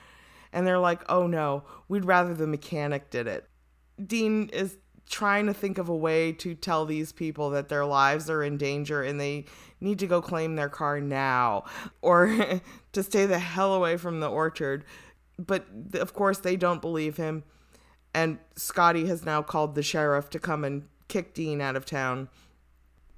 And 0.53 0.67
they're 0.67 0.79
like, 0.79 1.01
oh 1.09 1.27
no, 1.27 1.65
we'd 1.89 2.05
rather 2.05 2.35
the 2.35 2.47
mechanic 2.47 3.11
did 3.11 3.27
it. 3.27 3.49
Dean 4.05 4.51
is 4.53 4.77
trying 5.09 5.47
to 5.47 5.55
think 5.55 5.79
of 5.79 5.89
a 5.89 5.97
way 5.97 6.33
to 6.33 6.55
tell 6.55 6.85
these 6.85 7.13
people 7.13 7.51
that 7.51 7.69
their 7.69 7.85
lives 7.85 8.29
are 8.29 8.43
in 8.43 8.57
danger 8.57 9.03
and 9.03 9.21
they 9.21 9.45
need 9.81 9.99
to 10.01 10.07
go 10.07 10.21
claim 10.21 10.57
their 10.57 10.69
car 10.69 11.01
now 11.01 11.65
or 12.03 12.61
to 12.93 13.03
stay 13.03 13.27
the 13.27 13.39
hell 13.39 13.75
away 13.75 13.97
from 13.97 14.21
the 14.21 14.29
orchard. 14.29 14.85
But 15.39 15.67
of 15.95 16.15
course, 16.15 16.39
they 16.39 16.57
don't 16.57 16.81
believe 16.81 17.17
him. 17.17 17.45
And 18.15 18.39
Scotty 18.57 19.07
has 19.07 19.25
now 19.25 19.43
called 19.43 19.75
the 19.75 19.83
sheriff 19.83 20.31
to 20.31 20.39
come 20.39 20.65
and 20.65 20.85
kick 21.09 21.35
Dean 21.35 21.61
out 21.61 21.77
of 21.77 21.85
town. 21.85 22.29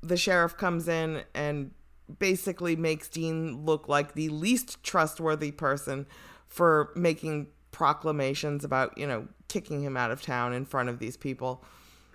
The 0.02 0.16
sheriff 0.16 0.56
comes 0.56 0.88
in 0.88 1.24
and 1.34 1.72
basically 2.18 2.76
makes 2.76 3.08
Dean 3.08 3.64
look 3.64 3.88
like 3.88 4.14
the 4.14 4.28
least 4.28 4.82
trustworthy 4.82 5.50
person 5.50 6.06
for 6.46 6.92
making 6.94 7.48
proclamations 7.72 8.64
about, 8.64 8.96
you 8.96 9.06
know, 9.06 9.28
kicking 9.48 9.82
him 9.82 9.96
out 9.96 10.10
of 10.10 10.22
town 10.22 10.52
in 10.52 10.64
front 10.64 10.88
of 10.88 10.98
these 10.98 11.16
people. 11.16 11.62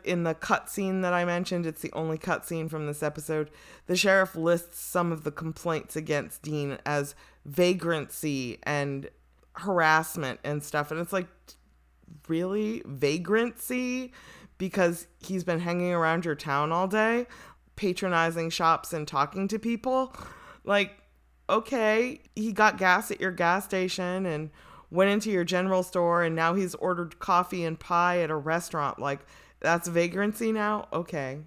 In 0.04 0.24
the 0.24 0.34
cutscene 0.34 1.04
that 1.04 1.14
I 1.14 1.26
mentioned, 1.26 1.68
it's 1.68 1.82
the 1.82 1.93
only 1.93 2.18
cutscene 2.18 2.70
from 2.70 2.88
this 2.88 3.04
episode. 3.04 3.52
The 3.86 3.95
sheriff 3.95 4.36
lists 4.36 4.80
some 4.80 5.12
of 5.12 5.24
the 5.24 5.32
complaints 5.32 5.95
against 5.95 6.41
Dean 6.41 6.80
as 6.86 7.14
vagrancy 7.45 8.58
and 8.64 9.10
harassment 9.54 10.39
and 10.43 10.64
stuff. 10.64 10.91
And 10.91 10.99
it's 10.99 11.14
like, 11.14 11.28
really? 12.28 12.82
Vagrancy? 12.86 14.14
Because 14.58 15.08
he's 15.20 15.43
been 15.43 15.60
hanging 15.60 15.91
around 15.91 16.26
your 16.26 16.36
town 16.36 16.72
all 16.72 16.88
day? 16.88 17.26
patronizing 17.82 18.49
shops 18.49 18.93
and 18.93 19.08
talking 19.08 19.47
to 19.47 19.58
people. 19.58 20.16
Like, 20.64 20.91
okay, 21.49 22.22
he 22.36 22.52
got 22.52 22.78
gas 22.78 23.10
at 23.10 23.20
your 23.20 23.32
gas 23.32 23.66
station 23.66 24.28
and 24.28 24.52
went 24.91 25.10
into 25.10 25.32
your 25.32 25.43
general 25.43 25.82
store 25.82 26.24
and 26.24 26.36
now 26.36 26.54
he's 26.54 26.76
ordered 26.76 27.18
coffee 27.18 27.64
and 27.66 27.80
pie 27.80 28.20
at 28.20 28.30
a 28.30 28.36
restaurant. 28.36 28.99
Like, 28.99 29.22
that's 29.60 29.88
vagrancy 29.88 30.52
now? 30.52 30.88
Okay. 30.93 31.39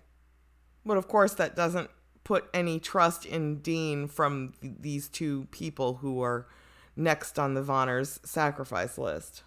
But 0.84 0.96
of 0.96 1.06
course, 1.06 1.34
that 1.34 1.54
doesn't 1.54 1.88
put 2.24 2.48
any 2.52 2.80
trust 2.80 3.24
in 3.24 3.60
Dean 3.60 4.08
from 4.08 4.54
th- 4.60 4.74
these 4.80 5.08
two 5.08 5.46
people 5.52 5.94
who 5.94 6.20
are 6.20 6.48
next 6.96 7.38
on 7.38 7.54
the 7.54 7.62
Vanir's 7.62 8.20
sacrifice 8.24 8.98
list. 8.98 9.42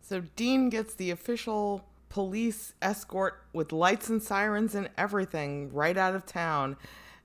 So 0.00 0.22
Dean 0.36 0.68
gets 0.68 0.94
the 0.94 1.10
official 1.10 1.84
police 2.08 2.74
escort 2.80 3.42
with 3.52 3.72
lights 3.72 4.08
and 4.08 4.22
sirens 4.22 4.74
and 4.74 4.88
everything 4.96 5.72
right 5.72 5.96
out 5.96 6.14
of 6.14 6.24
town. 6.24 6.76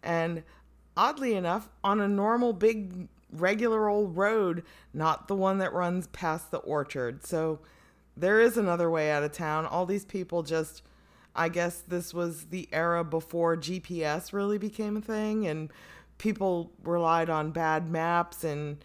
And 0.02 0.44
oddly 0.98 1.36
enough, 1.36 1.70
on 1.84 2.02
a 2.02 2.08
normal, 2.08 2.54
big, 2.54 3.08
regular 3.32 3.88
old 3.88 4.18
road, 4.18 4.64
not 4.94 5.28
the 5.28 5.36
one 5.36 5.60
that 5.60 5.74
runs 5.74 6.08
past 6.08 6.52
the 6.52 6.58
orchard. 6.58 7.26
So 7.26 7.60
there 8.18 8.42
is 8.42 8.58
another 8.58 8.90
way 8.90 9.12
out 9.12 9.24
of 9.24 9.32
town. 9.32 9.66
All 9.66 9.86
these 9.86 10.06
people 10.06 10.44
just, 10.44 10.82
I 11.36 11.50
guess 11.50 11.82
this 11.88 12.14
was 12.14 12.46
the 12.46 12.68
era 12.74 13.04
before 13.04 13.56
GPS 13.56 14.34
really 14.34 14.58
became 14.58 14.98
a 14.98 15.02
thing, 15.02 15.48
and 15.48 15.72
people 16.18 16.72
relied 16.84 17.30
on 17.30 17.52
bad 17.52 17.90
maps 17.90 18.44
and 18.44 18.84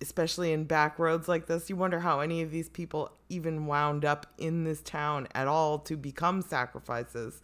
especially 0.00 0.52
in 0.52 0.64
back 0.64 0.98
roads 0.98 1.28
like 1.28 1.46
this, 1.46 1.68
you 1.68 1.76
wonder 1.76 2.00
how 2.00 2.20
any 2.20 2.42
of 2.42 2.50
these 2.50 2.68
people 2.68 3.10
even 3.28 3.66
wound 3.66 4.04
up 4.04 4.26
in 4.38 4.64
this 4.64 4.80
town 4.82 5.28
at 5.34 5.48
all 5.48 5.78
to 5.80 5.96
become 5.96 6.42
sacrifices. 6.42 7.40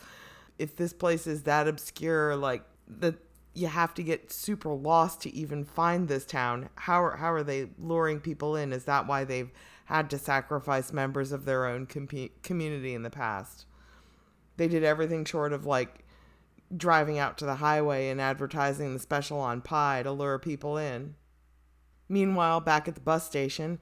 If 0.58 0.76
this 0.76 0.92
place 0.92 1.26
is 1.26 1.42
that 1.42 1.66
obscure, 1.66 2.36
like 2.36 2.62
that 2.86 3.16
you 3.54 3.68
have 3.68 3.94
to 3.94 4.02
get 4.02 4.32
super 4.32 4.72
lost 4.72 5.20
to 5.22 5.34
even 5.34 5.64
find 5.64 6.08
this 6.08 6.24
town. 6.24 6.68
How 6.74 7.02
are, 7.02 7.16
how 7.16 7.32
are 7.32 7.42
they 7.42 7.68
luring 7.78 8.20
people 8.20 8.56
in? 8.56 8.72
Is 8.72 8.84
that 8.84 9.06
why 9.06 9.24
they've 9.24 9.50
had 9.86 10.10
to 10.10 10.18
sacrifice 10.18 10.92
members 10.92 11.30
of 11.32 11.44
their 11.44 11.66
own 11.66 11.86
com- 11.86 12.30
community 12.42 12.94
in 12.94 13.02
the 13.02 13.10
past? 13.10 13.66
They 14.56 14.68
did 14.68 14.84
everything 14.84 15.24
short 15.24 15.52
of 15.52 15.66
like 15.66 16.04
driving 16.76 17.18
out 17.18 17.38
to 17.38 17.46
the 17.46 17.56
highway 17.56 18.08
and 18.08 18.20
advertising 18.20 18.92
the 18.92 18.98
special 18.98 19.38
on 19.38 19.60
pie 19.60 20.02
to 20.02 20.10
lure 20.10 20.38
people 20.38 20.76
in. 20.76 21.14
Meanwhile, 22.08 22.60
back 22.60 22.88
at 22.88 22.94
the 22.94 23.00
bus 23.00 23.24
station, 23.24 23.78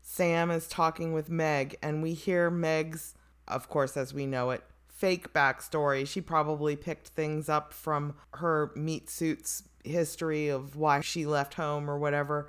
Sam 0.00 0.50
is 0.50 0.68
talking 0.68 1.12
with 1.12 1.30
Meg, 1.30 1.76
and 1.82 2.02
we 2.02 2.12
hear 2.14 2.50
Meg's, 2.50 3.14
of 3.48 3.68
course, 3.68 3.96
as 3.96 4.12
we 4.12 4.26
know 4.26 4.50
it, 4.50 4.62
fake 4.86 5.32
backstory. 5.32 6.06
She 6.06 6.20
probably 6.20 6.76
picked 6.76 7.08
things 7.08 7.48
up 7.48 7.72
from 7.72 8.14
her 8.34 8.70
meat 8.76 9.10
suit's 9.10 9.64
history 9.82 10.48
of 10.48 10.76
why 10.76 11.00
she 11.00 11.26
left 11.26 11.54
home 11.54 11.90
or 11.90 11.98
whatever, 11.98 12.48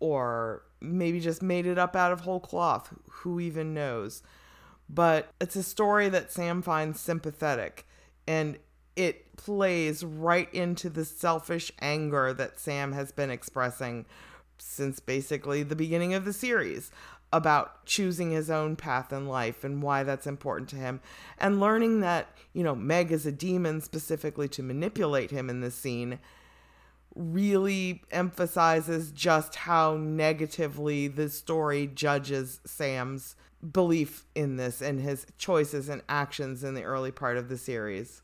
or 0.00 0.62
maybe 0.80 1.18
just 1.20 1.42
made 1.42 1.66
it 1.66 1.78
up 1.78 1.96
out 1.96 2.12
of 2.12 2.20
whole 2.20 2.40
cloth. 2.40 2.92
Who 3.10 3.40
even 3.40 3.74
knows? 3.74 4.22
But 4.88 5.30
it's 5.40 5.56
a 5.56 5.62
story 5.62 6.08
that 6.10 6.30
Sam 6.30 6.62
finds 6.62 7.00
sympathetic, 7.00 7.86
and 8.28 8.58
it 8.94 9.36
plays 9.36 10.04
right 10.04 10.52
into 10.54 10.88
the 10.88 11.04
selfish 11.04 11.72
anger 11.80 12.32
that 12.32 12.60
Sam 12.60 12.92
has 12.92 13.12
been 13.12 13.30
expressing 13.30 14.06
since 14.58 15.00
basically 15.00 15.62
the 15.62 15.76
beginning 15.76 16.14
of 16.14 16.24
the 16.24 16.32
series 16.32 16.90
about 17.32 17.84
choosing 17.84 18.30
his 18.30 18.48
own 18.50 18.76
path 18.76 19.12
in 19.12 19.26
life 19.26 19.64
and 19.64 19.82
why 19.82 20.02
that's 20.02 20.26
important 20.26 20.68
to 20.68 20.76
him 20.76 21.00
and 21.38 21.60
learning 21.60 22.00
that 22.00 22.28
you 22.52 22.62
know 22.62 22.74
meg 22.74 23.10
is 23.10 23.26
a 23.26 23.32
demon 23.32 23.80
specifically 23.80 24.48
to 24.48 24.62
manipulate 24.62 25.30
him 25.30 25.50
in 25.50 25.60
this 25.60 25.74
scene 25.74 26.18
really 27.16 28.02
emphasizes 28.10 29.10
just 29.10 29.56
how 29.56 29.96
negatively 29.96 31.08
the 31.08 31.28
story 31.28 31.86
judges 31.86 32.60
sam's 32.64 33.34
belief 33.72 34.24
in 34.34 34.56
this 34.56 34.82
and 34.82 35.00
his 35.00 35.26
choices 35.38 35.88
and 35.88 36.02
actions 36.08 36.62
in 36.62 36.74
the 36.74 36.84
early 36.84 37.10
part 37.10 37.36
of 37.36 37.48
the 37.48 37.58
series. 37.58 38.22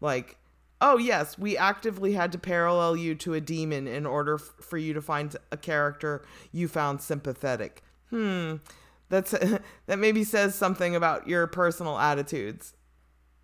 Like 0.00 0.38
oh 0.80 0.98
yes 0.98 1.38
we 1.38 1.56
actively 1.56 2.12
had 2.12 2.32
to 2.32 2.38
parallel 2.38 2.96
you 2.96 3.14
to 3.14 3.34
a 3.34 3.40
demon 3.40 3.86
in 3.86 4.06
order 4.06 4.34
f- 4.34 4.54
for 4.60 4.78
you 4.78 4.92
to 4.92 5.02
find 5.02 5.36
a 5.50 5.56
character 5.56 6.24
you 6.52 6.68
found 6.68 7.00
sympathetic. 7.00 7.82
Hmm. 8.10 8.56
That's 9.08 9.30
that 9.86 9.98
maybe 9.98 10.24
says 10.24 10.54
something 10.54 10.94
about 10.94 11.28
your 11.28 11.46
personal 11.46 11.98
attitudes. 11.98 12.74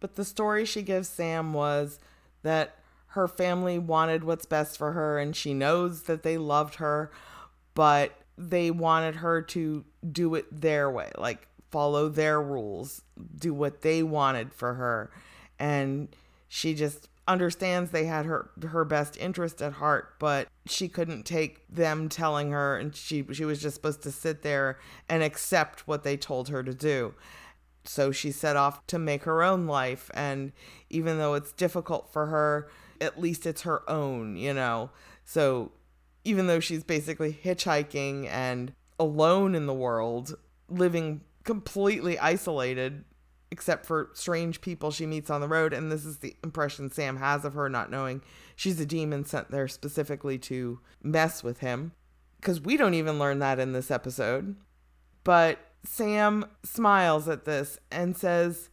But 0.00 0.16
the 0.16 0.24
story 0.24 0.64
she 0.64 0.82
gives 0.82 1.08
sam 1.08 1.52
was 1.52 1.98
that 2.42 2.76
her 3.08 3.28
family 3.28 3.78
wanted 3.78 4.24
what's 4.24 4.46
best 4.46 4.78
for 4.78 4.92
her 4.92 5.18
and 5.18 5.36
she 5.36 5.54
knows 5.54 6.04
that 6.04 6.22
they 6.22 6.38
loved 6.38 6.76
her 6.76 7.10
but 7.74 8.18
they 8.38 8.70
wanted 8.70 9.16
her 9.16 9.42
to 9.42 9.84
do 10.10 10.34
it 10.34 10.46
their 10.50 10.90
way 10.90 11.10
like 11.18 11.46
follow 11.70 12.08
their 12.08 12.40
rules 12.40 13.02
do 13.38 13.54
what 13.54 13.82
they 13.82 14.02
wanted 14.02 14.52
for 14.52 14.74
her. 14.74 15.10
And 15.58 16.08
she 16.48 16.74
just 16.74 17.08
understands 17.28 17.90
they 17.90 18.06
had 18.06 18.26
her 18.26 18.50
her 18.68 18.84
best 18.84 19.16
interest 19.18 19.62
at 19.62 19.74
heart 19.74 20.14
but 20.18 20.48
she 20.66 20.88
couldn't 20.88 21.22
take 21.22 21.64
them 21.68 22.08
telling 22.08 22.50
her 22.50 22.76
and 22.76 22.96
she 22.96 23.24
she 23.32 23.44
was 23.44 23.62
just 23.62 23.76
supposed 23.76 24.02
to 24.02 24.10
sit 24.10 24.42
there 24.42 24.78
and 25.08 25.22
accept 25.22 25.86
what 25.86 26.02
they 26.02 26.16
told 26.16 26.48
her 26.48 26.62
to 26.62 26.74
do. 26.74 27.14
So 27.84 28.12
she 28.12 28.30
set 28.30 28.56
off 28.56 28.86
to 28.88 28.98
make 28.98 29.24
her 29.24 29.42
own 29.42 29.66
life 29.66 30.10
and 30.14 30.52
even 30.90 31.18
though 31.18 31.34
it's 31.34 31.52
difficult 31.52 32.12
for 32.12 32.26
her 32.26 32.70
at 33.00 33.20
least 33.20 33.46
it's 33.46 33.62
her 33.62 33.88
own 33.88 34.36
you 34.36 34.52
know? 34.52 34.90
So 35.24 35.72
even 36.24 36.46
though 36.46 36.60
she's 36.60 36.84
basically 36.84 37.32
hitchhiking 37.32 38.28
and 38.28 38.72
alone 38.98 39.54
in 39.54 39.66
the 39.66 39.74
world, 39.74 40.36
living 40.68 41.22
completely 41.44 42.18
isolated, 42.18 43.04
except 43.52 43.84
for 43.84 44.08
strange 44.14 44.62
people 44.62 44.90
she 44.90 45.04
meets 45.04 45.28
on 45.28 45.42
the 45.42 45.46
road. 45.46 45.74
And 45.74 45.92
this 45.92 46.06
is 46.06 46.18
the 46.18 46.34
impression 46.42 46.90
Sam 46.90 47.18
has 47.18 47.44
of 47.44 47.52
her, 47.52 47.68
not 47.68 47.90
knowing 47.90 48.22
she's 48.56 48.80
a 48.80 48.86
demon 48.86 49.26
sent 49.26 49.50
there 49.50 49.68
specifically 49.68 50.38
to 50.38 50.80
mess 51.02 51.44
with 51.44 51.58
him. 51.58 51.92
Because 52.40 52.62
we 52.62 52.78
don't 52.78 52.94
even 52.94 53.18
learn 53.18 53.40
that 53.40 53.60
in 53.60 53.72
this 53.72 53.90
episode. 53.90 54.56
But 55.22 55.58
Sam 55.84 56.46
smiles 56.64 57.28
at 57.28 57.44
this 57.44 57.78
and 57.90 58.16
says, 58.16 58.70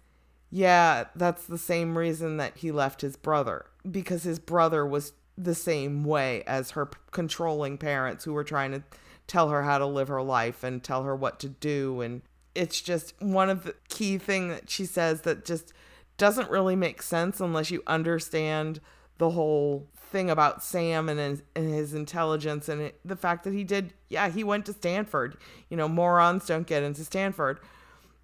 Yeah, 0.50 1.04
that's 1.14 1.46
the 1.46 1.58
same 1.58 1.98
reason 1.98 2.38
that 2.38 2.60
he 2.60 2.72
left 2.72 3.02
his 3.02 3.18
brother. 3.18 3.66
Because 3.92 4.24
his 4.24 4.40
brother 4.40 4.86
was 4.86 5.12
the 5.38 5.56
same 5.56 6.06
way 6.06 6.42
as 6.48 6.72
her 6.72 6.90
controlling 7.12 7.78
parents 7.78 8.24
who 8.24 8.34
were 8.34 8.46
trying 8.46 8.72
to 8.72 8.84
tell 9.28 9.50
her 9.50 9.64
how 9.64 9.78
to 9.78 9.86
live 9.86 10.08
her 10.08 10.22
life 10.22 10.64
and 10.64 10.82
tell 10.84 11.04
her 11.04 11.16
what 11.16 11.38
to 11.42 11.50
do 11.50 12.00
and 12.00 12.22
it's 12.56 12.82
just 12.82 13.14
one 13.22 13.50
of 13.50 13.64
the 13.64 13.76
key 13.88 14.18
thing 14.18 14.50
that 14.50 14.70
she 14.70 14.86
says 14.86 15.22
that 15.22 15.45
just 15.45 15.74
doesn't 16.18 16.50
really 16.50 16.76
make 16.76 17.02
sense 17.02 17.39
unless 17.39 17.72
you 17.72 17.82
understand 17.88 18.82
the 19.18 19.32
whole 19.32 19.88
thing 19.95 20.30
about 20.30 20.64
Sam 20.64 21.08
and 21.08 21.20
his, 21.20 21.43
and 21.56 21.74
his 21.74 21.93
intelligence 21.93 22.68
and 22.68 22.82
it, 22.82 23.00
the 23.06 23.16
fact 23.16 23.43
that 23.43 23.54
he 23.54 23.64
did 23.64 23.93
yeah 24.10 24.30
he 24.30 24.43
went 24.43 24.66
to 24.66 24.74
Stanford. 24.74 25.38
You 25.70 25.78
know 25.78 25.88
morons 25.88 26.45
don't 26.45 26.68
get 26.68 26.84
into 26.84 27.04
Stanford. 27.04 27.60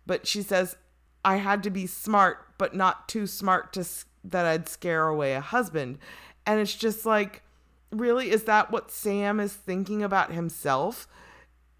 But 0.05 0.27
she 0.27 0.41
says 0.41 0.75
I 1.23 1.37
had 1.37 1.63
to 1.63 1.69
be 1.69 1.87
smart 1.87 2.57
but 2.57 2.75
not 2.75 3.07
too 3.07 3.27
smart 3.27 3.73
to 3.73 3.85
that 4.23 4.45
I'd 4.45 4.67
scare 4.67 5.07
away 5.07 5.33
a 5.33 5.41
husband. 5.41 5.99
And 6.45 6.59
it's 6.59 6.75
just 6.75 7.05
like 7.05 7.43
really 7.91 8.31
is 8.31 8.43
that 8.43 8.71
what 8.71 8.91
Sam 8.91 9.39
is 9.39 9.53
thinking 9.53 10.03
about 10.03 10.31
himself 10.31 11.07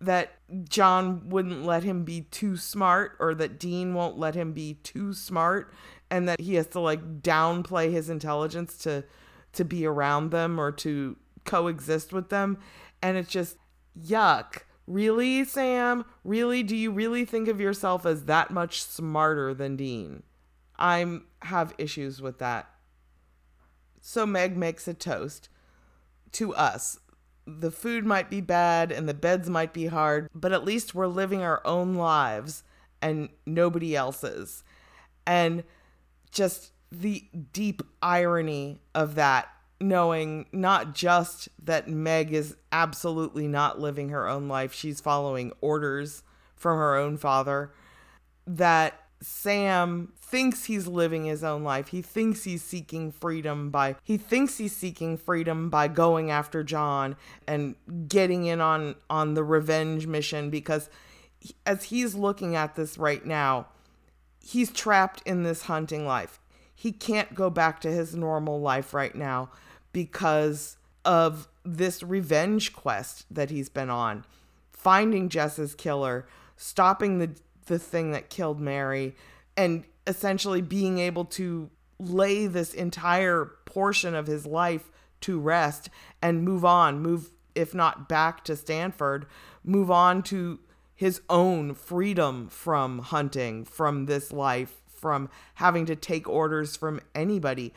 that 0.02 0.34
John 0.70 1.30
wouldn't 1.30 1.66
let 1.66 1.84
him 1.84 2.04
be 2.04 2.22
too 2.22 2.58
smart 2.58 3.16
or 3.20 3.34
that 3.36 3.60
Dean 3.60 3.94
won't 3.94 4.18
let 4.18 4.36
him 4.36 4.54
be 4.54 4.76
too 4.84 5.14
smart 5.14 5.74
and 6.12 6.28
that 6.28 6.40
he 6.40 6.56
has 6.56 6.68
to 6.68 6.80
like 6.80 7.22
downplay 7.22 7.92
his 7.92 8.10
intelligence 8.10 8.78
to 8.80 9.04
to 9.54 9.64
be 9.64 9.86
around 9.86 10.32
them 10.32 10.60
or 10.60 10.70
to 10.70 11.16
coexist 11.46 12.12
with 12.12 12.30
them. 12.30 12.58
And 13.02 13.18
it's 13.18 13.30
just 13.30 13.58
yuck. 13.98 14.64
Really 14.86 15.46
Sam? 15.46 16.06
Really? 16.24 16.62
Do 16.62 16.76
you 16.76 16.92
really 16.92 17.26
think 17.26 17.48
of 17.48 17.60
yourself 17.60 18.06
as 18.06 18.26
that 18.26 18.52
much 18.52 18.84
smarter 18.84 19.54
than 19.54 19.76
Dean? 19.76 20.24
I'm 20.78 21.26
have 21.42 21.74
issues 21.78 22.22
with 22.22 22.40
that. 22.40 22.70
So 24.02 24.26
Meg 24.26 24.58
makes 24.58 24.88
a 24.88 24.94
toast 24.94 25.50
to 26.34 26.54
us 26.54 27.00
the 27.48 27.72
food 27.72 28.06
might 28.06 28.30
be 28.30 28.42
bad 28.42 28.92
and 28.92 29.08
the 29.08 29.14
beds 29.14 29.50
might 29.50 29.74
be 29.74 29.88
hard, 29.88 30.30
but 30.34 30.52
at 30.52 30.66
least 30.66 30.96
we're 30.96 31.08
living 31.08 31.42
our 31.42 31.62
own 31.66 31.96
lives 31.96 32.64
and 33.02 33.30
nobody 33.46 33.96
else's. 33.96 34.64
And 35.28 35.64
just 36.32 36.72
the 36.92 37.26
deep 37.54 37.82
irony 38.02 38.82
of 38.94 39.16
that, 39.16 39.48
knowing 39.80 40.48
not 40.52 40.96
just 40.96 41.50
that 41.64 41.88
Meg 41.88 42.34
is 42.34 42.56
absolutely 42.72 43.48
not 43.48 43.80
living 43.80 44.10
her 44.10 44.28
own 44.28 44.48
life, 44.48 44.74
she's 44.74 45.02
following 45.02 45.52
orders 45.62 46.24
from 46.56 46.78
her 46.78 46.96
own 46.96 47.18
father, 47.18 47.72
that 48.48 49.05
Sam 49.22 50.14
thinks 50.18 50.66
he's 50.66 50.88
living 50.88 51.26
his 51.26 51.44
own 51.44 51.64
life. 51.64 51.88
He 51.88 52.02
thinks 52.02 52.44
he's 52.44 52.64
seeking 52.64 53.12
freedom 53.12 53.70
by 53.70 53.96
he 54.04 54.18
thinks 54.18 54.58
he's 54.58 54.76
seeking 54.76 55.18
freedom 55.18 55.70
by 55.70 55.88
going 55.88 56.32
after 56.32 56.64
John 56.64 57.16
and 57.48 57.76
getting 58.08 58.46
in 58.46 58.62
on 58.62 58.96
on 59.10 59.34
the 59.34 59.44
revenge 59.44 60.06
mission 60.08 60.50
because 60.50 60.90
as 61.66 61.86
he's 61.86 62.16
looking 62.16 62.56
at 62.56 62.76
this 62.76 62.98
right 62.98 63.26
now, 63.26 63.68
he's 64.44 64.72
trapped 64.72 65.22
in 65.26 65.44
this 65.44 65.64
hunting 65.64 66.06
life. 66.06 66.40
He 66.74 66.92
can't 66.92 67.34
go 67.34 67.50
back 67.50 67.80
to 67.82 67.92
his 67.92 68.16
normal 68.16 68.60
life 68.60 68.94
right 68.94 69.16
now 69.16 69.50
because 69.94 70.78
of 71.06 71.48
this 71.64 72.04
revenge 72.04 72.74
quest 72.74 73.26
that 73.34 73.50
he's 73.50 73.70
been 73.70 73.90
on. 73.90 74.26
Finding 74.72 75.30
Jess's 75.30 75.74
killer, 75.74 76.28
stopping 76.58 77.20
the 77.20 77.32
the 77.66 77.80
thing 77.80 78.12
that 78.12 78.30
killed 78.30 78.60
Mary 78.60 79.16
and 79.58 79.84
essentially 80.08 80.62
being 80.62 81.00
able 81.00 81.26
to 81.26 81.70
lay 82.00 82.48
this 82.48 82.74
entire 82.74 83.52
portion 83.66 84.16
of 84.16 84.28
his 84.28 84.46
life 84.46 84.92
to 85.22 85.40
rest 85.40 85.90
and 86.22 86.44
move 86.44 86.66
on, 86.66 87.02
move, 87.02 87.32
if 87.56 87.74
not 87.74 88.10
back 88.10 88.44
to 88.44 88.56
Stanford, 88.56 89.26
move 89.64 89.90
on 89.90 90.22
to 90.24 90.60
his 90.94 91.22
own 91.30 91.74
freedom 91.74 92.48
from 92.48 93.00
hunting, 93.00 93.66
from 93.66 94.06
this 94.06 94.32
life, 94.32 94.82
from 94.88 95.30
having 95.56 95.86
to 95.86 95.96
take 95.96 96.28
orders 96.28 96.76
from 96.76 97.00
anybody. 97.14 97.74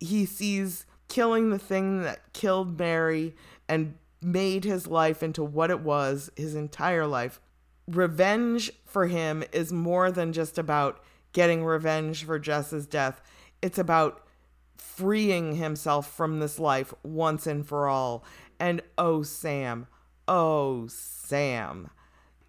He 0.00 0.26
sees 0.26 0.86
killing 1.08 1.50
the 1.50 1.58
thing 1.58 2.02
that 2.02 2.32
killed 2.32 2.78
Mary 2.78 3.34
and 3.68 3.94
made 4.20 4.64
his 4.64 4.86
life 4.86 5.22
into 5.22 5.44
what 5.44 5.70
it 5.70 5.80
was, 5.80 6.30
his 6.36 6.54
entire 6.54 7.06
life, 7.06 7.40
revenge 7.86 8.72
for 8.84 9.06
him 9.06 9.44
is 9.52 9.72
more 9.72 10.10
than 10.10 10.32
just 10.32 10.58
about 10.58 11.02
getting 11.32 11.64
revenge 11.64 12.24
for 12.24 12.38
Jess's 12.38 12.86
death. 12.86 13.20
It's 13.62 13.78
about 13.78 14.26
freeing 14.76 15.56
himself 15.56 16.10
from 16.10 16.40
this 16.40 16.58
life 16.58 16.94
once 17.02 17.46
and 17.46 17.66
for 17.66 17.88
all. 17.88 18.24
And 18.58 18.80
oh, 18.96 19.22
Sam, 19.22 19.86
oh, 20.26 20.86
Sam, 20.88 21.90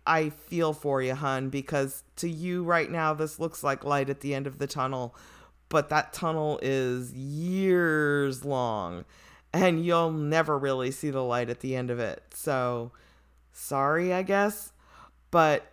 I 0.05 0.29
feel 0.29 0.73
for 0.73 1.01
you, 1.01 1.15
hun, 1.15 1.49
because 1.49 2.03
to 2.17 2.29
you 2.29 2.63
right 2.63 2.89
now, 2.89 3.13
this 3.13 3.39
looks 3.39 3.63
like 3.63 3.83
light 3.83 4.09
at 4.09 4.21
the 4.21 4.33
end 4.33 4.47
of 4.47 4.57
the 4.57 4.67
tunnel, 4.67 5.15
but 5.67 5.89
that 5.89 6.13
tunnel 6.13 6.59
is 6.61 7.13
years 7.13 8.45
long 8.45 9.03
and 9.53 9.85
you'll 9.85 10.11
never 10.11 10.57
really 10.57 10.91
see 10.91 11.09
the 11.09 11.23
light 11.23 11.49
at 11.49 11.61
the 11.61 11.75
end 11.75 11.89
of 11.89 11.99
it. 11.99 12.23
So, 12.33 12.91
sorry, 13.51 14.13
I 14.13 14.21
guess. 14.21 14.71
But 15.31 15.71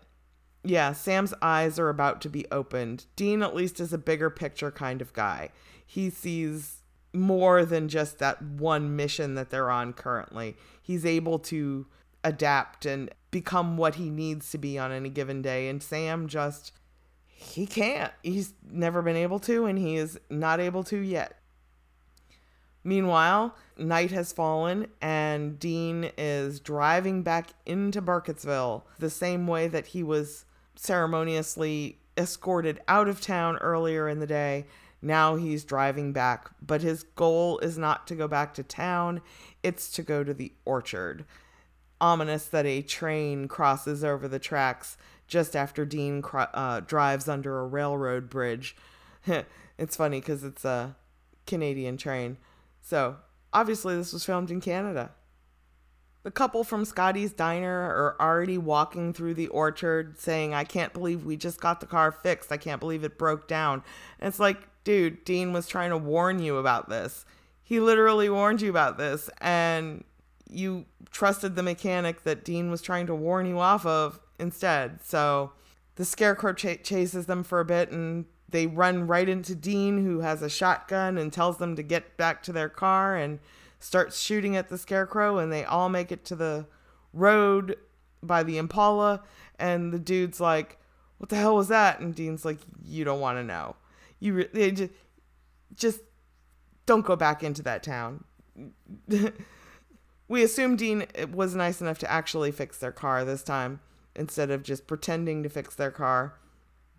yeah, 0.63 0.93
Sam's 0.93 1.35
eyes 1.43 1.79
are 1.79 1.89
about 1.89 2.21
to 2.23 2.29
be 2.29 2.47
opened. 2.51 3.07
Dean, 3.17 3.43
at 3.43 3.55
least, 3.55 3.81
is 3.81 3.93
a 3.93 3.99
bigger 3.99 4.31
picture 4.31 4.71
kind 4.71 5.03
of 5.03 5.13
guy. 5.13 5.51
He 5.87 6.11
sees 6.11 6.83
more 7.13 7.65
than 7.65 7.89
just 7.89 8.19
that 8.19 8.43
one 8.43 8.97
mission 8.97 9.35
that 9.35 9.51
they're 9.51 9.71
on 9.71 9.93
currently. 9.93 10.57
He's 10.83 11.07
able 11.07 11.39
to 11.41 11.87
adapt 12.25 12.87
and 12.87 13.11
become 13.31 13.77
what 13.77 13.97
he 13.97 14.09
needs 14.09 14.51
to 14.51 14.59
be 14.59 14.79
on 14.79 14.91
any 14.91 15.11
given 15.11 15.43
day. 15.43 15.69
And 15.69 15.83
Sam 15.83 16.27
just, 16.27 16.73
he 17.27 17.67
can't. 17.67 18.13
He's 18.23 18.55
never 18.69 19.03
been 19.03 19.17
able 19.17 19.39
to, 19.41 19.67
and 19.67 19.79
he 19.79 19.97
is 19.97 20.19
not 20.31 20.61
able 20.61 20.83
to 20.85 20.99
yet. 20.99 21.39
Meanwhile, 22.85 23.57
night 23.79 24.11
has 24.11 24.33
fallen 24.33 24.89
and 25.01 25.59
Dean 25.59 26.11
is 26.19 26.61
driving 26.61 27.23
back 27.23 27.49
into 27.65 28.03
Burkittsville 28.03 28.83
the 28.99 29.09
same 29.09 29.47
way 29.47 29.69
that 29.69 29.89
he 29.89 30.03
was 30.03 30.45
ceremoniously 30.77 31.99
escorted 32.17 32.81
out 32.87 33.09
of 33.09 33.23
town 33.23 33.57
earlier 33.59 34.07
in 34.09 34.21
the 34.21 34.27
day. 34.27 34.67
Now 35.01 35.37
he's 35.37 35.65
driving 35.65 36.13
back, 36.13 36.51
but 36.61 36.83
his 36.83 37.03
goal 37.03 37.59
is 37.59 37.79
not 37.79 38.07
to 38.07 38.15
go 38.15 38.29
back 38.29 38.55
to 38.55 38.63
town, 38.63 39.23
it's 39.63 39.91
to 39.93 40.03
go 40.03 40.23
to 40.23 40.35
the 40.35 40.53
orchard. 40.65 41.25
Ominous 42.01 42.47
that 42.47 42.67
a 42.67 42.83
train 42.83 43.49
crosses 43.49 44.05
over 44.05 44.29
the 44.29 44.39
tracks 44.39 44.97
just 45.27 45.57
after 45.57 45.87
Dean 45.87 46.23
uh, 46.35 46.81
drives 46.81 47.29
under 47.29 47.61
a 47.61 47.67
railroad 47.67 48.29
bridge. 48.29 48.77
it's 49.79 49.97
funny 49.97 50.21
because 50.21 50.45
it's 50.45 50.65
a 50.65 50.97
Canadian 51.47 51.97
train. 51.97 52.37
So, 52.85 53.17
obviously, 53.51 53.97
this 53.97 54.13
was 54.13 54.27
filmed 54.27 54.51
in 54.51 54.61
Canada. 54.61 55.11
The 56.23 56.31
couple 56.31 56.65
from 56.65 56.85
Scotty's 56.85 57.33
Diner 57.33 57.81
are 57.81 58.17
already 58.21 58.59
walking 58.59 59.15
through 59.15 59.35
the 59.35 59.49
orchard 59.49 60.21
saying, 60.21 60.53
I 60.53 60.65
can't 60.65 60.93
believe 60.93 61.25
we 61.25 61.39
just 61.39 61.61
got 61.61 61.81
the 61.81 61.87
car 61.87 62.13
fixed. 62.13 62.53
I 62.53 62.59
can't 62.59 62.81
believe 62.81 63.03
it 63.03 63.19
broke 63.19 63.49
down. 63.49 63.83
And 64.21 64.29
it's 64.29 64.39
like, 64.39 64.69
dude, 64.85 65.25
Dean 65.25 65.55
was 65.55 65.67
trying 65.67 65.91
to 65.91 65.97
warn 65.97 66.41
you 66.41 66.59
about 66.59 66.91
this. 66.91 67.25
He 67.63 67.81
literally 67.81 68.29
warned 68.29 68.61
you 68.61 68.69
about 68.69 68.99
this. 68.99 69.31
And 69.41 70.05
you 70.51 70.85
trusted 71.11 71.57
the 71.57 71.63
mechanic 71.63 72.25
that 72.25 72.45
Dean 72.45 72.71
was 72.71 72.83
trying 72.83 73.07
to 73.07 73.15
warn 73.15 73.47
you 73.47 73.59
off 73.59 73.87
of 73.87 74.21
instead. 74.39 75.03
So 75.03 75.53
the 75.97 76.05
scarecrow 76.05 76.53
ch- 76.53 76.83
chases 76.83 77.25
them 77.27 77.45
for 77.45 77.61
a 77.61 77.65
bit 77.65 77.91
and 77.91 78.27
they 78.55 78.69
run 78.69 79.09
right 79.09 79.29
into 79.29 79.57
Dean, 79.57 80.05
who 80.05 80.21
has 80.21 80.41
a 80.41 80.49
shotgun 80.49 81.19
and 81.19 81.33
tells 81.33 81.59
them 81.59 81.75
to 81.75 81.83
get 81.83 82.17
back 82.17 82.41
to 82.45 82.53
their 82.53 82.69
car 82.69 83.17
and 83.17 83.41
starts 83.81 84.21
shooting 84.21 84.55
at 84.55 84.69
the 84.69 84.79
scarecrow. 84.79 85.39
And 85.39 85.53
they 85.53 85.65
all 85.65 85.89
make 85.89 86.13
it 86.13 86.25
to 86.27 86.37
the 86.37 86.67
road 87.13 87.77
by 88.23 88.45
the 88.45 88.57
Impala. 88.57 89.25
And 89.59 89.93
the 89.93 89.99
dude's 89.99 90.39
like, 90.39 90.79
What 91.19 91.31
the 91.31 91.37
hell 91.37 91.57
was 91.57 91.67
that? 91.69 91.99
And 91.99 92.15
Dean's 92.15 92.45
like, 92.45 92.59
You 92.81 93.05
don't 93.05 93.21
want 93.21 93.39
to 93.39 93.43
know. 93.43 93.75
You 94.21 94.35
re- 94.35 94.49
they 94.53 94.71
just, 94.71 94.93
just 95.75 96.01
don't 96.87 97.05
go 97.05 97.17
back 97.17 97.43
into 97.43 97.63
that 97.63 97.83
town. 97.83 98.23
We 100.27 100.43
assume 100.43 100.77
Dean 100.77 101.07
was 101.33 101.55
nice 101.55 101.81
enough 101.81 101.99
to 101.99 102.11
actually 102.11 102.51
fix 102.51 102.79
their 102.79 102.93
car 102.93 103.25
this 103.25 103.43
time 103.43 103.81
instead 104.17 104.51
of 104.51 104.63
just 104.63 104.87
pretending 104.87 105.43
to 105.43 105.49
fix 105.49 105.75
their 105.75 105.91
car. 105.91 106.35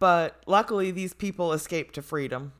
But 0.06 0.44
luckily, 0.46 0.92
these 0.92 1.16
people 1.16 1.52
escaped 1.52 1.96
to 1.96 2.04
freedom. 2.04 2.54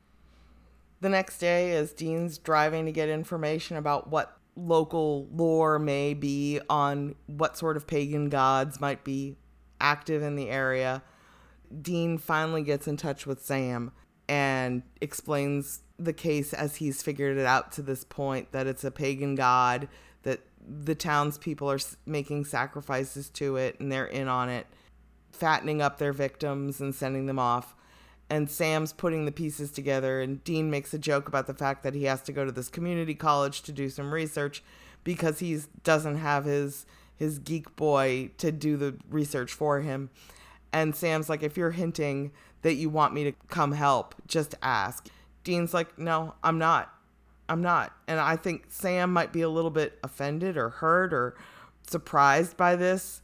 The 1.00 1.08
next 1.08 1.38
day, 1.38 1.76
as 1.76 1.92
Dean's 1.92 2.38
driving 2.38 2.86
to 2.86 2.90
get 2.90 3.08
information 3.08 3.76
about 3.76 4.10
what 4.10 4.36
local 4.56 5.28
lore 5.30 5.78
may 5.78 6.12
be 6.12 6.58
on 6.68 7.14
what 7.26 7.56
sort 7.56 7.76
of 7.76 7.86
pagan 7.86 8.30
gods 8.30 8.80
might 8.80 9.04
be 9.04 9.36
active 9.80 10.24
in 10.24 10.34
the 10.34 10.50
area, 10.50 11.04
Dean 11.82 12.18
finally 12.18 12.64
gets 12.64 12.88
in 12.88 12.96
touch 12.96 13.28
with 13.28 13.44
Sam 13.44 13.92
and 14.28 14.82
explains 15.00 15.82
the 16.00 16.12
case 16.12 16.52
as 16.52 16.74
he's 16.74 17.00
figured 17.00 17.38
it 17.38 17.46
out 17.46 17.70
to 17.74 17.80
this 17.82 18.02
point 18.02 18.50
that 18.50 18.66
it's 18.66 18.82
a 18.82 18.90
pagan 18.90 19.36
god, 19.36 19.86
that 20.24 20.40
the 20.66 20.96
townspeople 20.96 21.70
are 21.70 21.78
making 22.06 22.44
sacrifices 22.44 23.30
to 23.30 23.54
it 23.54 23.78
and 23.78 23.92
they're 23.92 24.04
in 24.04 24.26
on 24.26 24.48
it, 24.48 24.66
fattening 25.36 25.80
up 25.82 25.98
their 25.98 26.12
victims 26.12 26.80
and 26.80 26.94
sending 26.94 27.26
them 27.26 27.38
off. 27.38 27.74
And 28.28 28.50
Sam's 28.50 28.92
putting 28.92 29.24
the 29.24 29.32
pieces 29.32 29.70
together, 29.70 30.20
and 30.20 30.42
Dean 30.42 30.68
makes 30.68 30.92
a 30.92 30.98
joke 30.98 31.28
about 31.28 31.46
the 31.46 31.54
fact 31.54 31.84
that 31.84 31.94
he 31.94 32.04
has 32.04 32.22
to 32.22 32.32
go 32.32 32.44
to 32.44 32.50
this 32.50 32.68
community 32.68 33.14
college 33.14 33.62
to 33.62 33.72
do 33.72 33.88
some 33.88 34.12
research 34.12 34.64
because 35.04 35.38
he 35.38 35.58
doesn't 35.84 36.16
have 36.16 36.44
his 36.44 36.86
his 37.14 37.38
geek 37.38 37.74
boy 37.76 38.30
to 38.36 38.52
do 38.52 38.76
the 38.76 38.96
research 39.08 39.52
for 39.52 39.80
him. 39.80 40.10
And 40.72 40.94
Sam's 40.94 41.30
like, 41.30 41.42
if 41.42 41.56
you're 41.56 41.70
hinting 41.70 42.32
that 42.62 42.74
you 42.74 42.90
want 42.90 43.14
me 43.14 43.24
to 43.24 43.32
come 43.48 43.72
help, 43.72 44.14
just 44.26 44.54
ask. 44.60 45.08
Dean's 45.42 45.72
like, 45.72 45.98
no, 45.98 46.34
I'm 46.42 46.58
not. 46.58 46.92
I'm 47.48 47.62
not. 47.62 47.92
And 48.06 48.20
I 48.20 48.36
think 48.36 48.66
Sam 48.68 49.12
might 49.12 49.32
be 49.32 49.40
a 49.40 49.48
little 49.48 49.70
bit 49.70 49.98
offended 50.02 50.56
or 50.56 50.68
hurt 50.68 51.14
or 51.14 51.36
surprised 51.86 52.56
by 52.56 52.76
this 52.76 53.22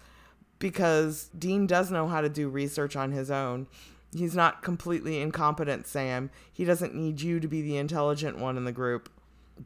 because 0.62 1.28
Dean 1.36 1.66
does 1.66 1.90
know 1.90 2.06
how 2.06 2.20
to 2.20 2.28
do 2.28 2.48
research 2.48 2.94
on 2.94 3.10
his 3.10 3.32
own. 3.32 3.66
He's 4.14 4.36
not 4.36 4.62
completely 4.62 5.20
incompetent, 5.20 5.88
Sam. 5.88 6.30
He 6.52 6.64
doesn't 6.64 6.94
need 6.94 7.20
you 7.20 7.40
to 7.40 7.48
be 7.48 7.62
the 7.62 7.76
intelligent 7.78 8.38
one 8.38 8.56
in 8.56 8.64
the 8.64 8.70
group. 8.70 9.10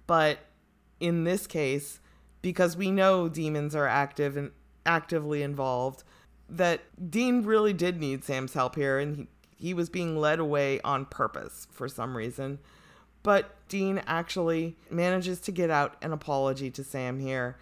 But 0.06 0.38
in 0.98 1.24
this 1.24 1.46
case, 1.46 2.00
because 2.40 2.78
we 2.78 2.90
know 2.90 3.28
demons 3.28 3.76
are 3.76 3.86
active 3.86 4.38
and 4.38 4.52
actively 4.86 5.42
involved, 5.42 6.02
that 6.48 6.80
Dean 7.10 7.42
really 7.42 7.74
did 7.74 8.00
need 8.00 8.24
Sam's 8.24 8.54
help 8.54 8.74
here 8.74 8.98
and 8.98 9.16
he, 9.16 9.26
he 9.66 9.74
was 9.74 9.90
being 9.90 10.16
led 10.16 10.38
away 10.38 10.80
on 10.80 11.04
purpose 11.04 11.68
for 11.70 11.90
some 11.90 12.16
reason. 12.16 12.58
But 13.22 13.54
Dean 13.68 14.00
actually 14.06 14.76
manages 14.88 15.40
to 15.40 15.52
get 15.52 15.68
out 15.68 15.96
an 16.00 16.14
apology 16.14 16.70
to 16.70 16.82
Sam 16.82 17.20
here 17.20 17.58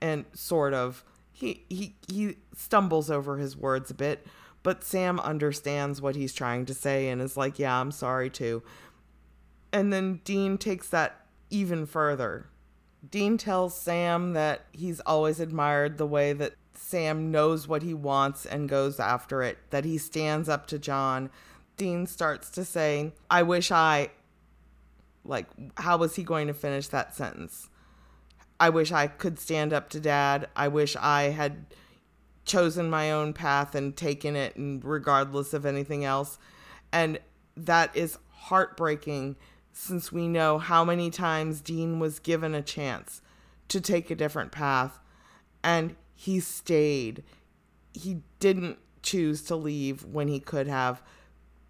and 0.00 0.24
sort 0.32 0.72
of 0.72 1.04
he 1.40 1.64
he 1.68 1.94
he 2.06 2.36
stumbles 2.60 3.10
over 3.10 3.38
his 3.38 3.56
words 3.56 3.90
a 3.90 3.94
bit, 3.94 4.26
but 4.62 4.84
Sam 4.84 5.18
understands 5.20 6.02
what 6.02 6.16
he's 6.16 6.34
trying 6.34 6.66
to 6.66 6.74
say 6.74 7.08
and 7.08 7.20
is 7.22 7.36
like, 7.36 7.58
"Yeah, 7.58 7.80
I'm 7.80 7.90
sorry 7.90 8.30
too." 8.30 8.62
And 9.72 9.92
then 9.92 10.20
Dean 10.24 10.58
takes 10.58 10.88
that 10.88 11.26
even 11.50 11.86
further. 11.86 12.46
Dean 13.08 13.38
tells 13.38 13.80
Sam 13.80 14.34
that 14.34 14.66
he's 14.72 15.00
always 15.00 15.40
admired 15.40 15.96
the 15.96 16.06
way 16.06 16.32
that 16.34 16.54
Sam 16.74 17.30
knows 17.30 17.66
what 17.66 17.82
he 17.82 17.94
wants 17.94 18.44
and 18.44 18.68
goes 18.68 19.00
after 19.00 19.42
it, 19.42 19.58
that 19.70 19.84
he 19.84 19.96
stands 19.98 20.48
up 20.48 20.66
to 20.66 20.78
John. 20.78 21.30
Dean 21.76 22.06
starts 22.06 22.50
to 22.50 22.64
say, 22.64 23.12
I 23.30 23.42
wish 23.42 23.70
I. 23.70 24.10
Like, 25.24 25.46
how 25.76 25.98
was 25.98 26.16
he 26.16 26.22
going 26.22 26.46
to 26.46 26.54
finish 26.54 26.88
that 26.88 27.14
sentence? 27.14 27.68
I 28.58 28.70
wish 28.70 28.92
I 28.92 29.06
could 29.06 29.38
stand 29.38 29.72
up 29.72 29.88
to 29.90 30.00
dad. 30.00 30.48
I 30.56 30.68
wish 30.68 30.96
I 30.96 31.24
had 31.24 31.66
chosen 32.44 32.90
my 32.90 33.10
own 33.12 33.32
path 33.32 33.74
and 33.74 33.96
taken 33.96 34.36
it, 34.36 34.56
and 34.56 34.84
regardless 34.84 35.52
of 35.52 35.66
anything 35.66 36.04
else. 36.04 36.38
And 36.92 37.20
that 37.56 37.94
is 37.94 38.18
heartbreaking 38.30 39.36
since 39.72 40.10
we 40.10 40.26
know 40.26 40.58
how 40.58 40.84
many 40.84 41.10
times 41.10 41.60
Dean 41.60 41.98
was 41.98 42.18
given 42.18 42.54
a 42.54 42.62
chance 42.62 43.22
to 43.68 43.80
take 43.80 44.10
a 44.10 44.16
different 44.16 44.50
path 44.50 44.98
and 45.62 45.94
he 46.14 46.40
stayed. 46.40 47.22
He 47.92 48.22
didn't 48.40 48.78
choose 49.02 49.42
to 49.44 49.56
leave 49.56 50.04
when 50.04 50.28
he 50.28 50.40
could 50.40 50.66
have 50.66 51.02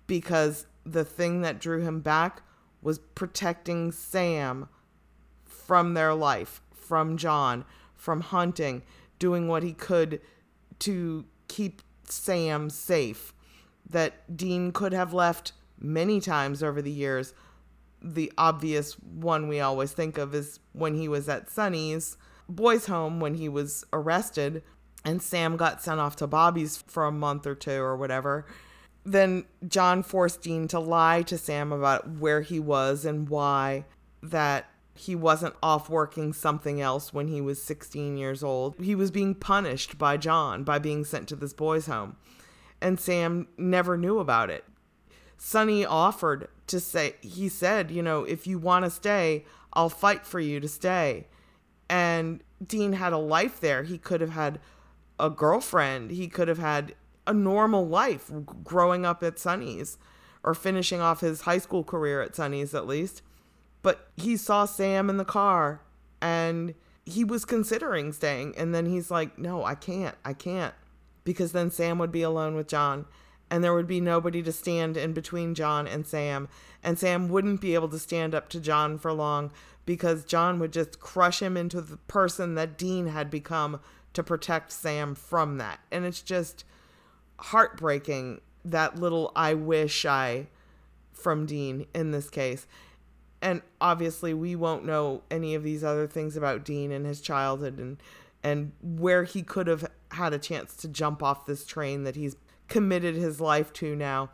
because 0.06 0.66
the 0.84 1.04
thing 1.04 1.42
that 1.42 1.60
drew 1.60 1.82
him 1.82 2.00
back 2.00 2.42
was 2.82 2.98
protecting 2.98 3.92
Sam 3.92 4.68
from 5.44 5.94
their 5.94 6.14
life, 6.14 6.62
from 6.72 7.16
John, 7.16 7.64
from 7.94 8.22
hunting, 8.22 8.82
doing 9.18 9.46
what 9.46 9.62
he 9.62 9.72
could 9.72 10.20
to 10.80 11.24
keep 11.48 11.82
Sam 12.04 12.70
safe. 12.70 13.32
That 13.88 14.36
Dean 14.36 14.70
could 14.72 14.92
have 14.92 15.12
left 15.12 15.52
many 15.78 16.20
times 16.20 16.62
over 16.62 16.80
the 16.80 16.90
years. 16.90 17.34
The 18.02 18.32
obvious 18.38 18.94
one 18.94 19.48
we 19.48 19.60
always 19.60 19.92
think 19.92 20.16
of 20.16 20.34
is 20.34 20.60
when 20.72 20.94
he 20.94 21.08
was 21.08 21.28
at 21.28 21.50
Sonny's 21.50 22.16
boys' 22.48 22.86
home 22.86 23.20
when 23.20 23.34
he 23.34 23.48
was 23.48 23.84
arrested 23.92 24.62
and 25.04 25.22
Sam 25.22 25.56
got 25.56 25.82
sent 25.82 26.00
off 26.00 26.16
to 26.16 26.26
Bobby's 26.26 26.76
for 26.86 27.06
a 27.06 27.12
month 27.12 27.46
or 27.46 27.54
two 27.54 27.80
or 27.80 27.96
whatever. 27.96 28.44
Then 29.04 29.44
John 29.66 30.02
forced 30.02 30.42
Dean 30.42 30.68
to 30.68 30.78
lie 30.78 31.22
to 31.22 31.38
Sam 31.38 31.72
about 31.72 32.08
where 32.08 32.42
he 32.42 32.60
was 32.60 33.04
and 33.04 33.28
why 33.28 33.86
that 34.22 34.66
he 35.00 35.14
wasn't 35.14 35.54
off 35.62 35.88
working 35.88 36.32
something 36.32 36.80
else 36.80 37.12
when 37.12 37.28
he 37.28 37.40
was 37.40 37.62
16 37.62 38.16
years 38.16 38.42
old. 38.42 38.74
He 38.80 38.94
was 38.94 39.10
being 39.10 39.34
punished 39.34 39.98
by 39.98 40.16
John 40.16 40.64
by 40.64 40.78
being 40.78 41.04
sent 41.04 41.28
to 41.28 41.36
this 41.36 41.52
boys' 41.52 41.86
home. 41.86 42.16
And 42.80 42.98
Sam 42.98 43.48
never 43.58 43.96
knew 43.96 44.18
about 44.18 44.50
it. 44.50 44.64
Sonny 45.36 45.84
offered 45.84 46.48
to 46.66 46.80
say, 46.80 47.16
he 47.20 47.48
said, 47.48 47.90
you 47.90 48.02
know, 48.02 48.24
if 48.24 48.46
you 48.46 48.58
want 48.58 48.84
to 48.84 48.90
stay, 48.90 49.44
I'll 49.72 49.88
fight 49.88 50.26
for 50.26 50.40
you 50.40 50.60
to 50.60 50.68
stay 50.68 51.26
and 51.90 52.44
Dean 52.64 52.92
had 52.94 53.12
a 53.12 53.18
life 53.18 53.60
there. 53.60 53.82
He 53.82 53.98
could 53.98 54.20
have 54.20 54.30
had 54.30 54.60
a 55.18 55.28
girlfriend. 55.28 56.12
He 56.12 56.28
could 56.28 56.46
have 56.46 56.58
had 56.58 56.94
a 57.26 57.34
normal 57.34 57.86
life 57.86 58.30
growing 58.62 59.04
up 59.04 59.22
at 59.24 59.38
Sonny's 59.38 59.98
or 60.44 60.54
finishing 60.54 61.00
off 61.00 61.20
his 61.20 61.42
high 61.42 61.58
school 61.58 61.82
career 61.82 62.22
at 62.22 62.36
Sonny's 62.36 62.74
at 62.74 62.86
least. 62.86 63.22
But 63.82 64.10
he 64.16 64.36
saw 64.36 64.64
Sam 64.64 65.08
in 65.08 65.16
the 65.16 65.24
car 65.24 65.80
and 66.20 66.74
he 67.04 67.24
was 67.24 67.44
considering 67.44 68.12
staying. 68.12 68.54
And 68.56 68.74
then 68.74 68.86
he's 68.86 69.10
like, 69.10 69.38
no, 69.38 69.64
I 69.64 69.74
can't. 69.74 70.16
I 70.24 70.32
can't. 70.32 70.74
Because 71.24 71.52
then 71.52 71.70
Sam 71.70 71.98
would 71.98 72.12
be 72.12 72.22
alone 72.22 72.54
with 72.54 72.68
John 72.68 73.06
and 73.50 73.64
there 73.64 73.74
would 73.74 73.86
be 73.86 74.00
nobody 74.00 74.42
to 74.42 74.52
stand 74.52 74.96
in 74.96 75.12
between 75.12 75.54
John 75.54 75.86
and 75.88 76.06
Sam. 76.06 76.48
And 76.82 76.98
Sam 76.98 77.28
wouldn't 77.28 77.60
be 77.60 77.74
able 77.74 77.88
to 77.88 77.98
stand 77.98 78.34
up 78.34 78.48
to 78.50 78.60
John 78.60 78.96
for 78.96 79.12
long 79.12 79.50
because 79.84 80.24
John 80.24 80.58
would 80.60 80.72
just 80.72 81.00
crush 81.00 81.42
him 81.42 81.56
into 81.56 81.80
the 81.80 81.96
person 81.96 82.54
that 82.54 82.78
Dean 82.78 83.08
had 83.08 83.28
become 83.28 83.80
to 84.12 84.22
protect 84.22 84.72
Sam 84.72 85.14
from 85.14 85.58
that. 85.58 85.80
And 85.90 86.04
it's 86.04 86.22
just 86.22 86.64
heartbreaking 87.38 88.40
that 88.64 88.98
little 88.98 89.32
I 89.34 89.54
wish 89.54 90.04
I 90.04 90.46
from 91.12 91.46
Dean 91.46 91.86
in 91.94 92.12
this 92.12 92.30
case. 92.30 92.66
And 93.42 93.62
obviously 93.80 94.34
we 94.34 94.54
won't 94.54 94.84
know 94.84 95.22
any 95.30 95.54
of 95.54 95.62
these 95.62 95.82
other 95.82 96.06
things 96.06 96.36
about 96.36 96.64
Dean 96.64 96.92
and 96.92 97.06
his 97.06 97.20
childhood 97.20 97.78
and 97.78 97.96
and 98.42 98.72
where 98.80 99.24
he 99.24 99.42
could 99.42 99.66
have 99.66 99.90
had 100.12 100.32
a 100.32 100.38
chance 100.38 100.74
to 100.74 100.88
jump 100.88 101.22
off 101.22 101.44
this 101.44 101.66
train 101.66 102.04
that 102.04 102.16
he's 102.16 102.36
committed 102.68 103.14
his 103.14 103.38
life 103.40 103.70
to 103.74 103.94
now. 103.94 104.30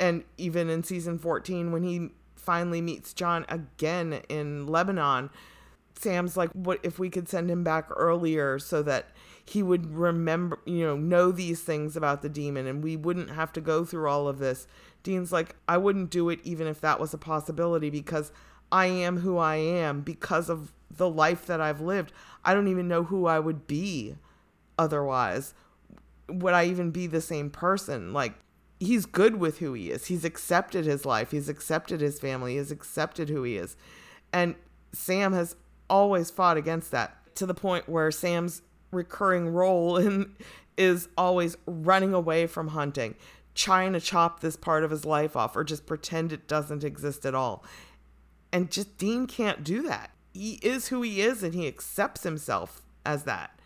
And 0.00 0.24
even 0.38 0.70
in 0.70 0.82
season 0.82 1.18
14 1.18 1.72
when 1.72 1.82
he 1.82 2.10
finally 2.36 2.80
meets 2.80 3.12
John 3.12 3.44
again 3.48 4.22
in 4.28 4.66
Lebanon, 4.66 5.30
Sam's 5.98 6.36
like, 6.36 6.50
what 6.52 6.80
if 6.82 6.98
we 6.98 7.10
could 7.10 7.28
send 7.28 7.50
him 7.50 7.64
back 7.64 7.88
earlier 7.96 8.58
so 8.58 8.82
that 8.82 9.08
he 9.44 9.62
would 9.62 9.94
remember, 9.94 10.58
you 10.64 10.84
know, 10.84 10.96
know 10.96 11.30
these 11.30 11.60
things 11.60 11.96
about 11.96 12.22
the 12.22 12.28
demon 12.28 12.66
and 12.66 12.82
we 12.82 12.96
wouldn't 12.96 13.30
have 13.30 13.52
to 13.52 13.60
go 13.60 13.84
through 13.84 14.08
all 14.08 14.26
of 14.26 14.38
this. 14.38 14.66
Dean's 15.04 15.30
like, 15.30 15.54
I 15.68 15.76
wouldn't 15.76 16.10
do 16.10 16.28
it 16.30 16.40
even 16.42 16.66
if 16.66 16.80
that 16.80 16.98
was 16.98 17.14
a 17.14 17.18
possibility 17.18 17.90
because 17.90 18.32
I 18.72 18.86
am 18.86 19.18
who 19.18 19.38
I 19.38 19.56
am 19.56 20.00
because 20.00 20.50
of 20.50 20.72
the 20.90 21.08
life 21.08 21.46
that 21.46 21.60
I've 21.60 21.80
lived. 21.80 22.12
I 22.44 22.54
don't 22.54 22.68
even 22.68 22.88
know 22.88 23.04
who 23.04 23.26
I 23.26 23.38
would 23.38 23.68
be 23.68 24.16
otherwise. 24.76 25.54
Would 26.28 26.54
I 26.54 26.64
even 26.64 26.90
be 26.90 27.06
the 27.06 27.20
same 27.20 27.50
person? 27.50 28.12
Like, 28.12 28.34
he's 28.80 29.06
good 29.06 29.36
with 29.36 29.58
who 29.58 29.74
he 29.74 29.90
is. 29.90 30.06
He's 30.06 30.24
accepted 30.24 30.84
his 30.84 31.04
life. 31.04 31.30
He's 31.30 31.48
accepted 31.48 32.00
his 32.00 32.18
family. 32.18 32.56
He's 32.56 32.70
accepted 32.70 33.28
who 33.28 33.42
he 33.44 33.56
is. 33.56 33.76
And 34.32 34.56
Sam 34.92 35.32
has 35.32 35.56
always 35.88 36.30
fought 36.30 36.56
against 36.56 36.90
that 36.90 37.16
to 37.36 37.46
the 37.46 37.54
point 37.54 37.88
where 37.88 38.10
Sam's 38.10 38.62
recurring 38.90 39.48
role 39.48 39.96
in 39.98 40.34
is 40.76 41.08
always 41.16 41.56
running 41.66 42.12
away 42.12 42.46
from 42.46 42.68
hunting, 42.68 43.14
trying 43.54 43.92
to 43.92 44.00
chop 44.00 44.40
this 44.40 44.56
part 44.56 44.84
of 44.84 44.90
his 44.90 45.04
life 45.04 45.36
off 45.36 45.56
or 45.56 45.64
just 45.64 45.86
pretend 45.86 46.32
it 46.32 46.48
doesn't 46.48 46.84
exist 46.84 47.24
at 47.24 47.34
all. 47.34 47.64
And 48.52 48.70
just 48.70 48.98
Dean 48.98 49.26
can't 49.26 49.64
do 49.64 49.82
that. 49.82 50.10
he 50.34 50.58
is 50.62 50.88
who 50.88 51.00
he 51.02 51.22
is 51.22 51.42
and 51.42 51.54
he 51.54 51.66
accepts 51.66 52.24
himself 52.24 52.82
as 53.06 53.22
that. 53.22 53.58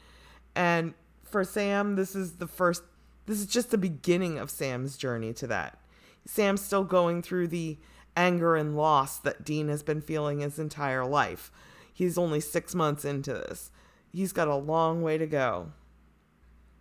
And 0.54 0.94
for 1.24 1.42
Sam, 1.42 1.96
this 1.96 2.14
is 2.14 2.34
the 2.34 2.46
first 2.46 2.82
this 3.26 3.40
is 3.40 3.46
just 3.46 3.70
the 3.70 3.78
beginning 3.78 4.38
of 4.38 4.50
Sam's 4.50 4.96
journey 4.96 5.34
to 5.34 5.46
that. 5.48 5.78
Sam's 6.24 6.62
still 6.62 6.84
going 6.84 7.20
through 7.20 7.48
the 7.48 7.78
anger 8.16 8.56
and 8.56 8.74
loss 8.74 9.18
that 9.18 9.44
Dean 9.44 9.68
has 9.68 9.82
been 9.82 10.00
feeling 10.00 10.40
his 10.40 10.58
entire 10.58 11.04
life. 11.04 11.50
He's 11.92 12.16
only 12.16 12.40
6 12.40 12.74
months 12.74 13.04
into 13.04 13.34
this. 13.34 13.70
He's 14.12 14.32
got 14.32 14.48
a 14.48 14.56
long 14.56 15.02
way 15.02 15.18
to 15.18 15.26
go. 15.26 15.72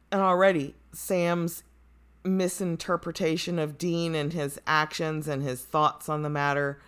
And 0.09 0.21
already 0.21 0.75
Sam's 0.93 1.63
misinterpretation 2.27 3.59
of 3.59 3.77
Dean 3.77 4.15
and 4.15 4.33
his 4.33 4.59
actions 4.67 5.27
and 5.27 5.43
his 5.43 5.61
thoughts 5.61 6.09
on 6.09 6.21
the 6.21 6.29
matter 6.29 6.79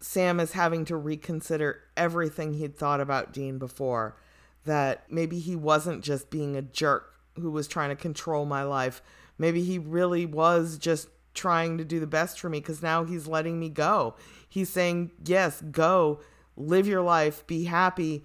Sam 0.00 0.38
is 0.38 0.52
having 0.52 0.84
to 0.86 0.96
reconsider 0.96 1.80
everything 1.96 2.54
he'd 2.54 2.76
thought 2.76 3.00
about 3.00 3.32
Dean 3.32 3.58
before. 3.58 4.16
That 4.64 5.10
maybe 5.10 5.38
he 5.38 5.56
wasn't 5.56 6.04
just 6.04 6.30
being 6.30 6.56
a 6.56 6.62
jerk 6.62 7.14
who 7.36 7.50
was 7.50 7.68
trying 7.68 7.90
to 7.90 7.96
control 7.96 8.44
my 8.44 8.62
life. 8.62 9.02
Maybe 9.38 9.62
he 9.62 9.78
really 9.78 10.26
was 10.26 10.78
just 10.78 11.08
trying 11.34 11.78
to 11.78 11.84
do 11.84 12.00
the 12.00 12.06
best 12.06 12.38
for 12.38 12.48
me 12.48 12.60
because 12.60 12.82
now 12.82 13.04
he's 13.04 13.26
letting 13.26 13.58
me 13.58 13.68
go. 13.70 14.14
He's 14.48 14.68
saying, 14.68 15.12
Yes, 15.24 15.62
go, 15.70 16.20
live 16.56 16.86
your 16.86 17.02
life, 17.02 17.46
be 17.46 17.64
happy. 17.64 18.24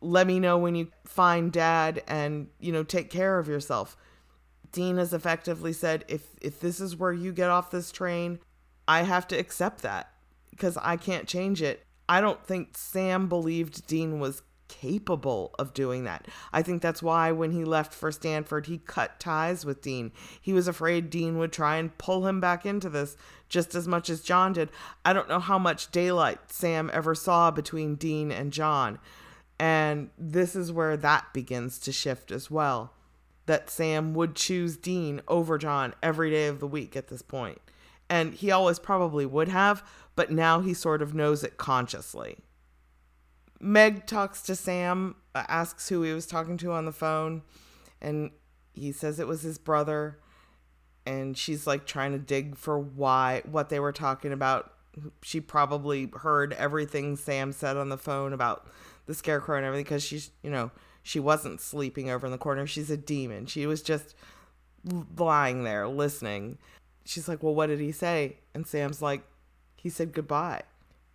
Let 0.00 0.26
me 0.26 0.40
know 0.40 0.58
when 0.58 0.74
you 0.74 0.88
find 1.04 1.52
dad 1.52 2.02
and, 2.06 2.48
you 2.58 2.72
know, 2.72 2.82
take 2.82 3.08
care 3.08 3.38
of 3.38 3.48
yourself. 3.48 3.96
Dean 4.74 4.98
has 4.98 5.14
effectively 5.14 5.72
said, 5.72 6.04
if 6.08 6.34
if 6.42 6.60
this 6.60 6.80
is 6.80 6.96
where 6.96 7.12
you 7.12 7.32
get 7.32 7.48
off 7.48 7.70
this 7.70 7.90
train, 7.90 8.40
I 8.86 9.02
have 9.02 9.26
to 9.28 9.38
accept 9.38 9.82
that 9.82 10.10
because 10.50 10.76
I 10.76 10.96
can't 10.96 11.26
change 11.26 11.62
it. 11.62 11.84
I 12.08 12.20
don't 12.20 12.44
think 12.44 12.76
Sam 12.76 13.28
believed 13.28 13.86
Dean 13.86 14.18
was 14.18 14.42
capable 14.68 15.54
of 15.58 15.74
doing 15.74 16.04
that. 16.04 16.26
I 16.52 16.62
think 16.62 16.82
that's 16.82 17.02
why 17.02 17.30
when 17.32 17.52
he 17.52 17.64
left 17.64 17.94
for 17.94 18.10
Stanford, 18.10 18.66
he 18.66 18.78
cut 18.78 19.20
ties 19.20 19.64
with 19.64 19.80
Dean. 19.80 20.10
He 20.40 20.52
was 20.52 20.66
afraid 20.66 21.08
Dean 21.08 21.38
would 21.38 21.52
try 21.52 21.76
and 21.76 21.96
pull 21.96 22.26
him 22.26 22.40
back 22.40 22.66
into 22.66 22.90
this 22.90 23.16
just 23.48 23.74
as 23.74 23.86
much 23.86 24.10
as 24.10 24.22
John 24.22 24.52
did. 24.52 24.70
I 25.04 25.12
don't 25.12 25.28
know 25.28 25.38
how 25.38 25.58
much 25.58 25.92
daylight 25.92 26.50
Sam 26.50 26.90
ever 26.92 27.14
saw 27.14 27.50
between 27.50 27.94
Dean 27.94 28.32
and 28.32 28.52
John. 28.52 28.98
And 29.58 30.10
this 30.18 30.56
is 30.56 30.72
where 30.72 30.96
that 30.96 31.32
begins 31.32 31.78
to 31.80 31.92
shift 31.92 32.32
as 32.32 32.50
well. 32.50 32.92
That 33.46 33.68
Sam 33.68 34.14
would 34.14 34.34
choose 34.34 34.76
Dean 34.76 35.20
over 35.28 35.58
John 35.58 35.94
every 36.02 36.30
day 36.30 36.46
of 36.46 36.60
the 36.60 36.66
week 36.66 36.96
at 36.96 37.08
this 37.08 37.22
point. 37.22 37.60
And 38.08 38.34
he 38.34 38.50
always 38.50 38.78
probably 38.78 39.26
would 39.26 39.48
have, 39.48 39.86
but 40.16 40.30
now 40.30 40.60
he 40.60 40.74
sort 40.74 41.02
of 41.02 41.14
knows 41.14 41.42
it 41.42 41.56
consciously. 41.56 42.38
Meg 43.60 44.06
talks 44.06 44.42
to 44.42 44.54
Sam, 44.54 45.16
uh, 45.34 45.44
asks 45.48 45.88
who 45.88 46.02
he 46.02 46.12
was 46.12 46.26
talking 46.26 46.56
to 46.58 46.72
on 46.72 46.84
the 46.84 46.92
phone, 46.92 47.42
and 48.00 48.30
he 48.74 48.92
says 48.92 49.18
it 49.18 49.26
was 49.26 49.42
his 49.42 49.58
brother. 49.58 50.18
And 51.06 51.36
she's 51.36 51.66
like 51.66 51.86
trying 51.86 52.12
to 52.12 52.18
dig 52.18 52.56
for 52.56 52.78
why, 52.78 53.42
what 53.44 53.68
they 53.68 53.80
were 53.80 53.92
talking 53.92 54.32
about. 54.32 54.72
She 55.22 55.40
probably 55.40 56.10
heard 56.14 56.54
everything 56.54 57.16
Sam 57.16 57.52
said 57.52 57.76
on 57.76 57.88
the 57.90 57.98
phone 57.98 58.32
about 58.32 58.66
the 59.06 59.14
scarecrow 59.14 59.56
and 59.56 59.66
everything 59.66 59.84
because 59.84 60.02
she's, 60.02 60.30
you 60.42 60.50
know, 60.50 60.70
she 61.04 61.20
wasn't 61.20 61.60
sleeping 61.60 62.10
over 62.10 62.26
in 62.26 62.32
the 62.32 62.38
corner. 62.38 62.66
She's 62.66 62.90
a 62.90 62.96
demon. 62.96 63.44
She 63.44 63.66
was 63.66 63.82
just 63.82 64.16
lying 65.16 65.62
there 65.62 65.86
listening. 65.86 66.56
She's 67.04 67.28
like, 67.28 67.42
Well, 67.42 67.54
what 67.54 67.66
did 67.66 67.78
he 67.78 67.92
say? 67.92 68.38
And 68.54 68.66
Sam's 68.66 69.02
like, 69.02 69.22
he 69.76 69.90
said 69.90 70.14
goodbye. 70.14 70.62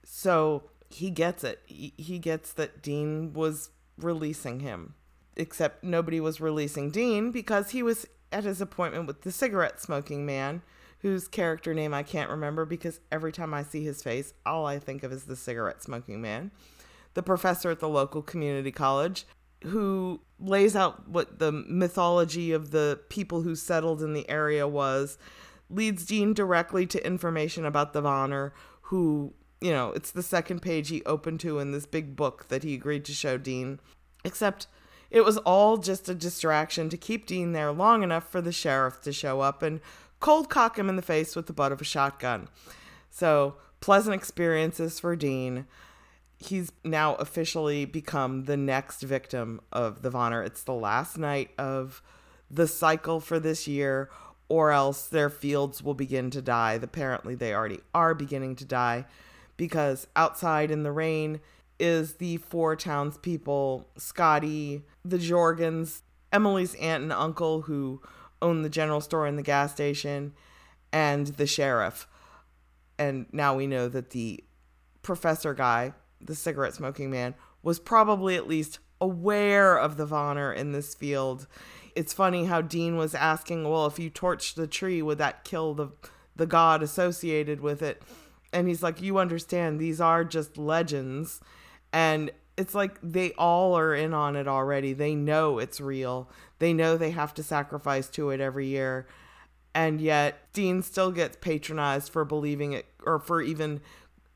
So 0.03 0.63
he 0.89 1.09
gets 1.09 1.43
it. 1.43 1.59
He 1.65 2.19
gets 2.19 2.53
that 2.53 2.83
Dean 2.83 3.33
was 3.33 3.71
releasing 3.97 4.59
him. 4.59 4.93
Except 5.35 5.83
nobody 5.83 6.19
was 6.19 6.39
releasing 6.39 6.91
Dean 6.91 7.31
because 7.31 7.71
he 7.71 7.81
was 7.81 8.05
at 8.31 8.43
his 8.43 8.61
appointment 8.61 9.07
with 9.07 9.21
the 9.21 9.31
cigarette 9.31 9.81
smoking 9.81 10.23
man, 10.23 10.61
whose 10.99 11.27
character 11.27 11.73
name 11.73 11.95
I 11.95 12.03
can't 12.03 12.29
remember 12.29 12.63
because 12.63 12.99
every 13.11 13.31
time 13.31 13.55
I 13.55 13.63
see 13.63 13.83
his 13.83 14.03
face, 14.03 14.35
all 14.45 14.67
I 14.67 14.77
think 14.77 15.01
of 15.01 15.11
is 15.11 15.23
the 15.23 15.35
cigarette 15.35 15.81
smoking 15.81 16.21
man. 16.21 16.51
The 17.15 17.23
professor 17.23 17.71
at 17.71 17.79
the 17.79 17.89
local 17.89 18.21
community 18.21 18.71
college 18.71 19.25
who 19.63 20.21
lays 20.39 20.75
out 20.75 21.07
what 21.09 21.39
the 21.39 21.51
mythology 21.51 22.51
of 22.51 22.71
the 22.71 22.99
people 23.09 23.41
who 23.41 23.55
settled 23.55 24.01
in 24.01 24.13
the 24.13 24.29
area 24.29 24.67
was 24.67 25.17
leads 25.69 26.05
Dean 26.05 26.33
directly 26.33 26.85
to 26.87 27.05
information 27.05 27.65
about 27.65 27.93
the 27.93 28.01
Vanir, 28.01 28.53
who, 28.83 29.33
you 29.61 29.71
know, 29.71 29.91
it's 29.91 30.11
the 30.11 30.23
second 30.23 30.61
page 30.61 30.89
he 30.89 31.03
opened 31.03 31.39
to 31.41 31.59
in 31.59 31.71
this 31.71 31.85
big 31.85 32.15
book 32.15 32.47
that 32.47 32.63
he 32.63 32.73
agreed 32.73 33.05
to 33.05 33.13
show 33.13 33.37
Dean. 33.37 33.79
Except 34.23 34.67
it 35.11 35.21
was 35.21 35.37
all 35.39 35.77
just 35.77 36.09
a 36.09 36.15
distraction 36.15 36.89
to 36.89 36.97
keep 36.97 37.25
Dean 37.25 37.53
there 37.53 37.71
long 37.71 38.03
enough 38.03 38.29
for 38.29 38.41
the 38.41 38.51
sheriff 38.51 39.01
to 39.01 39.13
show 39.13 39.41
up 39.41 39.61
and 39.61 39.79
cold 40.19 40.49
cock 40.49 40.77
him 40.77 40.89
in 40.89 40.95
the 40.95 41.01
face 41.01 41.35
with 41.35 41.47
the 41.47 41.53
butt 41.53 41.71
of 41.71 41.81
a 41.81 41.85
shotgun. 41.85 42.47
So, 43.09 43.55
pleasant 43.79 44.15
experiences 44.15 44.99
for 44.99 45.15
Dean. 45.15 45.65
He's 46.39 46.71
now 46.83 47.15
officially 47.15 47.85
become 47.85 48.45
the 48.45 48.57
next 48.57 49.01
victim 49.01 49.59
of 49.71 50.01
the 50.01 50.09
Vanir. 50.09 50.41
It's 50.41 50.63
the 50.63 50.73
last 50.73 51.17
night 51.17 51.51
of 51.57 52.01
the 52.49 52.67
cycle 52.67 53.19
for 53.19 53.39
this 53.39 53.67
year 53.67 54.09
or 54.47 54.71
else 54.71 55.05
their 55.05 55.29
fields 55.29 55.83
will 55.83 55.93
begin 55.93 56.31
to 56.31 56.41
die. 56.41 56.79
Apparently, 56.81 57.35
they 57.35 57.53
already 57.53 57.79
are 57.93 58.15
beginning 58.15 58.55
to 58.55 58.65
die 58.65 59.05
because 59.57 60.07
outside 60.15 60.71
in 60.71 60.83
the 60.83 60.91
rain 60.91 61.39
is 61.79 62.15
the 62.15 62.37
four 62.37 62.75
townspeople 62.75 63.87
Scotty, 63.97 64.83
the 65.05 65.17
Jorgens, 65.17 66.01
Emily's 66.31 66.75
aunt 66.75 67.03
and 67.03 67.13
uncle 67.13 67.63
who 67.63 68.01
own 68.41 68.61
the 68.61 68.69
general 68.69 69.01
store 69.01 69.27
and 69.27 69.37
the 69.37 69.43
gas 69.43 69.71
station, 69.71 70.33
and 70.91 71.27
the 71.27 71.47
sheriff. 71.47 72.07
And 72.97 73.27
now 73.31 73.55
we 73.55 73.67
know 73.67 73.87
that 73.87 74.11
the 74.11 74.43
professor 75.01 75.53
guy, 75.53 75.93
the 76.21 76.35
cigarette 76.35 76.73
smoking 76.73 77.09
man, 77.09 77.35
was 77.63 77.79
probably 77.79 78.35
at 78.35 78.47
least 78.47 78.79
aware 79.01 79.77
of 79.77 79.97
the 79.97 80.05
Vanir 80.05 80.51
in 80.51 80.71
this 80.71 80.93
field 80.93 81.47
it's 81.95 82.13
funny 82.13 82.45
how 82.45 82.61
Dean 82.61 82.95
was 82.95 83.15
asking, 83.15 83.69
well, 83.69 83.85
if 83.85 83.99
you 83.99 84.09
torch 84.09 84.55
the 84.55 84.67
tree, 84.67 85.01
would 85.01 85.17
that 85.17 85.43
kill 85.43 85.73
the 85.73 85.89
the 86.35 86.45
god 86.45 86.81
associated 86.81 87.59
with 87.59 87.81
it? 87.81 88.01
And 88.53 88.69
he's 88.69 88.81
like, 88.81 89.01
you 89.01 89.17
understand, 89.17 89.79
these 89.79 89.99
are 89.99 90.23
just 90.23 90.57
legends. 90.57 91.41
And 91.91 92.31
it's 92.55 92.73
like 92.73 92.97
they 93.03 93.31
all 93.33 93.77
are 93.77 93.93
in 93.93 94.13
on 94.13 94.37
it 94.37 94.47
already. 94.47 94.93
They 94.93 95.13
know 95.13 95.59
it's 95.59 95.81
real. 95.81 96.29
They 96.59 96.71
know 96.71 96.95
they 96.95 97.11
have 97.11 97.33
to 97.33 97.43
sacrifice 97.43 98.07
to 98.11 98.29
it 98.29 98.39
every 98.39 98.67
year. 98.67 99.05
And 99.75 99.99
yet 99.99 100.51
Dean 100.53 100.81
still 100.81 101.11
gets 101.11 101.37
patronized 101.41 102.13
for 102.13 102.23
believing 102.23 102.71
it 102.71 102.85
or 103.03 103.19
for 103.19 103.41
even 103.41 103.81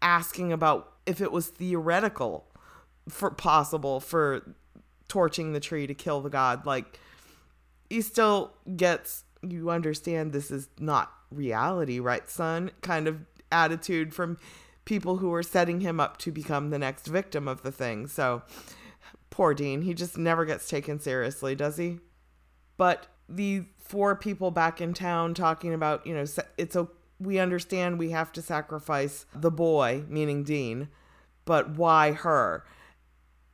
asking 0.02 0.52
about 0.52 0.93
if 1.06 1.22
it 1.22 1.32
was 1.32 1.48
theoretical 1.48 2.48
for 3.10 3.32
possible 3.32 4.00
for 4.00 4.56
torching 5.08 5.54
the 5.54 5.60
tree 5.60 5.88
to 5.88 5.94
kill 5.94 6.22
the 6.22 6.30
god. 6.30 6.66
Like 6.66 7.00
he 7.90 8.02
still 8.02 8.54
gets 8.76 9.24
you 9.48 9.70
understand 9.70 10.32
this 10.32 10.52
is 10.52 10.70
not 10.80 11.12
reality, 11.32 12.00
right, 12.00 12.30
son? 12.30 12.72
Kind 12.82 13.08
of 13.08 13.20
attitude 13.52 14.14
from 14.14 14.38
people 14.86 15.18
who 15.18 15.34
are 15.34 15.44
setting 15.44 15.82
him 15.82 16.00
up 16.00 16.18
to 16.18 16.32
become 16.32 16.70
the 16.70 16.80
next 16.80 17.08
victim 17.08 17.48
of 17.48 17.62
the 17.62 17.72
thing. 17.72 18.08
So 18.08 18.42
poor 19.30 19.54
Dean, 19.54 19.82
he 19.82 19.94
just 19.94 20.18
never 20.18 20.46
gets 20.46 20.68
taken 20.68 21.00
seriously, 21.00 21.56
does 21.56 21.78
he? 21.78 22.00
But 22.78 23.08
the 23.30 23.66
four 23.80 24.16
people 24.16 24.52
back 24.52 24.82
in 24.82 24.94
town 24.94 25.34
talking 25.34 25.74
about, 25.74 26.06
you 26.08 26.14
know, 26.14 26.26
it's 26.58 26.76
a 26.76 26.88
we 27.24 27.40
understand 27.40 28.00
we 28.00 28.12
have 28.12 28.32
to 28.34 28.42
sacrifice 28.42 29.26
the 29.34 29.52
boy, 29.52 30.04
meaning 30.08 30.44
Dean, 30.44 30.90
but 31.46 31.72
why 31.72 32.12
her? 32.12 32.64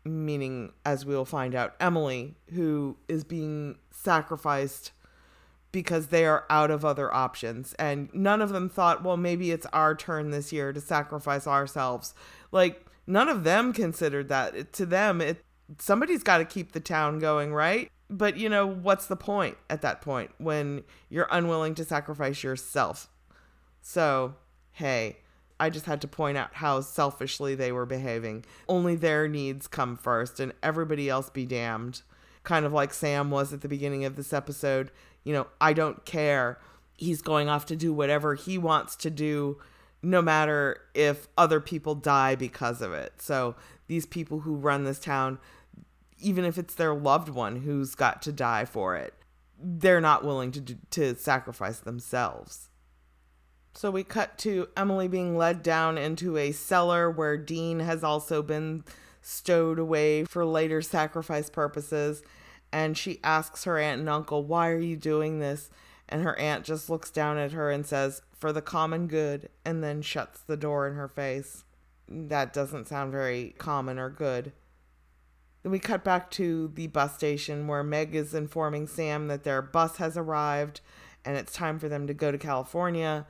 meaning, 0.06 0.72
as 0.86 1.06
we 1.06 1.16
will 1.16 1.26
find 1.26 1.56
out, 1.56 1.76
Emily, 1.80 2.36
who 2.54 2.98
is 3.08 3.24
being 3.24 3.78
sacrificed 3.92 4.92
because 5.72 6.08
they 6.08 6.26
are 6.26 6.46
out 6.50 6.72
of 6.72 6.84
other 6.84 7.14
options. 7.14 7.74
And 7.74 8.10
none 8.14 8.42
of 8.42 8.50
them 8.50 8.70
thought, 8.70 9.04
well, 9.04 9.18
maybe 9.18 9.52
it's 9.52 9.68
our 9.68 9.96
turn 9.96 10.32
this 10.32 10.52
year 10.52 10.74
to 10.74 10.82
sacrifice 10.82 11.46
ourselves. 11.46 12.14
Like, 12.52 12.86
none 13.06 13.30
of 13.30 13.44
them 13.44 13.72
considered 13.72 14.30
that. 14.30 14.56
It, 14.56 14.74
to 14.74 14.86
them, 14.86 15.22
it 15.22 15.44
somebody's 15.78 16.24
got 16.24 16.40
to 16.40 16.46
keep 16.46 16.72
the 16.72 16.80
town 16.80 17.20
going, 17.20 17.54
right? 17.54 17.92
But 18.10 18.38
you 18.38 18.50
know, 18.50 18.66
what's 18.66 19.06
the 19.06 19.16
point 19.16 19.58
at 19.70 19.84
that 19.84 20.02
point 20.02 20.32
when 20.40 20.84
you're 21.10 21.28
unwilling 21.30 21.76
to 21.76 21.86
sacrifice 21.86 22.44
yourself? 22.44 23.08
So, 23.82 24.36
hey, 24.72 25.18
I 25.60 25.70
just 25.70 25.86
had 25.86 26.02
to 26.02 26.08
point 26.08 26.38
out 26.38 26.54
how 26.54 26.82
selfishly 26.82 27.56
they 27.56 27.72
were 27.72 27.86
behaving. 27.86 28.46
Only 28.68 28.96
their 28.96 29.28
needs 29.28 29.68
come 29.68 29.98
first 29.98 30.40
and 30.40 30.54
everybody 30.64 31.10
else 31.10 31.30
be 31.30 31.46
damned. 31.46 32.02
Kind 32.44 32.66
of 32.66 32.72
like 32.72 32.94
Sam 32.94 33.30
was 33.30 33.52
at 33.52 33.62
the 33.62 33.68
beginning 33.68 34.06
of 34.06 34.16
this 34.16 34.32
episode. 34.32 34.92
You 35.24 35.34
know, 35.34 35.48
I 35.60 35.74
don't 35.74 36.06
care. 36.06 36.60
He's 36.98 37.22
going 37.22 37.50
off 37.50 37.66
to 37.68 37.76
do 37.76 37.94
whatever 37.94 38.36
he 38.36 38.58
wants 38.58 38.96
to 38.98 39.10
do 39.10 39.60
no 40.02 40.22
matter 40.22 40.80
if 40.94 41.28
other 41.38 41.60
people 41.60 41.96
die 41.96 42.36
because 42.36 42.82
of 42.82 42.94
it. 42.94 43.22
So 43.22 43.56
these 43.88 44.06
people 44.06 44.42
who 44.42 44.56
run 44.56 44.86
this 44.86 45.00
town, 45.00 45.40
even 46.20 46.46
if 46.46 46.58
it's 46.58 46.76
their 46.76 46.94
loved 46.94 47.30
one 47.30 47.58
who's 47.58 47.96
got 47.96 48.22
to 48.24 48.32
die 48.32 48.66
for 48.66 48.96
it, 48.96 49.14
they're 49.62 50.00
not 50.00 50.24
willing 50.24 50.52
to 50.52 50.62
to 50.92 51.16
sacrifice 51.16 51.80
themselves. 51.80 52.70
So 53.80 53.90
we 53.90 54.04
cut 54.04 54.38
to 54.40 54.68
Emily 54.76 55.08
being 55.08 55.38
led 55.38 55.64
down 55.64 55.98
into 55.98 56.36
a 56.36 56.52
cellar 56.52 57.10
where 57.10 57.38
Dean 57.38 57.80
has 57.80 58.04
also 58.04 58.42
been 58.42 58.84
stowed 59.22 59.80
away 59.80 60.26
for 60.26 60.44
later 60.44 60.82
sacrifice 60.82 61.50
purposes. 61.50 62.22
And 62.74 62.98
she 62.98 63.22
asks 63.24 63.64
her 63.64 63.80
aunt 63.80 64.02
and 64.02 64.10
uncle, 64.10 64.44
Why 64.44 64.68
are 64.68 64.80
you 64.80 64.98
doing 64.98 65.40
this? 65.40 65.70
And 66.10 66.24
her 66.24 66.38
aunt 66.38 66.66
just 66.66 66.90
looks 66.90 67.10
down 67.10 67.38
at 67.38 67.54
her 67.54 67.72
and 67.72 67.86
says, 67.86 68.22
For 68.38 68.52
the 68.52 68.62
common 68.62 69.08
good, 69.08 69.48
and 69.64 69.82
then 69.82 70.02
shuts 70.02 70.42
the 70.42 70.58
door 70.58 70.86
in 70.86 70.96
her 70.96 71.08
face. 71.08 71.64
That 72.06 72.52
doesn't 72.52 72.90
sound 72.90 73.14
very 73.14 73.56
common 73.60 73.98
or 73.98 74.10
good. 74.10 74.52
Then 75.64 75.72
we 75.72 75.80
cut 75.80 76.04
back 76.04 76.30
to 76.32 76.70
the 76.76 76.88
bus 76.88 77.16
station 77.16 77.66
where 77.66 77.84
Meg 77.84 78.14
is 78.14 78.34
informing 78.34 78.88
Sam 78.88 79.30
that 79.30 79.46
their 79.46 79.62
bus 79.62 79.96
has 79.96 80.18
arrived 80.18 80.82
and 81.24 81.38
it's 81.38 81.54
time 81.54 81.80
for 81.80 81.88
them 81.88 82.08
to 82.08 82.14
go 82.14 82.30
to 82.30 82.38
California. 82.38 83.26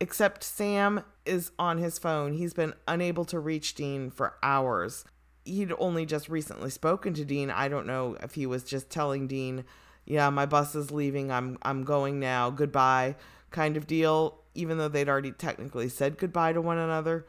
Except 0.00 0.44
Sam 0.44 1.02
is 1.26 1.50
on 1.58 1.78
his 1.78 1.98
phone. 1.98 2.34
He's 2.34 2.54
been 2.54 2.74
unable 2.86 3.24
to 3.26 3.40
reach 3.40 3.74
Dean 3.74 4.10
for 4.10 4.34
hours. 4.42 5.04
He'd 5.44 5.72
only 5.78 6.06
just 6.06 6.28
recently 6.28 6.70
spoken 6.70 7.14
to 7.14 7.24
Dean. 7.24 7.50
I 7.50 7.68
don't 7.68 7.86
know 7.86 8.16
if 8.22 8.34
he 8.34 8.46
was 8.46 8.62
just 8.62 8.90
telling 8.90 9.26
Dean, 9.26 9.64
"Yeah, 10.04 10.30
my 10.30 10.46
bus 10.46 10.74
is 10.74 10.90
leaving. 10.90 11.32
I'm 11.32 11.58
I'm 11.62 11.84
going 11.84 12.20
now. 12.20 12.50
Goodbye." 12.50 13.16
kind 13.50 13.76
of 13.76 13.86
deal, 13.86 14.40
even 14.54 14.78
though 14.78 14.88
they'd 14.88 15.08
already 15.08 15.32
technically 15.32 15.88
said 15.88 16.18
goodbye 16.18 16.52
to 16.52 16.60
one 16.60 16.78
another. 16.78 17.26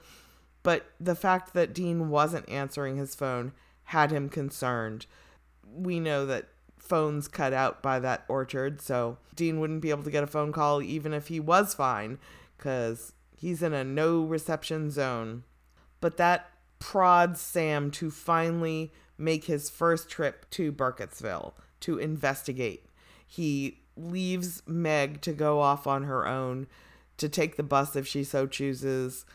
But 0.64 0.86
the 1.00 1.16
fact 1.16 1.54
that 1.54 1.74
Dean 1.74 2.10
wasn't 2.10 2.50
answering 2.50 2.98
his 2.98 3.16
phone 3.16 3.54
had 3.86 4.12
him 4.12 4.30
concerned. 4.30 5.06
We 5.72 6.00
know 6.00 6.26
that 6.26 6.50
phones 6.78 7.28
cut 7.28 7.54
out 7.54 7.82
by 7.82 8.00
that 8.00 8.26
orchard, 8.28 8.82
so 8.82 9.18
Dean 9.36 9.60
wouldn't 9.60 9.82
be 9.82 9.90
able 9.90 10.04
to 10.04 10.12
get 10.12 10.24
a 10.24 10.28
phone 10.28 10.52
call 10.52 10.82
even 10.82 11.14
if 11.14 11.28
he 11.28 11.40
was 11.40 11.74
fine 11.74 12.18
because 12.60 13.14
he's 13.36 13.64
in 13.64 13.74
a 13.74 13.84
no 13.84 14.22
reception 14.22 14.92
zone. 14.92 15.44
But 16.02 16.18
that 16.18 16.52
prods 16.78 17.40
Sam 17.40 17.90
to 17.92 18.12
finally 18.12 18.94
make 19.18 19.46
his 19.46 19.70
first 19.70 20.10
trip 20.10 20.50
to 20.52 20.72
Burkittsville 20.72 21.54
to 21.82 21.98
investigate. 21.98 22.86
He 23.26 23.80
leaves 23.96 24.62
Meg 24.68 25.22
to 25.22 25.34
go 25.34 25.60
off 25.60 25.88
on 25.88 26.04
her 26.04 26.28
own 26.28 26.68
to 27.18 27.30
take 27.30 27.58
the 27.58 27.64
bus 27.64 27.96
if 27.96 28.08
she 28.08 28.24
so 28.24 28.46
chooses, 28.46 29.26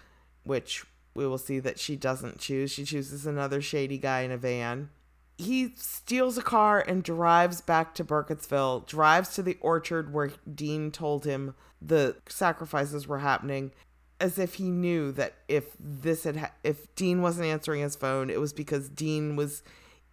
which 0.42 0.84
we 1.14 1.26
will 1.26 1.38
see 1.38 1.58
that 1.60 1.78
she 1.78 1.96
doesn't 1.96 2.38
choose. 2.38 2.70
She 2.70 2.84
chooses 2.84 3.26
another 3.26 3.60
shady 3.60 3.98
guy 3.98 4.20
in 4.20 4.30
a 4.30 4.38
van. 4.38 4.90
He 5.36 5.74
steals 5.76 6.38
a 6.38 6.42
car 6.42 6.80
and 6.86 7.02
drives 7.02 7.60
back 7.60 7.94
to 7.96 8.04
Burkittsville, 8.04 8.86
drives 8.86 9.34
to 9.34 9.42
the 9.42 9.58
orchard 9.60 10.12
where 10.12 10.30
Dean 10.52 10.90
told 10.90 11.24
him 11.24 11.54
the 11.84 12.16
sacrifices 12.28 13.06
were 13.06 13.18
happening, 13.18 13.72
as 14.20 14.38
if 14.38 14.54
he 14.54 14.70
knew 14.70 15.12
that 15.12 15.34
if 15.48 15.76
this 15.78 16.24
had 16.24 16.36
ha- 16.36 16.52
if 16.62 16.94
Dean 16.94 17.20
wasn't 17.22 17.46
answering 17.46 17.82
his 17.82 17.96
phone, 17.96 18.30
it 18.30 18.40
was 18.40 18.52
because 18.52 18.88
Dean 18.88 19.36
was 19.36 19.62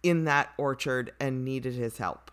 in 0.02 0.24
that 0.24 0.50
orchard 0.58 1.12
and 1.20 1.44
needed 1.44 1.74
his 1.74 1.98
help. 1.98 2.30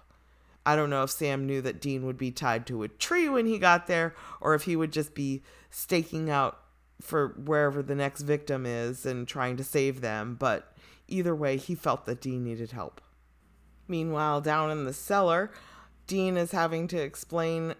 I 0.65 0.75
don't 0.75 0.89
know 0.89 1.03
if 1.03 1.11
Sam 1.11 1.45
knew 1.45 1.61
that 1.61 1.81
Dean 1.81 2.05
would 2.05 2.17
be 2.17 2.31
tied 2.31 2.67
to 2.67 2.83
a 2.83 2.87
tree 2.87 3.29
when 3.29 3.45
he 3.45 3.57
got 3.57 3.87
there 3.87 4.13
or 4.41 4.55
if 4.55 4.63
he 4.63 4.75
would 4.75 4.91
just 4.91 5.15
be 5.15 5.41
staking 5.69 6.29
out 6.29 6.59
for 7.01 7.29
wherever 7.29 7.81
the 7.81 7.95
next 7.95 8.21
victim 8.21 8.65
is 8.65 9.05
and 9.05 9.27
trying 9.27 9.57
to 9.57 9.63
save 9.63 10.01
them, 10.01 10.35
but 10.37 10.75
either 11.07 11.33
way, 11.33 11.57
he 11.57 11.75
felt 11.75 12.05
that 12.05 12.21
Dean 12.21 12.43
needed 12.43 12.71
help. 12.71 13.01
Meanwhile, 13.87 14.41
down 14.41 14.69
in 14.69 14.85
the 14.85 14.93
cellar, 14.93 15.49
Dean 16.07 16.37
is 16.37 16.51
having 16.51 16.87
to 16.89 17.01
explain 17.01 17.73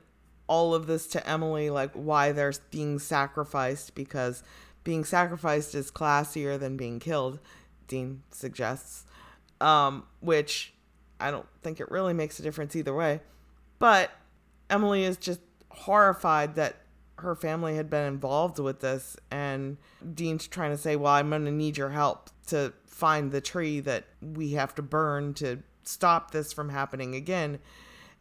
all 0.49 0.73
of 0.73 0.87
this 0.87 1.07
to 1.07 1.29
Emily, 1.29 1.69
like 1.69 1.91
why 1.93 2.31
they're 2.33 2.53
being 2.71 2.99
sacrificed, 2.99 3.95
because 3.95 4.43
being 4.83 5.05
sacrificed 5.05 5.75
is 5.75 5.91
classier 5.91 6.59
than 6.59 6.75
being 6.75 6.99
killed, 6.99 7.39
Dean 7.87 8.23
suggests. 8.31 9.05
Um, 9.61 10.05
which 10.21 10.73
I 11.19 11.31
don't 11.31 11.45
think 11.61 11.79
it 11.79 11.91
really 11.91 12.13
makes 12.13 12.39
a 12.39 12.43
difference 12.43 12.75
either 12.75 12.93
way. 12.93 13.21
But 13.77 14.11
Emily 14.69 15.03
is 15.03 15.17
just 15.17 15.41
horrified 15.69 16.55
that 16.55 16.77
her 17.17 17.35
family 17.35 17.75
had 17.75 17.89
been 17.89 18.07
involved 18.07 18.59
with 18.59 18.79
this, 18.79 19.17
and 19.29 19.77
Dean's 20.13 20.47
trying 20.47 20.71
to 20.71 20.77
say, 20.77 20.95
Well, 20.95 21.13
I'm 21.13 21.29
going 21.29 21.45
to 21.45 21.51
need 21.51 21.77
your 21.77 21.89
help 21.89 22.29
to 22.47 22.73
find 22.87 23.31
the 23.31 23.41
tree 23.41 23.79
that 23.81 24.05
we 24.21 24.53
have 24.53 24.73
to 24.75 24.81
burn 24.81 25.33
to 25.35 25.59
stop 25.83 26.31
this 26.31 26.53
from 26.53 26.69
happening 26.69 27.15
again. 27.15 27.59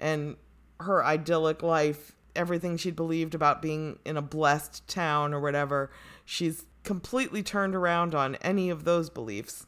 And 0.01 0.37
her 0.81 1.05
idyllic 1.05 1.63
life 1.63 2.13
everything 2.39 2.77
she'd 2.77 2.97
believed 2.97 3.35
about 3.35 3.61
being 3.61 3.99
in 4.05 4.17
a 4.17 4.23
blessed 4.23 4.87
town 4.89 5.35
or 5.35 5.41
whatever, 5.41 5.91
she's 6.25 6.65
completely 6.85 7.43
turned 7.43 7.75
around 7.75 8.15
on 8.15 8.37
any 8.37 8.71
of 8.71 8.85
those 8.85 9.11
beliefs. 9.11 9.67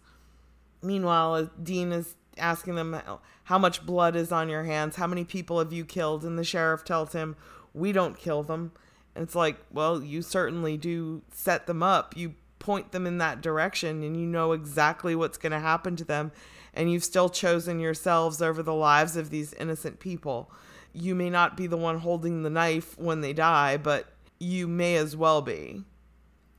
Meanwhile, 0.80 1.50
Dean 1.62 1.92
is 1.92 2.14
asking 2.38 2.76
them 2.76 3.02
how 3.44 3.58
much 3.58 3.84
blood 3.84 4.16
is 4.16 4.32
on 4.32 4.48
your 4.48 4.64
hands, 4.64 4.96
how 4.96 5.06
many 5.06 5.24
people 5.24 5.58
have 5.58 5.72
you 5.72 5.84
killed, 5.84 6.24
and 6.24 6.38
the 6.38 6.44
sheriff 6.44 6.84
tells 6.84 7.12
him, 7.12 7.36
"We 7.74 7.92
don't 7.92 8.16
kill 8.16 8.42
them." 8.42 8.72
And 9.14 9.24
it's 9.24 9.34
like, 9.34 9.58
well, 9.70 10.02
you 10.02 10.22
certainly 10.22 10.76
do 10.76 11.22
set 11.32 11.66
them 11.66 11.82
up. 11.82 12.16
You 12.16 12.34
point 12.60 12.92
them 12.92 13.06
in 13.06 13.18
that 13.18 13.40
direction 13.40 14.02
and 14.02 14.16
you 14.16 14.26
know 14.26 14.52
exactly 14.52 15.16
what's 15.16 15.38
going 15.38 15.50
to 15.50 15.58
happen 15.58 15.96
to 15.96 16.04
them 16.04 16.30
and 16.74 16.92
you've 16.92 17.02
still 17.02 17.28
chosen 17.28 17.80
yourselves 17.80 18.40
over 18.40 18.62
the 18.62 18.74
lives 18.74 19.16
of 19.16 19.30
these 19.30 19.52
innocent 19.54 19.98
people 19.98 20.52
you 20.92 21.14
may 21.14 21.30
not 21.30 21.56
be 21.56 21.66
the 21.66 21.76
one 21.76 21.98
holding 21.98 22.42
the 22.42 22.50
knife 22.50 22.98
when 22.98 23.20
they 23.20 23.32
die, 23.32 23.76
but 23.76 24.06
you 24.38 24.66
may 24.66 24.96
as 24.96 25.16
well 25.16 25.42
be. 25.42 25.84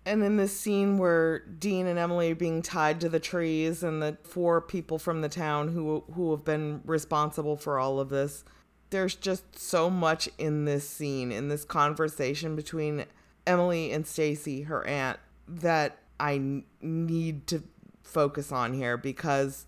And 0.06 0.24
in 0.24 0.38
this 0.38 0.60
scene 0.60 0.98
where 0.98 1.40
Dean 1.40 1.86
and 1.86 2.00
Emily 2.00 2.32
are 2.32 2.36
being 2.36 2.62
tied 2.62 3.00
to 3.02 3.10
the 3.10 3.20
trees 3.20 3.84
and 3.84 4.02
the 4.02 4.18
four 4.24 4.60
people 4.60 4.98
from 4.98 5.22
the 5.22 5.30
town 5.30 5.68
who 5.70 6.04
who 6.14 6.32
have 6.32 6.44
been 6.44 6.82
responsible 6.86 7.56
for 7.56 7.78
all 7.78 8.00
of 8.00 8.10
this, 8.10 8.44
there's 8.90 9.16
just 9.16 9.58
so 9.58 9.90
much 9.90 10.28
in 10.38 10.66
this 10.66 10.90
scene, 10.90 11.32
in 11.32 11.50
this 11.50 11.64
conversation 11.64 12.56
between 12.56 13.06
Emily 13.46 13.92
and 13.92 14.08
Stacy, 14.08 14.64
her 14.64 14.86
aunt, 14.88 15.20
that 15.48 15.98
I 16.20 16.64
need 16.82 17.48
to 17.48 17.64
focus 18.04 18.52
on 18.52 18.74
here 18.74 18.98
because 18.98 19.66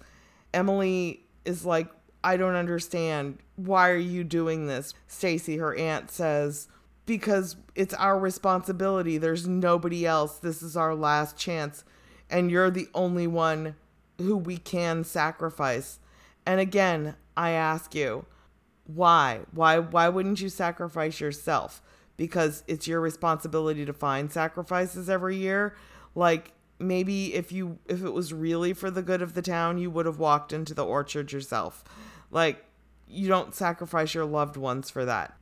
Emily 0.53 1.22
is 1.45 1.66
like, 1.66 1.88
I 2.24 2.38
don't 2.38 2.55
understand. 2.55 3.39
Why 3.55 3.89
are 3.89 3.95
you 3.95 4.24
doing 4.24 4.67
this? 4.67 4.93
Stacy, 5.07 5.57
her 5.57 5.76
aunt, 5.76 6.09
says, 6.09 6.67
Because 7.05 7.57
it's 7.76 7.93
our 7.95 8.17
responsibility. 8.17 9.17
There's 9.17 9.47
nobody 9.47 10.05
else. 10.05 10.38
This 10.39 10.61
is 10.61 10.78
our 10.78 10.95
last 10.95 11.38
chance. 11.38 11.84
And 12.30 12.49
you're 12.49 12.71
the 12.71 12.88
only 12.93 13.28
one 13.28 13.76
who 14.17 14.38
we 14.38 14.57
can 14.57 15.03
sacrifice. 15.03 15.99
And 16.45 16.59
again, 16.59 17.15
I 17.36 17.51
ask 17.51 17.93
you, 17.95 18.26
why? 18.86 19.41
Why 19.51 19.80
why 19.80 20.09
wouldn't 20.09 20.41
you 20.41 20.49
sacrifice 20.49 21.19
yourself? 21.19 21.82
Because 22.17 22.63
it's 22.67 22.88
your 22.88 22.99
responsibility 22.99 23.86
to 23.86 23.93
find 23.93 24.32
sacrifices 24.32 25.09
every 25.09 25.38
year? 25.38 25.76
Like 26.15 26.51
maybe 26.80 27.34
if 27.34 27.51
you 27.51 27.80
if 27.88 28.03
it 28.03 28.11
was 28.11 28.34
really 28.34 28.74
for 28.74 28.91
the 28.91 29.01
good 29.01 29.21
of 29.21 29.34
the 29.34 29.41
town, 29.41 29.78
you 29.78 29.89
would 29.89 30.05
have 30.05 30.19
walked 30.19 30.51
into 30.51 30.74
the 30.74 30.86
orchard 30.86 31.32
yourself. 31.32 31.84
Like, 32.34 32.65
you 33.07 33.27
don't 33.27 33.53
sacrifice 33.53 34.15
your 34.15 34.25
loved 34.25 34.57
ones 34.57 34.89
for 34.89 35.05
that. 35.05 35.38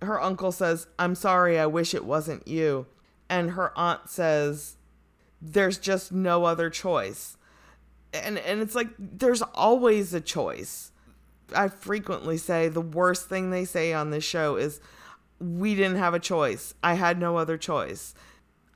Her 0.00 0.22
uncle 0.22 0.52
says, 0.52 0.86
I'm 0.96 1.16
sorry, 1.16 1.58
I 1.58 1.66
wish 1.66 1.92
it 1.92 2.04
wasn't 2.04 2.46
you. 2.46 2.86
And 3.28 3.50
her 3.52 3.76
aunt 3.76 4.08
says, 4.08 4.76
There's 5.42 5.78
just 5.78 6.12
no 6.12 6.44
other 6.44 6.70
choice. 6.70 7.36
And, 8.12 8.38
and 8.38 8.60
it's 8.60 8.76
like, 8.76 8.90
there's 8.96 9.42
always 9.42 10.14
a 10.14 10.20
choice. 10.20 10.92
I 11.54 11.66
frequently 11.68 12.36
say 12.36 12.68
the 12.68 12.80
worst 12.80 13.28
thing 13.28 13.50
they 13.50 13.64
say 13.64 13.92
on 13.92 14.10
this 14.10 14.24
show 14.24 14.54
is, 14.54 14.80
We 15.40 15.74
didn't 15.74 15.96
have 15.96 16.14
a 16.14 16.20
choice. 16.20 16.74
I 16.82 16.94
had 16.94 17.18
no 17.18 17.38
other 17.38 17.58
choice. 17.58 18.14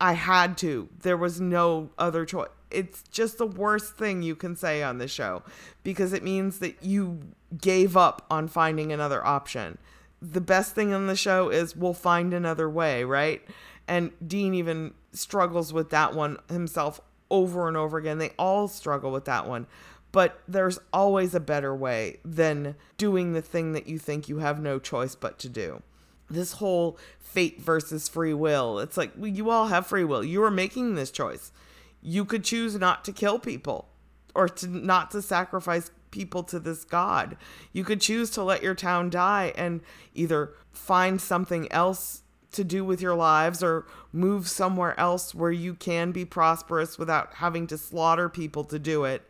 I 0.00 0.14
had 0.14 0.58
to. 0.58 0.88
There 1.02 1.16
was 1.16 1.40
no 1.40 1.90
other 1.98 2.24
choice 2.24 2.48
it's 2.70 3.02
just 3.10 3.38
the 3.38 3.46
worst 3.46 3.96
thing 3.96 4.22
you 4.22 4.36
can 4.36 4.56
say 4.56 4.82
on 4.82 4.98
the 4.98 5.08
show 5.08 5.42
because 5.82 6.12
it 6.12 6.22
means 6.22 6.58
that 6.58 6.82
you 6.82 7.20
gave 7.60 7.96
up 7.96 8.26
on 8.30 8.48
finding 8.48 8.92
another 8.92 9.24
option. 9.26 9.78
The 10.20 10.40
best 10.40 10.74
thing 10.74 10.92
on 10.92 11.06
the 11.06 11.16
show 11.16 11.48
is 11.48 11.76
we'll 11.76 11.94
find 11.94 12.34
another 12.34 12.68
way, 12.68 13.04
right? 13.04 13.42
And 13.86 14.12
Dean 14.26 14.52
even 14.54 14.92
struggles 15.12 15.72
with 15.72 15.90
that 15.90 16.14
one 16.14 16.36
himself 16.50 17.00
over 17.30 17.68
and 17.68 17.76
over 17.76 17.96
again. 17.98 18.18
They 18.18 18.32
all 18.38 18.68
struggle 18.68 19.10
with 19.10 19.24
that 19.26 19.48
one. 19.48 19.66
But 20.10 20.40
there's 20.48 20.78
always 20.92 21.34
a 21.34 21.40
better 21.40 21.74
way 21.74 22.18
than 22.24 22.76
doing 22.96 23.34
the 23.34 23.42
thing 23.42 23.72
that 23.74 23.86
you 23.88 23.98
think 23.98 24.28
you 24.28 24.38
have 24.38 24.58
no 24.60 24.78
choice 24.78 25.14
but 25.14 25.38
to 25.40 25.48
do. 25.48 25.82
this 26.30 26.52
whole 26.52 26.98
fate 27.18 27.60
versus 27.60 28.08
free 28.08 28.34
will. 28.34 28.78
It's 28.78 28.96
like 28.96 29.12
well, 29.16 29.28
you 29.28 29.50
all 29.50 29.68
have 29.68 29.86
free 29.86 30.04
will. 30.04 30.24
You 30.24 30.42
are 30.42 30.50
making 30.50 30.94
this 30.94 31.10
choice. 31.10 31.52
You 32.00 32.24
could 32.24 32.44
choose 32.44 32.76
not 32.76 33.04
to 33.04 33.12
kill 33.12 33.38
people 33.38 33.88
or 34.34 34.48
to 34.48 34.66
not 34.68 35.10
to 35.12 35.22
sacrifice 35.22 35.90
people 36.10 36.42
to 36.44 36.58
this 36.58 36.84
god. 36.84 37.36
You 37.72 37.84
could 37.84 38.00
choose 38.00 38.30
to 38.30 38.42
let 38.42 38.62
your 38.62 38.74
town 38.74 39.10
die 39.10 39.52
and 39.56 39.80
either 40.14 40.52
find 40.72 41.20
something 41.20 41.70
else 41.72 42.22
to 42.52 42.64
do 42.64 42.84
with 42.84 43.02
your 43.02 43.14
lives 43.14 43.62
or 43.62 43.86
move 44.12 44.48
somewhere 44.48 44.98
else 44.98 45.34
where 45.34 45.50
you 45.50 45.74
can 45.74 46.12
be 46.12 46.24
prosperous 46.24 46.98
without 46.98 47.34
having 47.34 47.66
to 47.66 47.76
slaughter 47.76 48.28
people 48.28 48.64
to 48.64 48.78
do 48.78 49.04
it. 49.04 49.28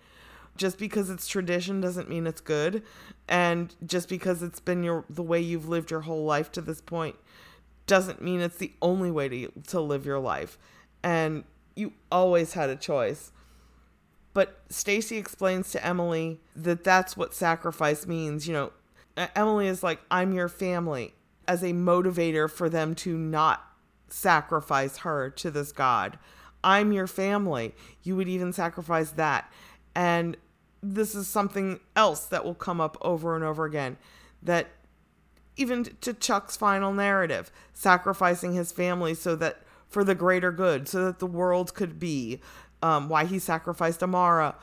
Just 0.57 0.79
because 0.79 1.11
it's 1.11 1.29
tradition 1.29 1.81
doesn't 1.81 2.09
mean 2.09 2.27
it's 2.27 2.41
good, 2.41 2.83
and 3.29 3.75
just 3.87 4.09
because 4.09 4.43
it's 4.43 4.59
been 4.59 4.83
your 4.83 5.05
the 5.09 5.23
way 5.23 5.41
you've 5.41 5.69
lived 5.69 5.93
your 5.93 6.01
whole 6.01 6.25
life 6.25 6.51
to 6.53 6.61
this 6.61 6.81
point 6.81 7.15
doesn't 7.87 8.21
mean 8.21 8.41
it's 8.41 8.57
the 8.57 8.73
only 8.83 9.11
way 9.11 9.29
to 9.29 9.53
to 9.69 9.81
live 9.81 10.05
your 10.05 10.19
life. 10.19 10.59
And 11.03 11.45
you 11.79 11.93
always 12.11 12.55
had 12.55 12.69
a 12.69 12.77
choice. 12.77 13.31
But 14.35 14.61
Stacy 14.69 15.17
explains 15.17 15.71
to 15.73 15.85
Emily 15.85 16.41
that 16.55 16.85
that's 16.85 17.17
what 17.17 17.35
sacrifice 17.35 18.07
means. 18.07 18.47
You 18.47 18.55
know, 18.55 18.73
Emily 19.35 19.69
is 19.69 19.83
like, 19.83 20.01
I'm 20.11 20.33
your 20.33 20.49
family 20.49 21.15
as 21.47 21.63
a 21.63 21.73
motivator 21.73 22.51
for 22.51 22.69
them 22.69 22.95
to 22.97 23.17
not 23.17 23.65
sacrifice 24.09 24.99
her 24.99 25.31
to 25.31 25.51
this 25.51 25.73
God. 25.73 26.19
I'm 26.63 26.93
your 26.93 27.07
family. 27.07 27.75
You 28.03 28.17
would 28.17 28.29
even 28.29 28.53
sacrifice 28.53 29.13
that. 29.13 29.51
And 29.95 30.37
this 30.83 31.15
is 31.15 31.27
something 31.27 31.81
else 31.97 32.27
that 32.27 32.45
will 32.45 32.55
come 32.55 32.81
up 32.81 32.97
over 33.01 33.35
and 33.35 33.45
over 33.45 33.65
again 33.65 33.97
that 34.43 34.69
even 35.57 35.85
to 36.01 36.13
Chuck's 36.13 36.57
final 36.57 36.93
narrative, 36.93 37.51
sacrificing 37.73 38.55
his 38.55 38.71
family 38.71 39.15
so 39.15 39.35
that 39.37 39.63
for 39.89 40.05
the 40.05 40.15
greater 40.15 40.53
good, 40.53 40.89
so 40.89 41.05
that 41.05 41.19
the 41.19 41.27
world 41.27 41.75
could 41.75 41.99
be 41.99 42.41
um, 42.83 43.09
why 43.09 43.25
he 43.25 43.39
sacrificed 43.39 44.03
Amara 44.03 44.55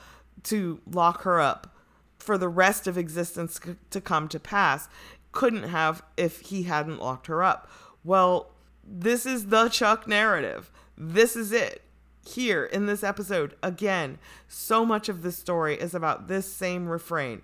to 0.43 0.79
lock 0.89 1.23
her 1.23 1.39
up 1.39 1.75
for 2.19 2.37
the 2.37 2.49
rest 2.49 2.87
of 2.87 2.97
existence 2.97 3.59
c- 3.63 3.75
to 3.89 4.01
come 4.01 4.27
to 4.29 4.39
pass. 4.39 4.87
Couldn't 5.31 5.69
have 5.69 6.03
if 6.15 6.41
he 6.41 6.63
hadn't 6.63 6.99
locked 6.99 7.27
her 7.27 7.43
up. 7.43 7.69
Well, 8.03 8.51
this 8.83 9.25
is 9.25 9.47
the 9.47 9.69
Chuck 9.69 10.07
narrative. 10.07 10.71
This 10.97 11.35
is 11.35 11.51
it. 11.51 11.81
Here 12.27 12.65
in 12.65 12.87
this 12.87 13.03
episode, 13.03 13.55
again, 13.61 14.17
so 14.47 14.83
much 14.83 15.09
of 15.09 15.21
this 15.21 15.37
story 15.37 15.75
is 15.75 15.93
about 15.93 16.27
this 16.27 16.51
same 16.51 16.87
refrain 16.87 17.43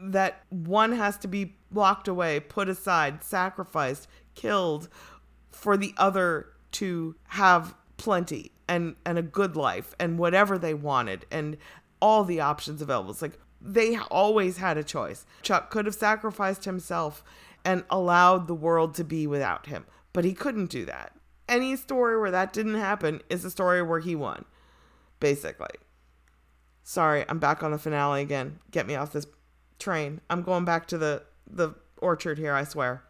that 0.00 0.42
one 0.50 0.92
has 0.92 1.16
to 1.18 1.28
be 1.28 1.56
locked 1.72 2.08
away, 2.08 2.38
put 2.40 2.68
aside, 2.68 3.24
sacrificed, 3.24 4.06
killed 4.34 4.88
for 5.50 5.76
the 5.76 5.94
other 5.96 6.52
to 6.72 7.16
have 7.28 7.74
plenty 7.96 8.52
and 8.68 8.94
and 9.04 9.18
a 9.18 9.22
good 9.22 9.56
life 9.56 9.94
and 9.98 10.18
whatever 10.18 10.58
they 10.58 10.74
wanted 10.74 11.26
and 11.30 11.56
all 12.00 12.24
the 12.24 12.40
options 12.40 12.82
available. 12.82 13.10
It's 13.10 13.22
like 13.22 13.38
they 13.60 13.96
always 14.10 14.58
had 14.58 14.78
a 14.78 14.84
choice. 14.84 15.26
Chuck 15.42 15.70
could 15.70 15.86
have 15.86 15.94
sacrificed 15.94 16.64
himself 16.64 17.24
and 17.64 17.84
allowed 17.90 18.46
the 18.46 18.54
world 18.54 18.94
to 18.94 19.04
be 19.04 19.26
without 19.26 19.66
him, 19.66 19.84
but 20.12 20.24
he 20.24 20.32
couldn't 20.32 20.70
do 20.70 20.84
that. 20.84 21.12
Any 21.48 21.76
story 21.76 22.18
where 22.18 22.30
that 22.30 22.52
didn't 22.52 22.74
happen 22.74 23.22
is 23.28 23.44
a 23.44 23.50
story 23.50 23.82
where 23.82 24.00
he 24.00 24.14
won, 24.14 24.44
basically. 25.18 25.66
Sorry, 26.82 27.24
I'm 27.28 27.38
back 27.38 27.62
on 27.62 27.72
the 27.72 27.78
finale 27.78 28.22
again. 28.22 28.60
Get 28.70 28.86
me 28.86 28.94
off 28.94 29.12
this 29.12 29.26
train. 29.78 30.20
I'm 30.30 30.42
going 30.42 30.64
back 30.64 30.86
to 30.88 30.98
the 30.98 31.24
the 31.50 31.74
orchard 32.00 32.38
here, 32.38 32.54
I 32.54 32.64
swear. 32.64 33.02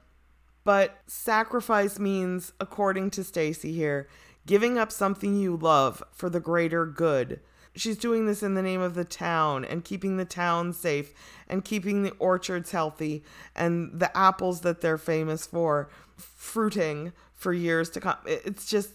But 0.69 0.99
sacrifice 1.07 1.99
means, 1.99 2.53
according 2.61 3.09
to 3.13 3.25
Stacy 3.25 3.73
here, 3.73 4.07
giving 4.45 4.77
up 4.77 4.93
something 4.93 5.35
you 5.35 5.57
love 5.57 6.03
for 6.13 6.29
the 6.29 6.41
greater 6.41 6.85
good. 6.85 7.41
She's 7.75 7.97
doing 7.97 8.27
this 8.27 8.43
in 8.43 8.53
the 8.53 8.61
name 8.61 8.83
of 8.83 8.95
the 8.95 9.07
town 9.07 9.65
and 9.65 9.83
keeping 9.83 10.19
the 10.19 10.27
town 10.27 10.75
safe 10.75 11.15
and 11.49 11.65
keeping 11.65 12.03
the 12.03 12.13
orchards 12.19 12.73
healthy 12.73 13.25
and 13.57 13.99
the 13.99 14.15
apples 14.15 14.61
that 14.61 14.83
they're 14.83 14.99
famous 14.99 15.47
for 15.47 15.89
fruiting 16.19 17.15
for 17.33 17.55
years 17.55 17.89
to 17.89 18.01
come. 18.01 18.19
It's 18.27 18.67
just, 18.67 18.91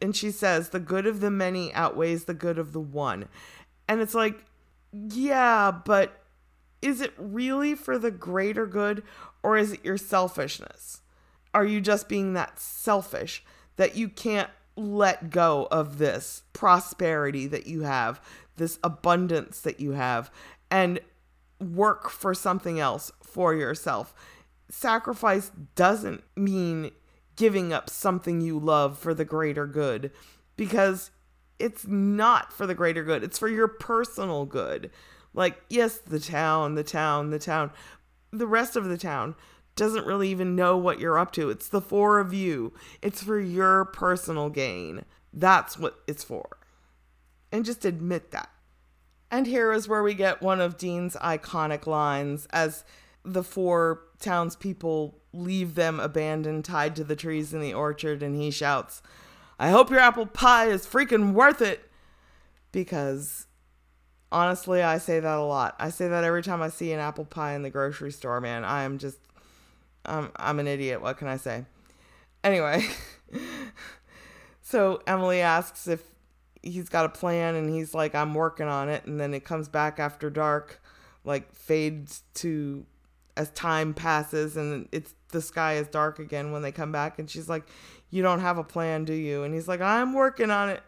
and 0.00 0.16
she 0.16 0.32
says, 0.32 0.70
the 0.70 0.80
good 0.80 1.06
of 1.06 1.20
the 1.20 1.30
many 1.30 1.72
outweighs 1.72 2.24
the 2.24 2.34
good 2.34 2.58
of 2.58 2.72
the 2.72 2.80
one. 2.80 3.28
And 3.86 4.00
it's 4.00 4.16
like, 4.16 4.44
yeah, 4.92 5.70
but 5.70 6.20
is 6.82 7.00
it 7.00 7.14
really 7.16 7.76
for 7.76 7.96
the 7.96 8.10
greater 8.10 8.66
good 8.66 9.04
or 9.44 9.56
is 9.56 9.70
it 9.70 9.84
your 9.84 9.96
selfishness? 9.96 11.01
Are 11.54 11.64
you 11.64 11.80
just 11.80 12.08
being 12.08 12.32
that 12.34 12.58
selfish 12.58 13.44
that 13.76 13.96
you 13.96 14.08
can't 14.08 14.50
let 14.76 15.30
go 15.30 15.68
of 15.70 15.98
this 15.98 16.42
prosperity 16.52 17.46
that 17.46 17.66
you 17.66 17.82
have, 17.82 18.20
this 18.56 18.78
abundance 18.82 19.60
that 19.60 19.80
you 19.80 19.92
have, 19.92 20.30
and 20.70 21.00
work 21.60 22.10
for 22.10 22.34
something 22.34 22.80
else 22.80 23.12
for 23.22 23.54
yourself. 23.54 24.14
Sacrifice 24.68 25.50
doesn't 25.74 26.22
mean 26.36 26.90
giving 27.36 27.72
up 27.72 27.88
something 27.88 28.40
you 28.40 28.58
love 28.58 28.98
for 28.98 29.14
the 29.14 29.24
greater 29.24 29.66
good 29.66 30.10
because 30.56 31.10
it's 31.58 31.86
not 31.86 32.52
for 32.52 32.66
the 32.66 32.74
greater 32.74 33.04
good, 33.04 33.22
it's 33.22 33.38
for 33.38 33.48
your 33.48 33.68
personal 33.68 34.44
good. 34.44 34.90
Like, 35.34 35.62
yes, 35.68 35.98
the 35.98 36.20
town, 36.20 36.74
the 36.74 36.84
town, 36.84 37.30
the 37.30 37.38
town, 37.38 37.70
the 38.30 38.46
rest 38.46 38.76
of 38.76 38.84
the 38.84 38.98
town 38.98 39.34
doesn't 39.76 40.06
really 40.06 40.28
even 40.28 40.54
know 40.54 40.76
what 40.76 41.00
you're 41.00 41.18
up 41.18 41.32
to. 41.32 41.50
It's 41.50 41.68
the 41.68 41.80
four 41.80 42.18
of 42.20 42.34
you, 42.34 42.72
it's 43.00 43.22
for 43.22 43.40
your 43.40 43.84
personal 43.86 44.50
gain. 44.50 45.04
That's 45.32 45.78
what 45.78 46.00
it's 46.06 46.24
for. 46.24 46.58
And 47.50 47.64
just 47.64 47.84
admit 47.84 48.30
that. 48.32 48.50
And 49.30 49.46
here 49.46 49.72
is 49.72 49.88
where 49.88 50.02
we 50.02 50.12
get 50.12 50.42
one 50.42 50.60
of 50.60 50.76
Dean's 50.76 51.16
iconic 51.16 51.86
lines 51.86 52.46
as 52.50 52.84
the 53.24 53.42
four 53.42 54.02
townspeople 54.20 55.18
leave 55.32 55.74
them 55.74 55.98
abandoned, 56.00 56.64
tied 56.64 56.94
to 56.96 57.04
the 57.04 57.16
trees 57.16 57.54
in 57.54 57.60
the 57.60 57.72
orchard, 57.72 58.22
and 58.22 58.36
he 58.36 58.50
shouts, 58.50 59.00
I 59.58 59.70
hope 59.70 59.90
your 59.90 60.00
apple 60.00 60.26
pie 60.26 60.66
is 60.66 60.86
freaking 60.86 61.32
worth 61.32 61.62
it. 61.62 61.88
Because 62.72 63.46
honestly, 64.30 64.82
I 64.82 64.98
say 64.98 65.20
that 65.20 65.38
a 65.38 65.42
lot. 65.42 65.76
I 65.78 65.90
say 65.90 66.08
that 66.08 66.24
every 66.24 66.42
time 66.42 66.60
I 66.60 66.68
see 66.68 66.92
an 66.92 67.00
apple 67.00 67.24
pie 67.24 67.54
in 67.54 67.62
the 67.62 67.70
grocery 67.70 68.12
store, 68.12 68.40
man. 68.40 68.64
I 68.64 68.82
am 68.82 68.98
just 68.98 69.18
I'm 70.04 70.30
I'm 70.36 70.58
an 70.58 70.66
idiot. 70.66 71.00
What 71.00 71.18
can 71.18 71.28
I 71.28 71.36
say? 71.36 71.64
Anyway, 72.44 72.86
so 74.62 75.00
Emily 75.06 75.40
asks 75.40 75.86
if 75.86 76.02
he's 76.62 76.88
got 76.88 77.04
a 77.04 77.08
plan, 77.08 77.54
and 77.54 77.68
he's 77.70 77.94
like, 77.94 78.14
"I'm 78.14 78.34
working 78.34 78.66
on 78.66 78.88
it." 78.88 79.04
And 79.04 79.20
then 79.20 79.34
it 79.34 79.44
comes 79.44 79.68
back 79.68 79.98
after 79.98 80.30
dark, 80.30 80.80
like 81.24 81.54
fades 81.54 82.22
to 82.34 82.84
as 83.36 83.50
time 83.50 83.94
passes, 83.94 84.56
and 84.56 84.88
it's 84.92 85.14
the 85.30 85.40
sky 85.40 85.74
is 85.74 85.88
dark 85.88 86.18
again 86.18 86.52
when 86.52 86.62
they 86.62 86.72
come 86.72 86.92
back. 86.92 87.18
And 87.18 87.30
she's 87.30 87.48
like, 87.48 87.64
"You 88.10 88.22
don't 88.22 88.40
have 88.40 88.58
a 88.58 88.64
plan, 88.64 89.04
do 89.04 89.14
you?" 89.14 89.44
And 89.44 89.54
he's 89.54 89.68
like, 89.68 89.80
"I'm 89.80 90.12
working 90.14 90.50
on 90.50 90.68
it." 90.70 90.82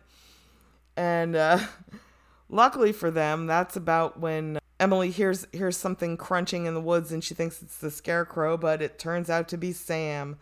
And 0.97 1.37
uh, 1.37 1.59
luckily 2.49 2.93
for 2.93 3.11
them, 3.11 3.47
that's 3.47 3.77
about 3.77 4.19
when 4.19 4.59
Emily 4.81 5.11
hears 5.11 5.47
hears 5.53 5.77
something 5.77 6.17
crunching 6.17 6.67
in 6.67 6.75
the 6.75 6.81
woods 6.81 7.13
and 7.13 7.23
she 7.23 7.35
thinks 7.35 7.63
it's 7.63 7.79
the 7.79 7.91
scarecrow, 7.91 8.57
but 8.57 8.83
it 8.83 8.99
turns 8.99 9.31
out 9.31 9.49
to 9.49 9.57
be 9.57 9.73
Sam, 9.73 10.37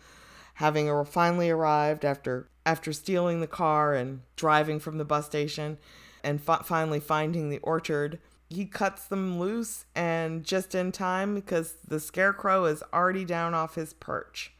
having 0.55 1.05
finally 1.05 1.51
arrived 1.51 2.05
after 2.05 2.49
after 2.65 2.93
stealing 2.93 3.41
the 3.41 3.47
car 3.47 3.95
and 3.95 4.21
driving 4.37 4.79
from 4.79 4.99
the 4.99 5.05
bus 5.05 5.27
station, 5.27 5.79
and 6.23 6.41
fi- 6.41 6.63
finally 6.63 7.01
finding 7.01 7.51
the 7.51 7.59
orchard. 7.59 8.19
He 8.49 8.67
cuts 8.67 9.07
them 9.07 9.39
loose 9.39 9.87
and 9.95 10.45
just 10.45 10.75
in 10.75 10.93
time 10.93 11.35
because 11.35 11.75
the 11.87 11.99
scarecrow 11.99 12.67
is 12.67 12.83
already 12.93 13.25
down 13.25 13.55
off 13.55 13.77
his 13.77 13.95
perch. 13.95 14.53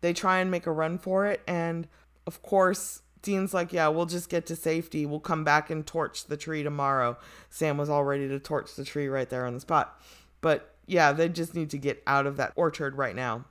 They 0.00 0.12
try 0.12 0.38
and 0.38 0.50
make 0.50 0.66
a 0.66 0.72
run 0.72 0.98
for 0.98 1.26
it, 1.26 1.42
and 1.46 1.88
of 2.26 2.42
course, 2.42 3.02
Dean's 3.22 3.54
like, 3.54 3.72
yeah, 3.72 3.88
we'll 3.88 4.06
just 4.06 4.28
get 4.28 4.46
to 4.46 4.56
safety. 4.56 5.06
We'll 5.06 5.20
come 5.20 5.44
back 5.44 5.70
and 5.70 5.86
torch 5.86 6.26
the 6.26 6.36
tree 6.36 6.62
tomorrow. 6.62 7.16
Sam 7.50 7.78
was 7.78 7.88
all 7.88 8.04
ready 8.04 8.28
to 8.28 8.38
torch 8.38 8.74
the 8.74 8.84
tree 8.84 9.08
right 9.08 9.30
there 9.30 9.46
on 9.46 9.54
the 9.54 9.60
spot. 9.60 10.00
But 10.40 10.74
yeah, 10.86 11.12
they 11.12 11.28
just 11.28 11.54
need 11.54 11.70
to 11.70 11.78
get 11.78 12.02
out 12.06 12.26
of 12.26 12.36
that 12.36 12.52
orchard 12.56 12.96
right 12.96 13.14
now. 13.14 13.44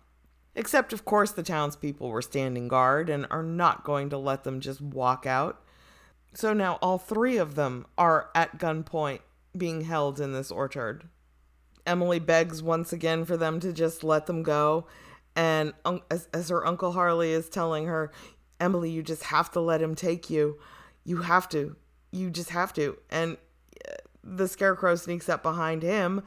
Except, 0.53 0.91
of 0.91 1.05
course, 1.05 1.31
the 1.31 1.43
townspeople 1.43 2.09
were 2.09 2.21
standing 2.21 2.67
guard 2.67 3.09
and 3.09 3.25
are 3.31 3.43
not 3.43 3.85
going 3.85 4.09
to 4.09 4.17
let 4.17 4.43
them 4.43 4.59
just 4.59 4.81
walk 4.81 5.25
out. 5.25 5.63
So 6.33 6.51
now 6.51 6.77
all 6.81 6.97
three 6.97 7.37
of 7.37 7.55
them 7.55 7.85
are 7.97 8.29
at 8.35 8.57
gunpoint 8.57 9.19
being 9.57 9.81
held 9.81 10.19
in 10.19 10.33
this 10.33 10.51
orchard. 10.51 11.07
Emily 11.85 12.19
begs 12.19 12.61
once 12.61 12.91
again 12.91 13.23
for 13.25 13.37
them 13.37 13.59
to 13.61 13.71
just 13.71 14.03
let 14.03 14.25
them 14.25 14.43
go. 14.43 14.87
And 15.35 15.73
as, 16.09 16.27
as 16.33 16.49
her 16.49 16.65
Uncle 16.65 16.91
Harley 16.91 17.31
is 17.31 17.49
telling 17.49 17.87
her, 17.87 18.11
Emily, 18.61 18.89
you 18.91 19.03
just 19.03 19.23
have 19.23 19.51
to 19.51 19.59
let 19.59 19.81
him 19.81 19.95
take 19.95 20.29
you. 20.29 20.59
You 21.03 21.17
have 21.17 21.49
to. 21.49 21.75
You 22.11 22.29
just 22.29 22.51
have 22.51 22.71
to. 22.73 22.97
And 23.09 23.37
uh, 23.87 23.93
the 24.23 24.47
scarecrow 24.47 24.95
sneaks 24.95 25.27
up 25.27 25.43
behind 25.43 25.83
him, 25.83 26.23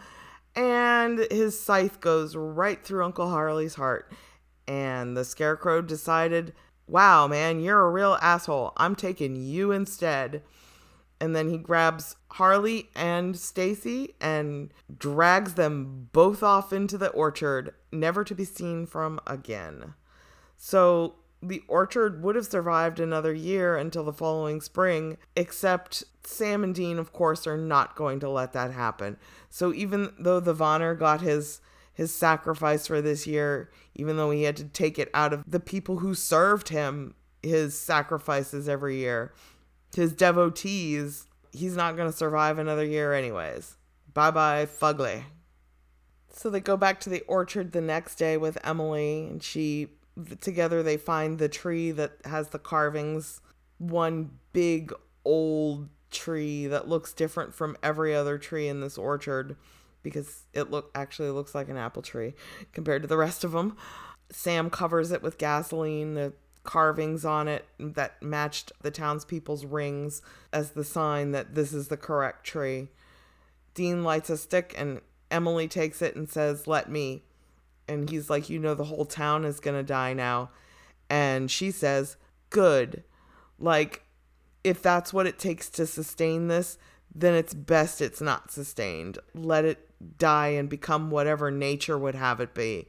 and 0.57 1.27
his 1.31 1.59
scythe 1.59 2.01
goes 2.01 2.37
right 2.37 2.85
through 2.85 3.05
Uncle 3.05 3.31
Harley's 3.31 3.77
heart. 3.77 4.13
And 4.67 5.17
the 5.17 5.25
Scarecrow 5.25 5.83
decided, 5.83 6.55
wow, 6.87 7.27
man, 7.27 7.61
you're 7.61 7.85
a 7.85 7.91
real 7.91 8.19
asshole. 8.23 8.73
I'm 8.77 8.95
taking 8.95 9.37
you 9.37 9.73
instead. 9.73 10.43
And 11.21 11.35
then 11.35 11.51
he 11.51 11.59
grabs 11.59 12.17
Harley 12.33 12.89
and 12.97 13.37
Stacy 13.37 14.15
and 14.21 14.73
drags 14.99 15.55
them 15.55 16.09
both 16.13 16.43
off 16.43 16.73
into 16.73 16.99
the 16.99 17.09
orchard, 17.11 17.75
never 17.93 18.25
to 18.25 18.35
be 18.35 18.45
seen 18.45 18.87
from 18.87 19.21
again. 19.27 19.95
So 20.57 21.17
the 21.49 21.63
orchard 21.69 22.23
would 22.23 22.37
have 22.37 22.47
survived 22.47 22.99
another 22.99 23.33
year 23.33 23.77
until 23.77 24.05
the 24.05 24.13
following 24.13 24.61
spring, 24.61 25.19
except 25.37 26.05
Sam 26.25 26.65
and 26.65 26.75
Dean, 26.75 26.99
of 26.99 27.13
course, 27.13 27.47
are 27.47 27.57
not 27.57 27.97
going 27.97 28.21
to 28.21 28.29
let 28.29 28.53
that 28.53 28.73
happen. 28.73 29.17
So 29.51 29.73
even 29.73 30.13
though 30.19 30.41
the 30.41 30.55
Vanir 30.55 30.95
got 30.95 31.21
his 31.21 31.61
his 31.93 32.13
sacrifice 32.13 32.89
for 32.89 33.01
this 33.01 33.25
year, 33.25 33.71
even 33.95 34.17
though 34.17 34.33
he 34.33 34.43
had 34.43 34.57
to 34.57 34.65
take 34.65 34.99
it 34.99 35.09
out 35.15 35.33
of 35.33 35.45
the 35.49 35.61
people 35.61 35.99
who 35.99 36.13
served 36.13 36.71
him 36.71 37.15
his 37.41 37.79
sacrifices 37.79 38.69
every 38.69 38.97
year, 38.97 39.33
his 39.95 40.13
devotees, 40.13 41.27
he's 41.53 41.77
not 41.77 41.97
going 41.97 42.11
to 42.11 42.17
survive 42.17 42.59
another 42.59 42.85
year 42.85 43.13
anyways. 43.13 43.77
Bye 44.13 44.33
bye, 44.33 44.67
Fugly. 44.67 45.25
So 46.31 46.51
they 46.51 46.59
go 46.59 46.77
back 46.77 46.99
to 47.01 47.11
the 47.11 47.21
orchard 47.23 47.71
the 47.71 47.81
next 47.81 48.17
day 48.17 48.37
with 48.37 48.59
Emily, 48.65 49.29
and 49.29 49.41
she 49.41 49.89
together 50.41 50.83
they 50.83 50.97
find 50.97 51.39
the 51.39 51.49
tree 51.49 51.91
that 51.93 52.13
has 52.25 52.49
the 52.49 52.59
carvings. 52.59 53.41
One 53.79 54.39
big 54.53 54.93
old 55.25 55.89
tree 56.11 56.67
that 56.69 56.89
looks 56.89 57.13
different 57.13 57.55
from 57.55 57.77
every 57.83 58.15
other 58.15 58.39
tree 58.39 58.69
in 58.69 58.81
this 58.81 58.97
orchard 58.97 59.57
because 60.03 60.45
it 60.53 60.71
look 60.71 60.91
actually 60.95 61.31
looks 61.31 61.55
like 61.55 61.69
an 61.69 61.77
apple 61.77 62.03
tree 62.03 62.35
compared 62.73 63.03
to 63.03 63.09
the 63.09 63.17
rest 63.17 63.43
of 63.43 63.53
them. 63.53 63.77
Sam 64.31 64.71
covers 64.71 65.11
it 65.11 65.23
with 65.23 65.39
gasoline. 65.39 66.15
The 66.15 66.33
carvings 66.63 67.25
on 67.25 67.47
it 67.47 67.67
that 67.79 68.21
matched 68.23 68.73
the 68.81 68.91
townspeople's 68.91 69.65
rings 69.65 70.23
as 70.53 70.71
the 70.71 70.85
sign 70.85 71.33
that 71.33 71.55
this 71.55 71.73
is 71.73 71.89
the 71.89 71.97
correct 71.97 72.45
tree. 72.45 72.89
Dean 73.75 74.03
lights 74.03 74.31
a 74.31 74.37
stick 74.37 74.75
and 74.77 75.01
Emily 75.31 75.69
takes 75.69 76.01
it 76.01 76.17
and 76.17 76.29
says, 76.29 76.67
Let 76.67 76.91
me. 76.91 77.25
And 77.89 78.09
he's 78.09 78.31
like, 78.31 78.49
You 78.49 78.59
know, 78.59 78.75
the 78.75 78.85
whole 78.85 79.05
town 79.05 79.45
is 79.45 79.61
going 79.61 79.77
to 79.77 79.83
die 79.83 80.13
now. 80.13 80.51
And 81.11 81.51
she 81.51 81.71
says, 81.71 82.17
Good. 82.51 83.05
Like, 83.59 84.05
if 84.63 84.83
that's 84.83 85.13
what 85.13 85.27
it 85.27 85.39
takes 85.39 85.69
to 85.71 85.87
sustain 85.87 86.49
this, 86.49 86.79
then 87.15 87.35
it's 87.35 87.55
best 87.55 88.01
it's 88.01 88.21
not 88.21 88.51
sustained. 88.51 89.19
Let 89.35 89.65
it 89.65 89.91
die 90.19 90.49
and 90.49 90.69
become 90.69 91.11
whatever 91.11 91.51
nature 91.51 91.99
would 91.99 92.15
have 92.15 92.41
it 92.41 92.55
be 92.55 92.89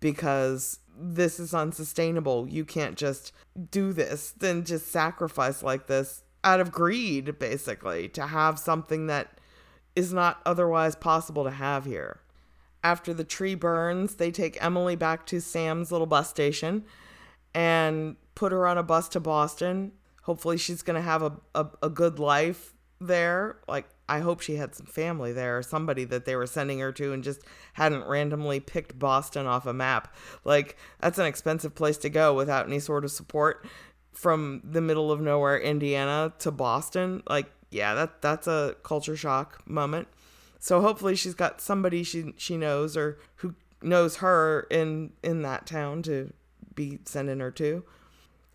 because 0.00 0.78
this 0.96 1.40
is 1.40 1.52
unsustainable. 1.52 2.48
You 2.48 2.64
can't 2.64 2.96
just 2.96 3.32
do 3.70 3.92
this, 3.92 4.32
then 4.32 4.64
just 4.64 4.92
sacrifice 4.92 5.62
like 5.62 5.86
this 5.86 6.22
out 6.44 6.60
of 6.60 6.70
greed, 6.70 7.38
basically, 7.38 8.08
to 8.10 8.26
have 8.26 8.58
something 8.58 9.06
that 9.06 9.38
is 9.96 10.12
not 10.12 10.40
otherwise 10.44 10.94
possible 10.94 11.44
to 11.44 11.50
have 11.50 11.84
here. 11.84 12.20
After 12.84 13.14
the 13.14 13.24
tree 13.24 13.54
burns, 13.54 14.16
they 14.16 14.30
take 14.30 14.62
Emily 14.62 14.94
back 14.94 15.24
to 15.26 15.40
Sam's 15.40 15.90
little 15.90 16.06
bus 16.06 16.28
station 16.28 16.84
and 17.54 18.16
put 18.34 18.52
her 18.52 18.66
on 18.66 18.76
a 18.76 18.82
bus 18.82 19.08
to 19.08 19.20
Boston. 19.20 19.92
Hopefully, 20.22 20.58
she's 20.58 20.82
going 20.82 20.96
to 20.96 21.02
have 21.02 21.22
a, 21.22 21.32
a, 21.54 21.66
a 21.84 21.88
good 21.88 22.18
life 22.18 22.74
there. 23.00 23.56
Like, 23.66 23.88
I 24.06 24.20
hope 24.20 24.40
she 24.40 24.56
had 24.56 24.74
some 24.74 24.86
family 24.86 25.32
there 25.32 25.58
or 25.58 25.62
somebody 25.62 26.04
that 26.04 26.26
they 26.26 26.36
were 26.36 26.46
sending 26.46 26.78
her 26.80 26.92
to 26.92 27.14
and 27.14 27.24
just 27.24 27.40
hadn't 27.72 28.06
randomly 28.06 28.60
picked 28.60 28.98
Boston 28.98 29.46
off 29.46 29.64
a 29.64 29.72
map. 29.72 30.14
Like, 30.44 30.76
that's 31.00 31.18
an 31.18 31.26
expensive 31.26 31.74
place 31.74 31.96
to 31.98 32.10
go 32.10 32.34
without 32.34 32.66
any 32.66 32.80
sort 32.80 33.04
of 33.04 33.10
support 33.10 33.66
from 34.12 34.60
the 34.62 34.82
middle 34.82 35.10
of 35.10 35.22
nowhere, 35.22 35.58
Indiana 35.58 36.34
to 36.40 36.50
Boston. 36.50 37.22
Like, 37.28 37.50
yeah, 37.70 37.94
that 37.94 38.20
that's 38.20 38.46
a 38.46 38.76
culture 38.82 39.16
shock 39.16 39.62
moment. 39.66 40.06
So 40.64 40.80
hopefully 40.80 41.14
she's 41.14 41.34
got 41.34 41.60
somebody 41.60 42.02
she 42.02 42.32
she 42.38 42.56
knows 42.56 42.96
or 42.96 43.18
who 43.34 43.54
knows 43.82 44.16
her 44.16 44.66
in 44.70 45.12
in 45.22 45.42
that 45.42 45.66
town 45.66 46.02
to 46.04 46.32
be 46.74 47.00
sending 47.04 47.40
her 47.40 47.50
to. 47.50 47.84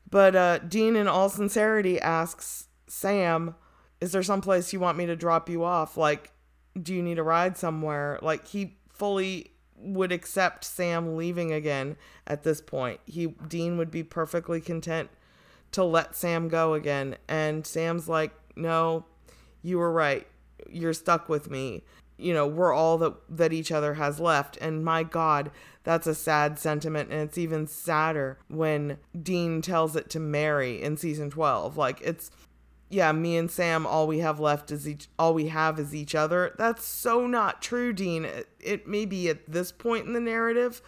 But 0.10 0.36
uh, 0.36 0.58
Dean, 0.58 0.96
in 0.96 1.08
all 1.08 1.30
sincerity, 1.30 2.02
asks 2.02 2.66
Sam 2.88 3.54
is 4.02 4.12
there 4.12 4.24
some 4.24 4.42
place 4.42 4.74
you 4.74 4.80
want 4.80 4.98
me 4.98 5.06
to 5.06 5.16
drop 5.16 5.50
you 5.50 5.64
off? 5.64 5.98
Like, 5.98 6.32
do 6.82 6.96
you 6.96 7.04
need 7.04 7.20
a 7.20 7.24
ride 7.24 7.60
somewhere? 7.60 8.18
Like, 8.24 8.48
he 8.48 8.80
fully 8.92 9.52
would 9.76 10.12
accept 10.12 10.64
Sam 10.64 11.16
leaving 11.16 11.52
again 11.54 11.96
at 12.26 12.42
this 12.42 12.60
point. 12.60 13.02
He 13.06 13.28
Dean 13.28 13.78
would 13.78 13.92
be 13.92 14.02
perfectly 14.02 14.62
content 14.62 15.12
to 15.74 15.84
let 15.84 16.16
Sam 16.16 16.48
go 16.48 16.74
again. 16.74 17.18
And 17.28 17.68
Sam's 17.68 18.10
like, 18.10 18.32
"No, 18.56 19.06
you 19.62 19.78
were 19.78 19.92
right. 19.92 20.26
You're 20.70 20.94
stuck 20.94 21.30
with 21.30 21.50
me. 21.50 21.84
You 22.18 22.34
know, 22.34 22.48
we're 22.48 22.74
all 22.74 22.98
that 22.98 23.14
that 23.30 23.54
each 23.54 23.72
other 23.72 23.94
has 23.96 24.20
left." 24.20 24.58
And 24.58 24.84
my 24.84 25.04
god, 25.04 25.52
that's 25.84 26.08
a 26.08 26.16
sad 26.16 26.60
sentiment 26.60 27.12
and 27.12 27.22
it's 27.22 27.38
even 27.38 27.66
sadder 27.66 28.38
when 28.48 28.98
Dean 29.22 29.62
tells 29.62 29.96
it 29.96 30.10
to 30.12 30.20
Mary 30.20 30.82
in 30.82 30.98
season 30.98 31.30
12. 31.30 31.78
Like 31.78 32.02
it's 32.02 32.30
yeah, 32.90 33.12
me 33.12 33.38
and 33.38 33.50
Sam, 33.50 33.86
all 33.86 34.08
we 34.08 34.20
have 34.20 34.40
left 34.40 34.72
is 34.72 34.88
each, 34.88 35.08
all 35.20 35.34
we 35.34 35.48
have 35.48 35.80
is 35.80 35.94
each 35.94 36.16
other. 36.16 36.56
That's 36.58 36.84
so 36.84 37.28
not 37.28 37.62
true, 37.62 37.94
Dean. 37.94 38.26
It, 38.26 38.50
it 38.60 38.88
may 38.88 39.06
be 39.06 39.30
at 39.30 39.50
this 39.50 39.72
point 39.72 40.08
in 40.08 40.14
the 40.14 40.20
narrative, 40.20 40.82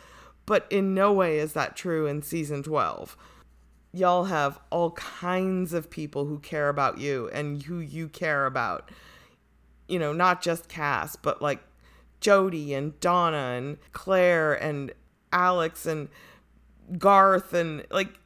but 0.47 0.65
in 0.71 0.95
no 0.95 1.13
way 1.13 1.37
is 1.37 1.53
that 1.53 1.75
true 1.75 2.07
in 2.07 2.23
season 2.23 2.63
12. 2.63 3.15
Y'all 3.93 4.25
have 4.25 4.59
all 4.71 4.91
kinds 4.91 5.73
of 5.73 5.91
people 5.91 6.25
who 6.25 6.39
care 6.39 6.69
about 6.69 6.97
you 6.97 7.29
and 7.33 7.61
who 7.63 7.79
you 7.79 8.07
care 8.07 8.47
about. 8.47 8.89
You 9.91 9.99
know, 9.99 10.13
not 10.13 10.41
just 10.41 10.69
Cass, 10.69 11.15
but 11.15 11.41
like 11.41 11.59
Jody 12.21 12.73
and 12.73 12.97
Donna 12.99 13.55
and 13.57 13.77
Claire 13.91 14.53
and 14.53 14.93
Alex 15.33 15.85
and 15.85 16.07
Garth 16.97 17.53
and 17.53 17.85
like 17.91 18.19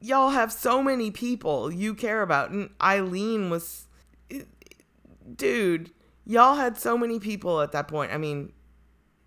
y'all 0.00 0.30
have 0.30 0.52
so 0.52 0.82
many 0.82 1.10
people 1.10 1.72
you 1.72 1.94
care 1.94 2.22
about. 2.22 2.50
And 2.50 2.70
Eileen 2.82 3.50
was, 3.50 3.86
dude, 5.36 5.90
y'all 6.26 6.56
had 6.56 6.76
so 6.76 6.98
many 6.98 7.18
people 7.18 7.60
at 7.60 7.72
that 7.72 7.88
point. 7.88 8.12
I 8.12 8.18
mean, 8.18 8.52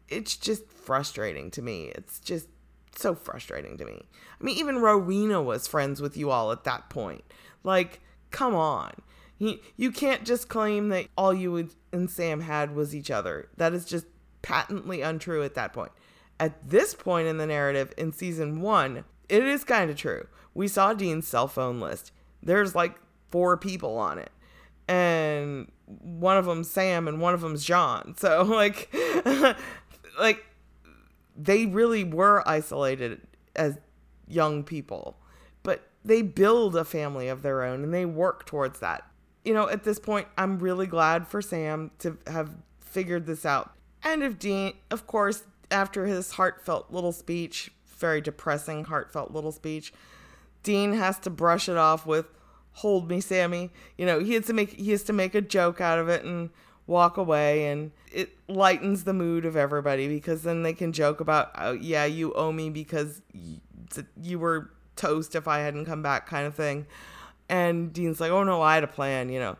it's 0.10 0.36
just 0.36 0.70
frustrating 0.70 1.50
to 1.52 1.62
me. 1.62 1.92
It's 1.96 2.20
just 2.20 2.48
so 2.96 3.16
frustrating 3.16 3.78
to 3.78 3.86
me. 3.86 4.04
I 4.40 4.44
mean, 4.44 4.58
even 4.58 4.80
Rowena 4.80 5.42
was 5.42 5.68
friends 5.68 6.02
with 6.02 6.18
you 6.18 6.30
all 6.30 6.52
at 6.52 6.64
that 6.66 6.90
point. 6.90 7.24
Like, 7.64 8.02
come 8.32 8.54
on. 8.56 8.94
You, 9.40 9.92
can't 9.92 10.24
just 10.24 10.48
claim 10.48 10.90
that 10.90 11.08
all 11.18 11.34
you 11.34 11.70
and 11.92 12.10
Sam 12.10 12.42
had 12.42 12.76
was 12.76 12.96
each 12.96 13.12
other. 13.12 13.50
That 13.58 13.74
is 13.74 13.84
just 13.84 14.06
patently 14.42 15.02
untrue 15.02 15.44
at 15.44 15.56
that 15.56 15.74
point. 15.74 15.92
At 16.40 16.70
this 16.70 16.94
point 16.94 17.28
in 17.28 17.38
the 17.38 17.46
narrative 17.46 17.94
in 17.98 18.14
season 18.14 18.62
one, 18.62 19.04
it 19.28 19.44
is 19.44 19.64
kind 19.64 19.90
of 19.90 19.98
true 19.98 20.28
we 20.54 20.68
saw 20.68 20.94
Dean's 20.94 21.28
cell 21.28 21.48
phone 21.48 21.80
list. 21.80 22.12
There's 22.42 22.76
like 22.76 23.00
four 23.30 23.58
people 23.58 23.98
on 23.98 24.20
it. 24.20 24.32
And 24.88 25.72
one 25.86 26.38
of 26.38 26.46
them's 26.46 26.70
Sam 26.70 27.08
and 27.08 27.20
one 27.20 27.34
of 27.34 27.42
them's 27.42 27.64
John. 27.64 28.16
So 28.18 28.44
like 28.48 28.94
like 30.20 30.46
they 31.36 31.66
really 31.66 32.04
were 32.04 32.48
isolated 32.48 33.22
as 33.56 33.78
young 34.28 34.64
people. 34.64 35.18
But 35.64 35.88
they 36.04 36.22
build 36.22 36.76
a 36.76 36.86
family 36.86 37.28
of 37.28 37.42
their 37.42 37.64
own 37.64 37.84
and 37.84 37.94
they 37.94 38.06
work 38.06 38.46
towards 38.46 38.80
that. 38.80 39.06
You 39.44 39.54
know, 39.54 39.68
at 39.70 39.84
this 39.84 40.00
point 40.00 40.28
I'm 40.38 40.60
really 40.60 40.88
glad 40.88 41.28
for 41.28 41.42
Sam 41.42 41.92
to 42.00 42.18
have 42.28 42.52
figured 42.80 43.26
this 43.26 43.46
out. 43.46 43.72
And 44.04 44.24
if 44.24 44.40
Dean, 44.40 44.74
of 44.92 45.08
course, 45.08 45.44
after 45.72 46.06
his 46.06 46.32
heartfelt 46.32 46.92
little 46.92 47.12
speech, 47.12 47.72
very 47.98 48.22
depressing 48.22 48.86
heartfelt 48.86 49.32
little 49.32 49.52
speech, 49.52 49.94
Dean 50.62 50.94
has 50.94 51.20
to 51.20 51.30
brush 51.30 51.68
it 51.68 51.78
off 51.78 52.06
with 52.06 52.26
"Hold 52.74 53.10
me, 53.10 53.22
Sammy." 53.22 53.72
You 53.98 54.06
know, 54.06 54.20
he 54.20 54.34
has 54.34 54.46
to 54.48 54.54
make 54.54 54.72
he 54.72 54.92
has 54.92 55.04
to 55.04 55.14
make 55.14 55.36
a 55.36 55.42
joke 55.42 55.82
out 55.82 56.00
of 56.00 56.10
it 56.10 56.24
and 56.24 56.50
walk 56.86 57.18
away, 57.18 57.68
and 57.68 57.92
it 58.12 58.38
lightens 58.50 59.06
the 59.06 59.14
mood 59.14 59.46
of 59.46 59.56
everybody 59.56 60.08
because 60.08 60.44
then 60.44 60.64
they 60.64 60.74
can 60.74 60.92
joke 60.92 61.22
about, 61.22 61.52
oh, 61.58 61.72
"Yeah, 61.72 62.06
you 62.06 62.34
owe 62.34 62.52
me 62.52 62.70
because 62.70 63.22
you 64.22 64.40
were 64.40 64.70
toast 64.96 65.34
if 65.36 65.48
I 65.48 65.60
hadn't 65.60 65.86
come 65.86 66.02
back," 66.02 66.28
kind 66.28 66.46
of 66.46 66.56
thing. 66.56 66.86
And 67.50 67.94
Dean's 67.94 68.20
like, 68.20 68.32
"Oh 68.32 68.44
no, 68.44 68.62
I 68.62 68.76
had 68.76 68.84
a 68.84 68.88
plan," 68.88 69.30
you 69.30 69.40
know, 69.40 69.58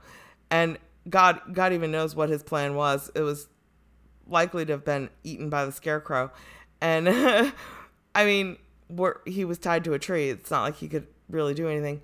and 0.50 0.78
God 1.10 1.42
God 1.54 1.74
even 1.74 1.92
knows 1.92 2.16
what 2.16 2.30
his 2.30 2.44
plan 2.44 2.76
was. 2.76 3.12
It 3.16 3.22
was 3.22 3.48
likely 4.28 4.66
to 4.66 4.74
have 4.74 4.86
been 4.86 5.10
eaten 5.24 5.50
by 5.50 5.66
the 5.66 5.72
scarecrow, 5.72 6.32
and 6.82 7.10
I 8.16 8.26
mean 8.26 8.58
he 9.26 9.46
was 9.46 9.58
tied 9.58 9.84
to 9.86 9.94
a 9.94 10.00
tree. 10.00 10.30
It's 10.30 10.52
not 10.52 10.64
like 10.64 10.76
he 10.76 10.88
could 10.88 11.08
really 11.30 11.54
do 11.54 11.68
anything 11.68 12.02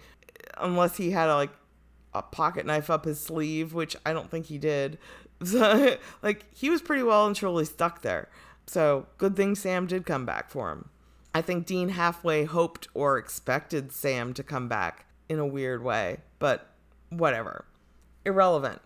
unless 0.57 0.97
he 0.97 1.11
had 1.11 1.29
a, 1.29 1.35
like 1.35 1.51
a 2.13 2.21
pocket 2.21 2.65
knife 2.65 2.89
up 2.89 3.05
his 3.05 3.19
sleeve, 3.19 3.73
which 3.73 3.95
I 4.05 4.13
don't 4.13 4.29
think 4.29 4.47
he 4.47 4.57
did. 4.57 4.97
So, 5.41 5.95
like 6.21 6.53
he 6.53 6.69
was 6.69 6.81
pretty 6.81 7.01
well 7.01 7.25
and 7.25 7.33
truly 7.33 7.63
stuck 7.63 8.01
there. 8.01 8.27
So 8.67 9.05
good 9.17 9.37
thing 9.37 9.55
Sam 9.55 9.87
did 9.87 10.05
come 10.05 10.25
back 10.25 10.49
for 10.49 10.69
him. 10.69 10.89
I 11.33 11.41
think 11.41 11.65
Dean 11.65 11.87
halfway 11.87 12.43
hoped 12.43 12.89
or 12.93 13.17
expected 13.17 13.93
Sam 13.93 14.33
to 14.33 14.43
come 14.43 14.67
back 14.67 15.05
in 15.29 15.39
a 15.39 15.45
weird 15.45 15.83
way, 15.83 16.17
but 16.39 16.67
whatever. 17.09 17.65
Irrelevant. 18.25 18.81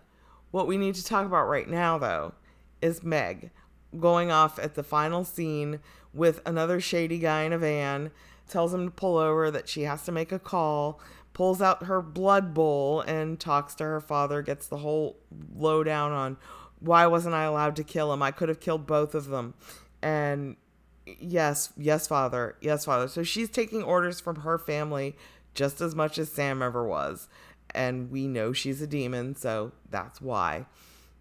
What 0.50 0.66
we 0.66 0.76
need 0.76 0.94
to 0.94 1.04
talk 1.04 1.26
about 1.26 1.48
right 1.48 1.68
now, 1.68 1.98
though, 1.98 2.34
is 2.80 3.02
Meg 3.02 3.50
going 3.98 4.30
off 4.30 4.58
at 4.58 4.74
the 4.74 4.82
final 4.82 5.24
scene 5.24 5.80
with 6.12 6.40
another 6.46 6.80
shady 6.80 7.18
guy 7.18 7.42
in 7.42 7.52
a 7.52 7.58
van, 7.58 8.10
tells 8.48 8.72
him 8.72 8.86
to 8.86 8.90
pull 8.90 9.16
over, 9.16 9.50
that 9.50 9.68
she 9.68 9.82
has 9.82 10.02
to 10.04 10.12
make 10.12 10.30
a 10.30 10.38
call, 10.38 11.00
pulls 11.32 11.60
out 11.60 11.84
her 11.84 12.00
blood 12.00 12.54
bowl 12.54 13.00
and 13.00 13.40
talks 13.40 13.74
to 13.74 13.84
her 13.84 14.00
father, 14.00 14.42
gets 14.42 14.68
the 14.68 14.78
whole 14.78 15.16
lowdown 15.56 16.12
on 16.12 16.36
why 16.78 17.06
wasn't 17.06 17.34
I 17.34 17.44
allowed 17.44 17.76
to 17.76 17.84
kill 17.84 18.12
him? 18.12 18.22
I 18.22 18.30
could 18.30 18.48
have 18.48 18.60
killed 18.60 18.86
both 18.86 19.14
of 19.14 19.28
them. 19.28 19.54
And 20.02 20.56
yes, 21.06 21.72
yes, 21.76 22.06
father, 22.06 22.56
yes, 22.60 22.84
father. 22.84 23.08
So 23.08 23.22
she's 23.22 23.48
taking 23.48 23.82
orders 23.82 24.20
from 24.20 24.36
her 24.36 24.58
family 24.58 25.16
just 25.54 25.80
as 25.80 25.94
much 25.94 26.18
as 26.18 26.30
Sam 26.30 26.62
ever 26.62 26.86
was. 26.86 27.28
And 27.74 28.10
we 28.10 28.28
know 28.28 28.52
she's 28.52 28.82
a 28.82 28.86
demon, 28.86 29.34
so 29.34 29.72
that's 29.90 30.20
why. 30.20 30.66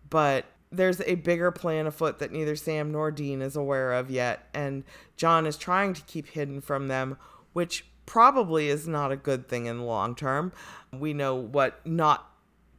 But 0.09 0.45
there's 0.71 1.01
a 1.01 1.15
bigger 1.15 1.51
plan 1.51 1.87
afoot 1.87 2.19
that 2.19 2.31
neither 2.31 2.55
Sam 2.55 2.91
nor 2.91 3.11
Dean 3.11 3.41
is 3.41 3.55
aware 3.55 3.93
of 3.93 4.09
yet, 4.09 4.47
and 4.53 4.83
John 5.15 5.45
is 5.45 5.57
trying 5.57 5.93
to 5.93 6.01
keep 6.03 6.29
hidden 6.29 6.61
from 6.61 6.87
them, 6.87 7.17
which 7.53 7.85
probably 8.05 8.67
is 8.67 8.87
not 8.87 9.11
a 9.11 9.17
good 9.17 9.47
thing 9.47 9.67
in 9.67 9.77
the 9.77 9.83
long 9.83 10.15
term. 10.15 10.51
We 10.91 11.13
know 11.13 11.35
what 11.35 11.85
not 11.85 12.29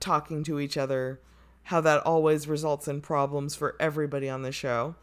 talking 0.00 0.44
to 0.44 0.60
each 0.60 0.76
other, 0.76 1.20
how 1.64 1.80
that 1.80 2.04
always 2.04 2.48
results 2.48 2.88
in 2.88 3.00
problems 3.00 3.54
for 3.54 3.76
everybody 3.80 4.28
on 4.28 4.42
the 4.42 4.52
show. 4.52 4.96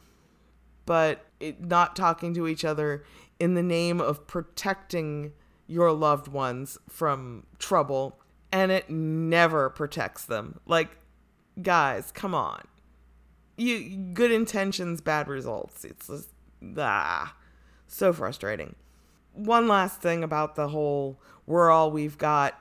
But 0.85 1.25
it, 1.39 1.63
not 1.63 1.95
talking 1.95 2.33
to 2.35 2.47
each 2.47 2.65
other 2.65 3.03
in 3.39 3.55
the 3.55 3.63
name 3.63 4.01
of 4.01 4.27
protecting 4.27 5.31
your 5.71 5.91
loved 5.91 6.27
ones 6.27 6.77
from 6.89 7.45
trouble, 7.59 8.19
and 8.51 8.71
it 8.71 8.89
never 8.89 9.69
protects 9.69 10.25
them. 10.25 10.59
Like, 10.65 10.89
guys, 11.61 12.11
come 12.11 12.35
on 12.35 12.61
you 13.61 13.95
good 14.13 14.31
intentions, 14.31 15.01
bad 15.01 15.27
results. 15.27 15.85
It's 15.85 16.07
just 16.07 16.29
ah, 16.77 17.35
so 17.87 18.11
frustrating. 18.11 18.75
One 19.33 19.67
last 19.67 20.01
thing 20.01 20.23
about 20.23 20.55
the 20.55 20.69
whole 20.69 21.21
we're 21.45 21.69
all 21.69 21.91
we've 21.91 22.17
got. 22.17 22.59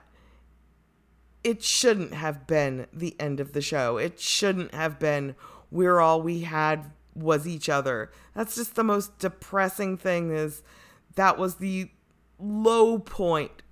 It 1.43 1.63
shouldn't 1.63 2.13
have 2.13 2.47
been 2.47 2.87
the 2.93 3.17
end 3.19 3.41
of 3.41 3.53
the 3.53 3.63
show. 3.63 3.97
It 3.97 4.21
shouldn't 4.21 4.75
have 4.75 4.99
been 4.99 5.35
we're 5.71 6.01
all 6.01 6.21
we 6.21 6.41
had 6.41 6.93
was 7.15 7.47
each 7.47 7.69
other. 7.69 8.11
That's 8.35 8.55
just 8.55 8.75
the 8.75 8.85
most 8.85 9.19
depressing 9.19 9.97
thing 9.97 10.31
is 10.31 10.63
that 11.15 11.39
was 11.39 11.57
the 11.57 11.91
low 12.41 12.99
point 12.99 13.63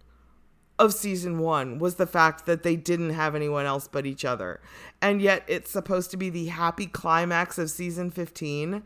of 0.79 0.95
season 0.95 1.39
one 1.39 1.79
was 1.79 1.97
the 1.97 2.07
fact 2.07 2.47
that 2.47 2.63
they 2.63 2.77
didn't 2.77 3.11
have 3.11 3.35
anyone 3.35 3.67
else 3.67 3.89
but 3.89 4.07
each 4.07 4.25
other. 4.25 4.61
And 5.03 5.21
yet 5.21 5.43
it's 5.49 5.71
supposed 5.71 6.11
to 6.13 6.17
be 6.17 6.31
the 6.31 6.47
happy 6.47 6.87
climax 6.87 7.59
of 7.59 7.71
season 7.71 8.11
15 8.11 8.83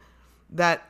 that 0.51 0.89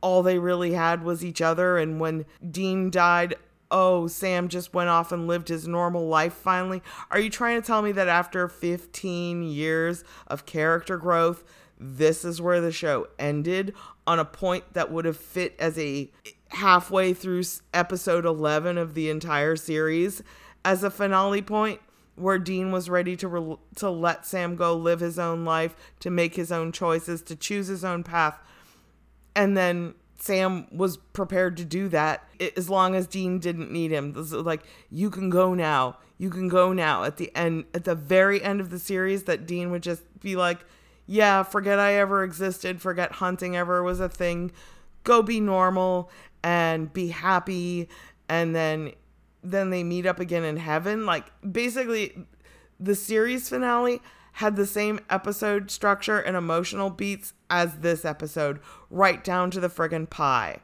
all 0.00 0.22
they 0.22 0.38
really 0.38 0.72
had 0.72 1.04
was 1.04 1.24
each 1.24 1.42
other. 1.42 1.78
And 1.78 2.00
when 2.00 2.24
Dean 2.50 2.90
died, 2.90 3.34
oh, 3.70 4.06
Sam 4.06 4.48
just 4.48 4.74
went 4.74 4.88
off 4.88 5.12
and 5.12 5.26
lived 5.26 5.48
his 5.48 5.68
normal 5.68 6.06
life 6.08 6.34
finally. 6.34 6.82
Are 7.10 7.18
you 7.18 7.30
trying 7.30 7.60
to 7.60 7.66
tell 7.66 7.82
me 7.82 7.92
that 7.92 8.08
after 8.08 8.48
15 8.48 9.42
years 9.42 10.04
of 10.26 10.46
character 10.46 10.96
growth, 10.96 11.44
this 11.82 12.24
is 12.24 12.40
where 12.40 12.60
the 12.60 12.72
show 12.72 13.08
ended 13.18 13.74
on 14.06 14.18
a 14.18 14.24
point 14.24 14.64
that 14.74 14.90
would 14.90 15.04
have 15.04 15.16
fit 15.16 15.54
as 15.58 15.78
a 15.78 16.10
halfway 16.48 17.12
through 17.12 17.42
episode 17.74 18.24
11 18.24 18.78
of 18.78 18.94
the 18.94 19.10
entire 19.10 19.56
series 19.56 20.22
as 20.64 20.82
a 20.82 20.90
finale 20.90 21.42
point 21.42 21.80
where 22.14 22.38
Dean 22.38 22.70
was 22.70 22.90
ready 22.90 23.16
to 23.16 23.28
re- 23.28 23.56
to 23.76 23.90
let 23.90 24.26
Sam 24.26 24.54
go 24.54 24.76
live 24.76 25.00
his 25.00 25.18
own 25.18 25.44
life, 25.44 25.74
to 26.00 26.10
make 26.10 26.36
his 26.36 26.52
own 26.52 26.70
choices, 26.72 27.22
to 27.22 27.36
choose 27.36 27.68
his 27.68 27.84
own 27.84 28.02
path. 28.02 28.38
And 29.34 29.56
then 29.56 29.94
Sam 30.18 30.66
was 30.70 30.98
prepared 30.98 31.56
to 31.56 31.64
do 31.64 31.88
that 31.88 32.22
as 32.56 32.68
long 32.68 32.94
as 32.94 33.06
Dean 33.06 33.38
didn't 33.38 33.72
need 33.72 33.90
him. 33.90 34.14
Like 34.14 34.62
you 34.90 35.10
can 35.10 35.30
go 35.30 35.54
now. 35.54 35.98
You 36.18 36.30
can 36.30 36.48
go 36.48 36.72
now 36.72 37.02
at 37.02 37.16
the 37.16 37.34
end 37.34 37.64
at 37.74 37.84
the 37.84 37.94
very 37.94 38.42
end 38.42 38.60
of 38.60 38.70
the 38.70 38.78
series 38.78 39.24
that 39.24 39.46
Dean 39.46 39.70
would 39.70 39.82
just 39.82 40.02
be 40.20 40.36
like, 40.36 40.60
"Yeah, 41.06 41.42
forget 41.42 41.78
I 41.78 41.94
ever 41.94 42.22
existed, 42.24 42.80
forget 42.80 43.12
hunting 43.12 43.56
ever 43.56 43.82
was 43.82 44.00
a 44.00 44.08
thing. 44.08 44.52
Go 45.04 45.22
be 45.22 45.40
normal 45.40 46.10
and 46.42 46.92
be 46.92 47.08
happy 47.08 47.88
and 48.28 48.54
then 48.54 48.92
then 49.44 49.70
they 49.70 49.82
meet 49.82 50.06
up 50.06 50.20
again 50.20 50.44
in 50.44 50.56
heaven. 50.56 51.04
Like 51.04 51.26
basically 51.50 52.16
the 52.78 52.94
series 52.94 53.48
finale 53.48 54.00
had 54.34 54.56
the 54.56 54.66
same 54.66 55.00
episode 55.10 55.70
structure 55.70 56.18
and 56.18 56.36
emotional 56.36 56.90
beats 56.90 57.34
as 57.50 57.78
this 57.78 58.04
episode 58.04 58.60
right 58.88 59.22
down 59.22 59.50
to 59.50 59.60
the 59.60 59.68
friggin 59.68 60.08
pie. 60.08 60.58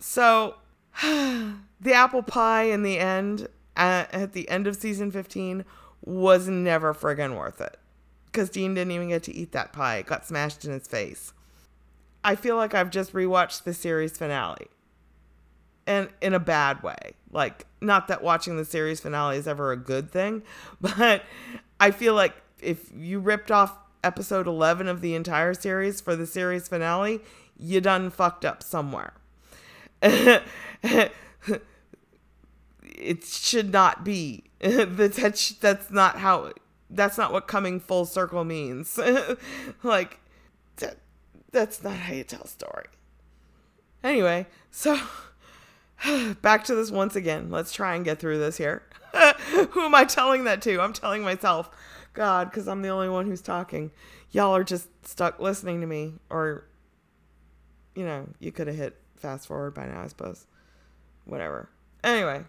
So 0.00 0.56
the 1.02 1.92
apple 1.92 2.22
pie 2.22 2.64
in 2.64 2.82
the 2.82 2.98
end 2.98 3.48
at, 3.76 4.12
at 4.12 4.32
the 4.32 4.48
end 4.48 4.66
of 4.66 4.76
season 4.76 5.10
15 5.10 5.64
was 6.02 6.48
never 6.48 6.94
friggin 6.94 7.36
worth 7.36 7.60
it 7.60 7.78
because 8.36 8.50
dean 8.50 8.74
didn't 8.74 8.92
even 8.92 9.08
get 9.08 9.22
to 9.22 9.34
eat 9.34 9.52
that 9.52 9.72
pie 9.72 9.96
it 9.96 10.06
got 10.06 10.26
smashed 10.26 10.64
in 10.64 10.72
his 10.72 10.86
face 10.86 11.32
i 12.22 12.34
feel 12.34 12.56
like 12.56 12.74
i've 12.74 12.90
just 12.90 13.12
rewatched 13.12 13.64
the 13.64 13.72
series 13.74 14.16
finale 14.16 14.68
and 15.86 16.08
in 16.20 16.34
a 16.34 16.40
bad 16.40 16.82
way. 16.82 17.12
Like, 17.30 17.66
not 17.80 18.08
that 18.08 18.22
watching 18.22 18.56
the 18.56 18.64
series 18.64 19.00
finale 19.00 19.36
is 19.36 19.46
ever 19.46 19.72
a 19.72 19.76
good 19.76 20.10
thing, 20.10 20.42
but 20.80 21.22
I 21.78 21.90
feel 21.90 22.14
like 22.14 22.34
if 22.60 22.90
you 22.96 23.18
ripped 23.20 23.50
off 23.50 23.78
episode 24.02 24.46
11 24.46 24.88
of 24.88 25.00
the 25.00 25.14
entire 25.14 25.54
series 25.54 26.00
for 26.00 26.16
the 26.16 26.26
series 26.26 26.68
finale, 26.68 27.20
you 27.58 27.80
done 27.80 28.10
fucked 28.10 28.44
up 28.44 28.62
somewhere. 28.62 29.14
it 30.02 30.42
should 33.24 33.72
not 33.72 34.04
be. 34.04 34.44
that's, 34.60 35.50
that's 35.52 35.90
not 35.90 36.18
how, 36.18 36.52
that's 36.90 37.18
not 37.18 37.32
what 37.32 37.48
coming 37.48 37.80
full 37.80 38.04
circle 38.04 38.44
means. 38.44 38.98
like, 39.82 40.20
that, 40.76 40.98
that's 41.50 41.82
not 41.82 41.94
how 41.94 42.12
you 42.12 42.24
tell 42.24 42.42
a 42.42 42.48
story. 42.48 42.86
Anyway, 44.04 44.46
so 44.70 44.98
back 46.42 46.64
to 46.64 46.74
this 46.74 46.90
once 46.90 47.16
again. 47.16 47.50
Let's 47.50 47.72
try 47.72 47.94
and 47.94 48.04
get 48.04 48.18
through 48.18 48.38
this 48.38 48.56
here. 48.56 48.82
Who 49.50 49.80
am 49.80 49.94
I 49.94 50.04
telling 50.04 50.44
that 50.44 50.62
to? 50.62 50.80
I'm 50.80 50.92
telling 50.92 51.22
myself. 51.22 51.70
God, 52.12 52.50
because 52.50 52.66
I'm 52.66 52.82
the 52.82 52.88
only 52.88 53.08
one 53.08 53.26
who's 53.26 53.42
talking. 53.42 53.90
Y'all 54.30 54.56
are 54.56 54.64
just 54.64 54.88
stuck 55.06 55.38
listening 55.38 55.80
to 55.82 55.86
me. 55.86 56.14
Or, 56.30 56.64
you 57.94 58.04
know, 58.04 58.28
you 58.40 58.52
could 58.52 58.68
have 58.68 58.76
hit 58.76 58.96
fast 59.16 59.46
forward 59.46 59.74
by 59.74 59.86
now, 59.86 60.02
I 60.02 60.06
suppose. 60.06 60.46
Whatever. 61.24 61.68
Anyway, 62.02 62.44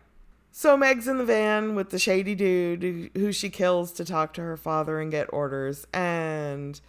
so 0.58 0.76
Meg's 0.76 1.08
in 1.08 1.20
the 1.20 1.24
van 1.24 1.76
with 1.76 1.92
the 1.92 2.00
shady 2.00 2.34
dude 2.34 3.12
who 3.14 3.32
she 3.32 3.48
kills 3.48 3.92
to 3.92 4.04
talk 4.04 4.34
to 4.34 4.42
her 4.42 4.58
father 4.58 5.00
and 5.00 5.12
get 5.12 5.32
orders. 5.32 5.86
And 5.94 6.82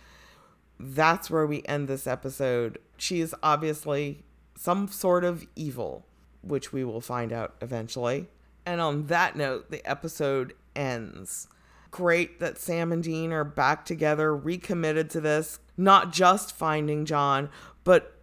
that's 0.81 1.29
where 1.29 1.47
we 1.47 1.63
end 1.67 1.87
this 1.87 2.07
episode. 2.07 2.79
She 2.97 3.21
is 3.21 3.35
obviously 3.43 4.25
some 4.57 4.89
sort 4.89 5.23
of 5.23 5.47
evil 5.55 6.07
which 6.41 6.73
we 6.73 6.83
will 6.83 7.03
find 7.03 7.31
out 7.31 7.57
eventually. 7.61 8.29
And 8.65 8.81
on 8.81 9.09
that 9.09 9.37
note, 9.37 9.71
the 9.71 9.87
episode 9.87 10.55
ends. 10.75 11.47
Great 11.91 12.41
that 12.41 12.57
Sam 12.57 12.91
and 12.91 13.03
Dean 13.03 13.35
are 13.35 13.45
back 13.45 13.85
together, 13.85 14.35
recommitted 14.35 15.11
to 15.11 15.21
this, 15.21 15.59
not 15.77 16.11
just 16.11 16.57
finding 16.57 17.05
John, 17.05 17.51
but 17.85 18.15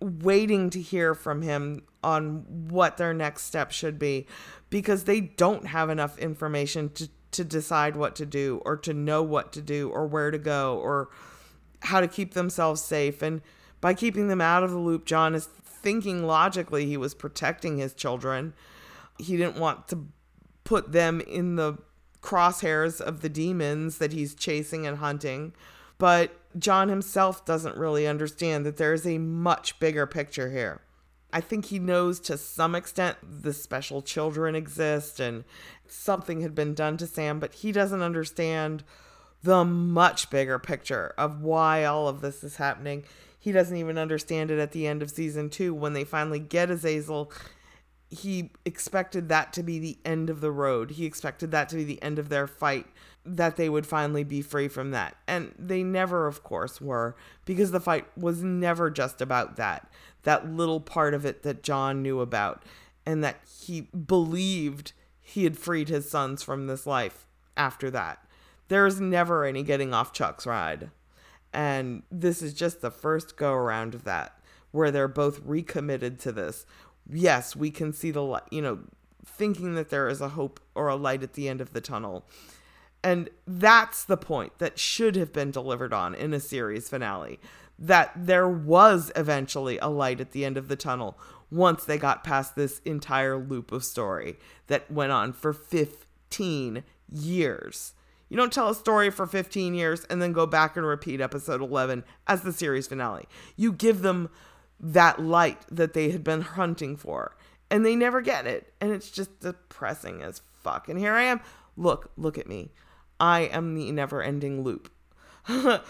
waiting 0.00 0.70
to 0.70 0.80
hear 0.80 1.14
from 1.14 1.42
him 1.42 1.82
on 2.04 2.68
what 2.68 2.98
their 2.98 3.14
next 3.14 3.44
step 3.44 3.72
should 3.72 3.98
be 3.98 4.26
because 4.74 5.04
they 5.04 5.20
don't 5.20 5.68
have 5.68 5.88
enough 5.88 6.18
information 6.18 6.88
to, 6.88 7.08
to 7.30 7.44
decide 7.44 7.94
what 7.94 8.16
to 8.16 8.26
do 8.26 8.60
or 8.64 8.76
to 8.76 8.92
know 8.92 9.22
what 9.22 9.52
to 9.52 9.62
do 9.62 9.88
or 9.88 10.04
where 10.04 10.32
to 10.32 10.38
go 10.38 10.80
or 10.82 11.10
how 11.82 12.00
to 12.00 12.08
keep 12.08 12.34
themselves 12.34 12.82
safe. 12.82 13.22
And 13.22 13.40
by 13.80 13.94
keeping 13.94 14.26
them 14.26 14.40
out 14.40 14.64
of 14.64 14.72
the 14.72 14.78
loop, 14.78 15.04
John 15.04 15.32
is 15.36 15.46
thinking 15.46 16.26
logically 16.26 16.86
he 16.86 16.96
was 16.96 17.14
protecting 17.14 17.78
his 17.78 17.94
children. 17.94 18.52
He 19.16 19.36
didn't 19.36 19.60
want 19.60 19.86
to 19.90 20.08
put 20.64 20.90
them 20.90 21.20
in 21.20 21.54
the 21.54 21.78
crosshairs 22.20 23.00
of 23.00 23.20
the 23.20 23.28
demons 23.28 23.98
that 23.98 24.12
he's 24.12 24.34
chasing 24.34 24.88
and 24.88 24.98
hunting. 24.98 25.52
But 25.98 26.32
John 26.58 26.88
himself 26.88 27.44
doesn't 27.44 27.76
really 27.76 28.08
understand 28.08 28.66
that 28.66 28.76
there 28.76 28.92
is 28.92 29.06
a 29.06 29.18
much 29.18 29.78
bigger 29.78 30.04
picture 30.04 30.50
here. 30.50 30.80
I 31.34 31.42
think 31.42 31.66
he 31.66 31.78
knows 31.78 32.18
to 32.20 32.38
some 32.38 32.74
extent 32.74 33.18
the 33.22 33.52
special 33.52 34.00
children 34.00 34.54
exist 34.54 35.20
and 35.20 35.44
something 35.86 36.40
had 36.40 36.54
been 36.54 36.72
done 36.72 36.96
to 36.98 37.06
Sam, 37.06 37.38
but 37.40 37.54
he 37.54 37.72
doesn't 37.72 38.00
understand 38.00 38.84
the 39.42 39.64
much 39.64 40.30
bigger 40.30 40.58
picture 40.58 41.12
of 41.18 41.42
why 41.42 41.84
all 41.84 42.08
of 42.08 42.22
this 42.22 42.42
is 42.42 42.56
happening 42.56 43.04
he 43.44 43.52
doesn't 43.52 43.76
even 43.76 43.98
understand 43.98 44.50
it 44.50 44.58
at 44.58 44.72
the 44.72 44.86
end 44.86 45.02
of 45.02 45.10
season 45.10 45.50
two 45.50 45.74
when 45.74 45.92
they 45.92 46.02
finally 46.02 46.38
get 46.38 46.70
Azazel. 46.70 47.30
He 48.14 48.50
expected 48.64 49.28
that 49.28 49.52
to 49.54 49.62
be 49.62 49.78
the 49.78 49.98
end 50.04 50.30
of 50.30 50.40
the 50.40 50.52
road. 50.52 50.92
He 50.92 51.04
expected 51.04 51.50
that 51.50 51.68
to 51.70 51.76
be 51.76 51.84
the 51.84 52.02
end 52.02 52.18
of 52.18 52.28
their 52.28 52.46
fight, 52.46 52.86
that 53.24 53.56
they 53.56 53.68
would 53.68 53.86
finally 53.86 54.22
be 54.22 54.42
free 54.42 54.68
from 54.68 54.90
that. 54.92 55.16
And 55.26 55.54
they 55.58 55.82
never, 55.82 56.26
of 56.26 56.42
course, 56.42 56.80
were, 56.80 57.16
because 57.44 57.70
the 57.70 57.80
fight 57.80 58.06
was 58.16 58.42
never 58.42 58.90
just 58.90 59.20
about 59.20 59.56
that, 59.56 59.90
that 60.22 60.48
little 60.48 60.80
part 60.80 61.14
of 61.14 61.24
it 61.24 61.42
that 61.42 61.62
John 61.62 62.02
knew 62.02 62.20
about, 62.20 62.62
and 63.04 63.24
that 63.24 63.40
he 63.64 63.82
believed 63.82 64.92
he 65.20 65.44
had 65.44 65.58
freed 65.58 65.88
his 65.88 66.08
sons 66.08 66.42
from 66.42 66.66
this 66.66 66.86
life 66.86 67.26
after 67.56 67.90
that. 67.90 68.18
There's 68.68 69.00
never 69.00 69.44
any 69.44 69.62
getting 69.62 69.92
off 69.92 70.12
Chuck's 70.12 70.46
ride. 70.46 70.90
And 71.52 72.02
this 72.10 72.42
is 72.42 72.52
just 72.52 72.80
the 72.80 72.90
first 72.90 73.36
go 73.36 73.52
around 73.52 73.94
of 73.94 74.04
that, 74.04 74.38
where 74.70 74.90
they're 74.90 75.08
both 75.08 75.40
recommitted 75.44 76.18
to 76.20 76.32
this. 76.32 76.66
Yes, 77.10 77.54
we 77.54 77.70
can 77.70 77.92
see 77.92 78.10
the 78.10 78.22
light, 78.22 78.44
you 78.50 78.62
know, 78.62 78.78
thinking 79.24 79.74
that 79.74 79.90
there 79.90 80.08
is 80.08 80.20
a 80.20 80.30
hope 80.30 80.60
or 80.74 80.88
a 80.88 80.96
light 80.96 81.22
at 81.22 81.34
the 81.34 81.48
end 81.48 81.60
of 81.60 81.72
the 81.72 81.80
tunnel. 81.80 82.24
And 83.02 83.28
that's 83.46 84.04
the 84.04 84.16
point 84.16 84.58
that 84.58 84.78
should 84.78 85.14
have 85.16 85.32
been 85.32 85.50
delivered 85.50 85.92
on 85.92 86.14
in 86.14 86.32
a 86.32 86.40
series 86.40 86.88
finale. 86.88 87.38
That 87.78 88.12
there 88.16 88.48
was 88.48 89.12
eventually 89.16 89.78
a 89.78 89.88
light 89.88 90.20
at 90.20 90.32
the 90.32 90.44
end 90.44 90.56
of 90.56 90.68
the 90.68 90.76
tunnel 90.76 91.18
once 91.50 91.84
they 91.84 91.98
got 91.98 92.24
past 92.24 92.56
this 92.56 92.80
entire 92.84 93.36
loop 93.36 93.72
of 93.72 93.84
story 93.84 94.38
that 94.68 94.90
went 94.90 95.12
on 95.12 95.32
for 95.32 95.52
15 95.52 96.82
years. 97.12 97.92
You 98.28 98.36
don't 98.36 98.52
tell 98.52 98.70
a 98.70 98.74
story 98.74 99.10
for 99.10 99.26
15 99.26 99.74
years 99.74 100.04
and 100.06 100.22
then 100.22 100.32
go 100.32 100.46
back 100.46 100.76
and 100.76 100.86
repeat 100.86 101.20
episode 101.20 101.60
11 101.60 102.04
as 102.26 102.42
the 102.42 102.52
series 102.52 102.86
finale. 102.86 103.28
You 103.56 103.72
give 103.72 104.02
them 104.02 104.30
that 104.84 105.20
light 105.20 105.58
that 105.70 105.94
they 105.94 106.10
had 106.10 106.22
been 106.22 106.42
hunting 106.42 106.96
for, 106.96 107.36
and 107.70 107.84
they 107.84 107.96
never 107.96 108.20
get 108.20 108.46
it. 108.46 108.72
And 108.80 108.92
it's 108.92 109.10
just 109.10 109.40
depressing 109.40 110.22
as 110.22 110.42
fuck. 110.62 110.88
And 110.88 110.98
here 110.98 111.14
I 111.14 111.22
am. 111.22 111.40
Look, 111.76 112.10
look 112.16 112.38
at 112.38 112.46
me. 112.46 112.70
I 113.18 113.40
am 113.40 113.74
the 113.74 113.90
never 113.90 114.22
ending 114.22 114.62
loop. 114.62 114.92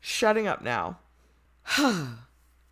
Shutting 0.00 0.46
up 0.46 0.62
now. 0.62 0.98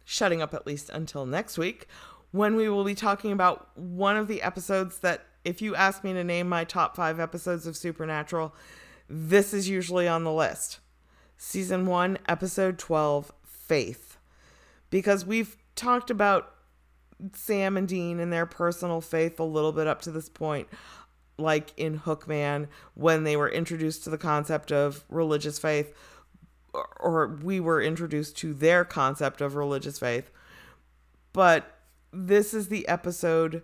Shutting 0.05 0.43
up 0.43 0.55
at 0.55 0.67
least 0.67 0.91
until 0.91 1.27
next 1.27 1.59
week 1.59 1.87
when 2.33 2.57
we 2.57 2.69
will 2.69 2.85
be 2.85 2.95
talking 2.95 3.33
about 3.33 3.77
one 3.77 4.17
of 4.17 4.29
the 4.29 4.43
episodes 4.43 4.99
that 4.99 5.27
if 5.45 5.61
you 5.61 5.75
ask 5.75 6.05
me 6.05 6.13
to 6.13 6.23
name 6.23 6.49
my 6.49 6.65
top 6.65 6.95
five 6.95 7.19
episodes 7.19 7.67
of 7.67 7.77
Supernatural, 7.77 8.55
this 9.09 9.53
is 9.53 9.69
usually 9.69 10.07
on 10.07 10.25
the 10.25 10.33
list. 10.33 10.79
Season 11.37 11.87
1, 11.87 12.19
Episode 12.29 12.79
12, 12.79 13.33
Faith. 13.43 14.10
Because 14.91 15.25
we've 15.25 15.57
talked 15.77 16.11
about 16.11 16.53
Sam 17.35 17.77
and 17.77 17.87
Dean 17.87 18.19
and 18.21 18.33
their 18.33 18.47
personal 18.47 19.01
faith 19.01 19.39
a 19.39 19.45
little 19.45 19.73
bit 19.73 19.87
up 19.87 20.03
to 20.03 20.11
this 20.11 20.29
point, 20.29 20.69
like 21.39 21.73
in 21.77 22.01
Hookman, 22.01 22.69
when 22.95 23.25
they 23.25 23.37
were 23.37 23.49
introduced 23.49 24.05
to 24.05 24.11
the 24.11 24.19
concept 24.19 24.73
of 24.73 25.05
religious 25.09 25.59
faith, 25.59 25.95
or 27.01 27.39
we 27.43 27.61
were 27.61 27.83
introduced 27.83 28.37
to 28.39 28.55
their 28.55 28.85
concept 28.85 29.41
of 29.41 29.55
religious 29.55 29.99
faith. 29.99 30.31
But 31.33 31.79
this 32.13 32.55
is 32.55 32.69
the 32.69 32.87
episode 32.89 33.63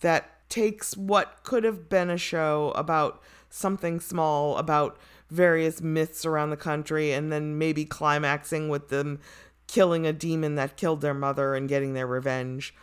that 0.00 0.48
takes 0.48 0.96
what 0.96 1.42
could 1.44 1.64
have 1.64 1.88
been 1.88 2.10
a 2.10 2.18
show 2.18 2.72
about 2.76 3.22
something 3.48 4.00
small 4.00 4.56
about 4.56 4.98
various 5.30 5.80
myths 5.80 6.26
around 6.26 6.50
the 6.50 6.56
country 6.56 7.12
and 7.12 7.32
then 7.32 7.58
maybe 7.58 7.84
climaxing 7.84 8.68
with 8.68 8.88
them 8.88 9.18
killing 9.66 10.06
a 10.06 10.12
demon 10.12 10.54
that 10.56 10.76
killed 10.76 11.00
their 11.00 11.14
mother 11.14 11.54
and 11.54 11.68
getting 11.68 11.94
their 11.94 12.06
revenge. 12.06 12.74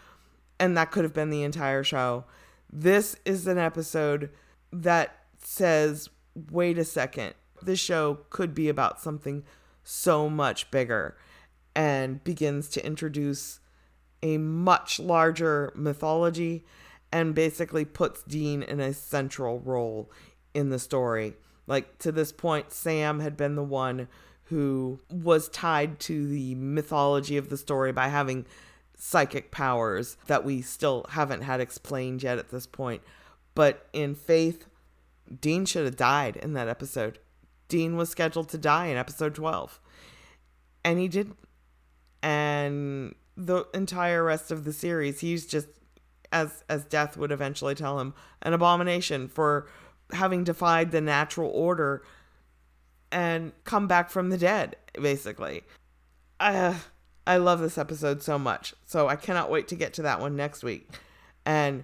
And 0.60 0.76
that 0.78 0.92
could 0.92 1.04
have 1.04 1.14
been 1.14 1.30
the 1.30 1.44
entire 1.44 1.84
show. 1.84 2.26
This 2.72 3.16
is 3.26 3.48
an 3.48 3.58
episode 3.58 4.30
that 4.72 5.16
says, 5.44 6.10
wait 6.52 6.78
a 6.78 6.86
second, 6.86 7.34
this 7.62 7.80
show 7.80 8.20
could 8.30 8.54
be 8.54 8.70
about 8.70 9.00
something 9.02 9.44
so 9.84 10.30
much 10.30 10.70
bigger 10.70 11.18
and 11.76 12.24
begins 12.24 12.70
to 12.70 12.86
introduce 12.86 13.60
a 14.22 14.38
much 14.38 15.00
larger 15.00 15.72
mythology 15.76 16.66
and 17.12 17.34
basically 17.34 17.86
puts 17.86 18.24
Dean 18.24 18.62
in 18.62 18.80
a 18.80 18.94
central 18.94 19.60
role 19.60 20.12
in 20.54 20.70
the 20.70 20.80
story. 20.80 21.36
Like 21.68 21.98
to 22.00 22.12
this 22.12 22.32
point, 22.32 22.72
Sam 22.72 23.20
had 23.20 23.38
been 23.38 23.56
the 23.56 23.64
one 23.64 24.08
who 24.50 25.00
was 25.12 25.48
tied 25.50 26.00
to 26.00 26.28
the 26.28 26.56
mythology 26.56 27.38
of 27.38 27.50
the 27.50 27.58
story 27.58 27.92
by 27.92 28.08
having 28.08 28.46
psychic 28.98 29.52
powers 29.52 30.18
that 30.26 30.44
we 30.44 30.62
still 30.62 31.06
haven't 31.10 31.42
had 31.42 31.62
explained 31.62 32.24
yet 32.24 32.40
at 32.40 32.50
this 32.50 32.66
point. 32.66 33.02
But 33.54 33.88
in 33.94 34.16
Faith, 34.16 34.66
Dean 35.40 35.66
should 35.66 35.86
have 35.86 35.96
died 35.96 36.36
in 36.36 36.54
that 36.54 36.68
episode. 36.68 37.20
Dean 37.68 37.96
was 37.96 38.10
scheduled 38.10 38.50
to 38.50 38.58
die 38.58 38.88
in 38.88 38.98
episode 38.98 39.36
12. 39.36 39.80
And 40.84 40.98
he 40.98 41.08
didn't. 41.08 41.38
And 42.24 43.14
the 43.38 43.66
entire 43.74 44.24
rest 44.24 44.52
of 44.52 44.66
the 44.66 44.74
series, 44.74 45.20
he's 45.20 45.46
just 45.46 45.68
as 46.32 46.64
as 46.70 46.86
death 46.86 47.18
would 47.18 47.32
eventually 47.32 47.76
tell 47.76 48.00
him, 48.00 48.14
an 48.42 48.54
abomination 48.54 49.28
for 49.28 49.68
having 50.12 50.44
defied 50.44 50.92
the 50.92 51.02
natural 51.02 51.52
order 51.52 52.04
and 53.12 53.52
come 53.64 53.88
back 53.88 54.10
from 54.10 54.30
the 54.30 54.38
dead, 54.38 54.76
basically. 54.94 55.64
Uh, 56.40 56.76
I 57.26 57.38
love 57.38 57.60
this 57.60 57.78
episode 57.78 58.24
so 58.24 58.40
much. 58.40 58.74
So 58.86 59.08
I 59.08 59.16
cannot 59.16 59.52
wait 59.52 59.68
to 59.70 59.76
get 59.76 59.94
to 59.94 60.02
that 60.04 60.20
one 60.20 60.36
next 60.36 60.64
week. 60.64 60.90
And 61.46 61.84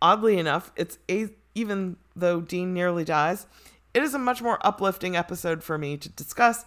oddly 0.00 0.38
enough, 0.38 0.72
it's 0.76 0.98
a 1.08 1.28
even 1.54 1.96
though 2.16 2.40
Dean 2.40 2.72
nearly 2.72 3.04
dies, 3.04 3.46
it 3.94 4.02
is 4.02 4.14
a 4.14 4.18
much 4.18 4.40
more 4.40 4.58
uplifting 4.66 5.16
episode 5.16 5.62
for 5.62 5.76
me 5.76 5.96
to 5.98 6.08
discuss 6.08 6.64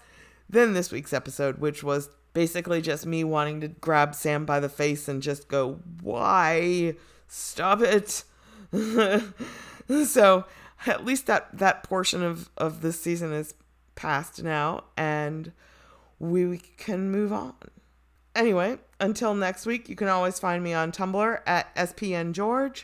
than 0.49 0.73
this 0.73 0.91
week's 0.91 1.13
episode, 1.13 1.57
which 1.57 1.83
was 1.83 2.09
basically 2.33 2.81
just 2.81 3.05
me 3.05 3.23
wanting 3.23 3.61
to 3.61 3.67
grab 3.67 4.13
Sam 4.13 4.45
by 4.45 4.59
the 4.59 4.69
face 4.69 5.07
and 5.07 5.21
just 5.21 5.47
go, 5.47 5.79
why? 6.01 6.95
Stop 7.27 7.81
it. 7.81 8.23
so 10.05 10.45
at 10.85 11.05
least 11.05 11.25
that, 11.27 11.57
that 11.57 11.83
portion 11.83 12.21
of, 12.21 12.49
of 12.57 12.81
this 12.81 13.01
season 13.01 13.33
is 13.33 13.55
past 13.95 14.43
now 14.43 14.83
and 14.97 15.51
we 16.19 16.57
can 16.77 17.11
move 17.11 17.33
on. 17.33 17.55
Anyway, 18.35 18.77
until 18.99 19.33
next 19.33 19.65
week, 19.65 19.87
you 19.87 19.95
can 19.95 20.07
always 20.07 20.39
find 20.39 20.63
me 20.63 20.73
on 20.73 20.91
Tumblr 20.91 21.39
at 21.45 21.73
SPNGeorge 21.75 22.83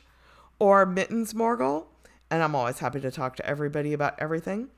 or 0.59 0.85
Mittens 0.85 1.33
Morgul, 1.33 1.85
and 2.29 2.41
I'm 2.41 2.55
always 2.55 2.79
happy 2.79 3.01
to 3.01 3.11
talk 3.11 3.35
to 3.37 3.45
everybody 3.45 3.93
about 3.93 4.15
everything. 4.19 4.69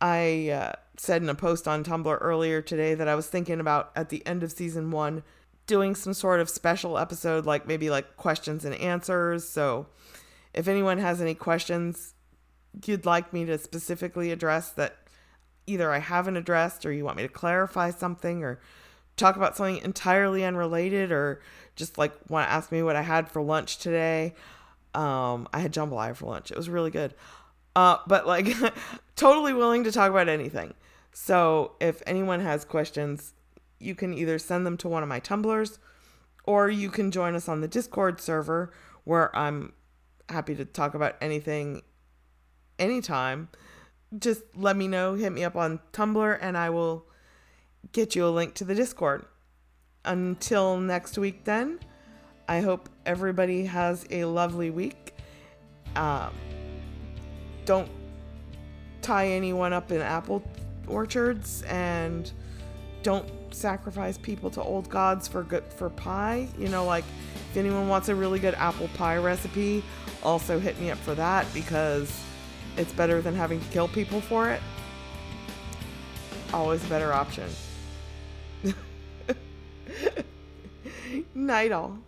I 0.00 0.50
uh, 0.50 0.72
said 0.96 1.22
in 1.22 1.28
a 1.28 1.34
post 1.34 1.66
on 1.66 1.84
Tumblr 1.84 2.18
earlier 2.20 2.60
today 2.60 2.94
that 2.94 3.08
I 3.08 3.14
was 3.14 3.26
thinking 3.26 3.60
about 3.60 3.90
at 3.96 4.10
the 4.10 4.26
end 4.26 4.42
of 4.42 4.52
season 4.52 4.90
one 4.90 5.22
doing 5.66 5.94
some 5.94 6.14
sort 6.14 6.40
of 6.40 6.50
special 6.50 6.98
episode, 6.98 7.46
like 7.46 7.66
maybe 7.66 7.90
like 7.90 8.16
questions 8.16 8.64
and 8.64 8.74
answers. 8.74 9.48
So 9.48 9.86
if 10.52 10.68
anyone 10.68 10.98
has 10.98 11.20
any 11.20 11.34
questions 11.34 12.14
you'd 12.84 13.06
like 13.06 13.32
me 13.32 13.44
to 13.44 13.58
specifically 13.58 14.30
address 14.30 14.70
that 14.72 14.96
either 15.70 15.92
I 15.92 15.98
haven't 15.98 16.36
addressed 16.36 16.84
or 16.84 16.92
you 16.92 17.04
want 17.04 17.16
me 17.16 17.22
to 17.22 17.28
clarify 17.28 17.90
something 17.90 18.42
or 18.42 18.60
talk 19.16 19.36
about 19.36 19.56
something 19.56 19.78
entirely 19.78 20.44
unrelated 20.44 21.12
or 21.12 21.40
just 21.76 21.98
like 21.98 22.12
want 22.28 22.48
to 22.48 22.52
ask 22.52 22.72
me 22.72 22.82
what 22.82 22.96
I 22.96 23.02
had 23.02 23.30
for 23.30 23.42
lunch 23.42 23.78
today. 23.78 24.34
Um, 24.94 25.48
I 25.52 25.60
had 25.60 25.72
jambalaya 25.72 26.16
for 26.16 26.26
lunch. 26.26 26.50
It 26.50 26.56
was 26.56 26.68
really 26.68 26.90
good. 26.90 27.14
Uh, 27.76 27.98
but 28.06 28.26
like 28.26 28.48
totally 29.16 29.52
willing 29.52 29.84
to 29.84 29.92
talk 29.92 30.10
about 30.10 30.28
anything. 30.28 30.74
So 31.12 31.72
if 31.80 32.02
anyone 32.06 32.40
has 32.40 32.64
questions, 32.64 33.34
you 33.78 33.94
can 33.94 34.12
either 34.14 34.38
send 34.38 34.66
them 34.66 34.76
to 34.78 34.88
one 34.88 35.02
of 35.02 35.08
my 35.08 35.20
tumblers 35.20 35.78
or 36.44 36.68
you 36.68 36.90
can 36.90 37.10
join 37.10 37.34
us 37.34 37.48
on 37.48 37.60
the 37.60 37.68
Discord 37.68 38.20
server 38.20 38.72
where 39.04 39.34
I'm 39.36 39.72
happy 40.28 40.54
to 40.54 40.64
talk 40.64 40.94
about 40.94 41.16
anything 41.20 41.82
anytime. 42.78 43.48
Just 44.18 44.42
let 44.56 44.76
me 44.76 44.88
know, 44.88 45.14
hit 45.14 45.32
me 45.32 45.44
up 45.44 45.56
on 45.56 45.80
Tumblr, 45.92 46.38
and 46.40 46.56
I 46.56 46.70
will 46.70 47.06
get 47.92 48.16
you 48.16 48.26
a 48.26 48.30
link 48.30 48.54
to 48.54 48.64
the 48.64 48.74
Discord. 48.74 49.24
Until 50.04 50.78
next 50.78 51.16
week, 51.18 51.44
then, 51.44 51.78
I 52.48 52.60
hope 52.60 52.88
everybody 53.06 53.66
has 53.66 54.04
a 54.10 54.24
lovely 54.24 54.70
week. 54.70 55.14
Um, 55.94 56.32
don't 57.64 57.88
tie 59.02 59.28
anyone 59.28 59.72
up 59.72 59.92
in 59.92 60.00
apple 60.00 60.42
orchards 60.88 61.62
and 61.62 62.30
don't 63.02 63.28
sacrifice 63.54 64.18
people 64.18 64.50
to 64.50 64.62
old 64.62 64.88
gods 64.88 65.26
for 65.28 65.42
good 65.42 65.64
for 65.72 65.90
pie. 65.90 66.48
You 66.58 66.68
know, 66.68 66.84
like 66.84 67.04
if 67.50 67.56
anyone 67.56 67.88
wants 67.88 68.08
a 68.08 68.14
really 68.14 68.38
good 68.38 68.54
apple 68.54 68.88
pie 68.94 69.16
recipe, 69.16 69.82
also 70.22 70.58
hit 70.58 70.78
me 70.80 70.90
up 70.90 70.98
for 70.98 71.14
that 71.14 71.46
because 71.54 72.12
it's 72.76 72.92
better 72.92 73.20
than 73.20 73.34
having 73.34 73.60
to 73.60 73.66
kill 73.68 73.88
people 73.88 74.20
for 74.20 74.50
it. 74.50 74.60
Always 76.52 76.84
a 76.84 76.88
better 76.88 77.12
option. 77.12 77.48
Night 81.34 81.72
all. 81.72 81.98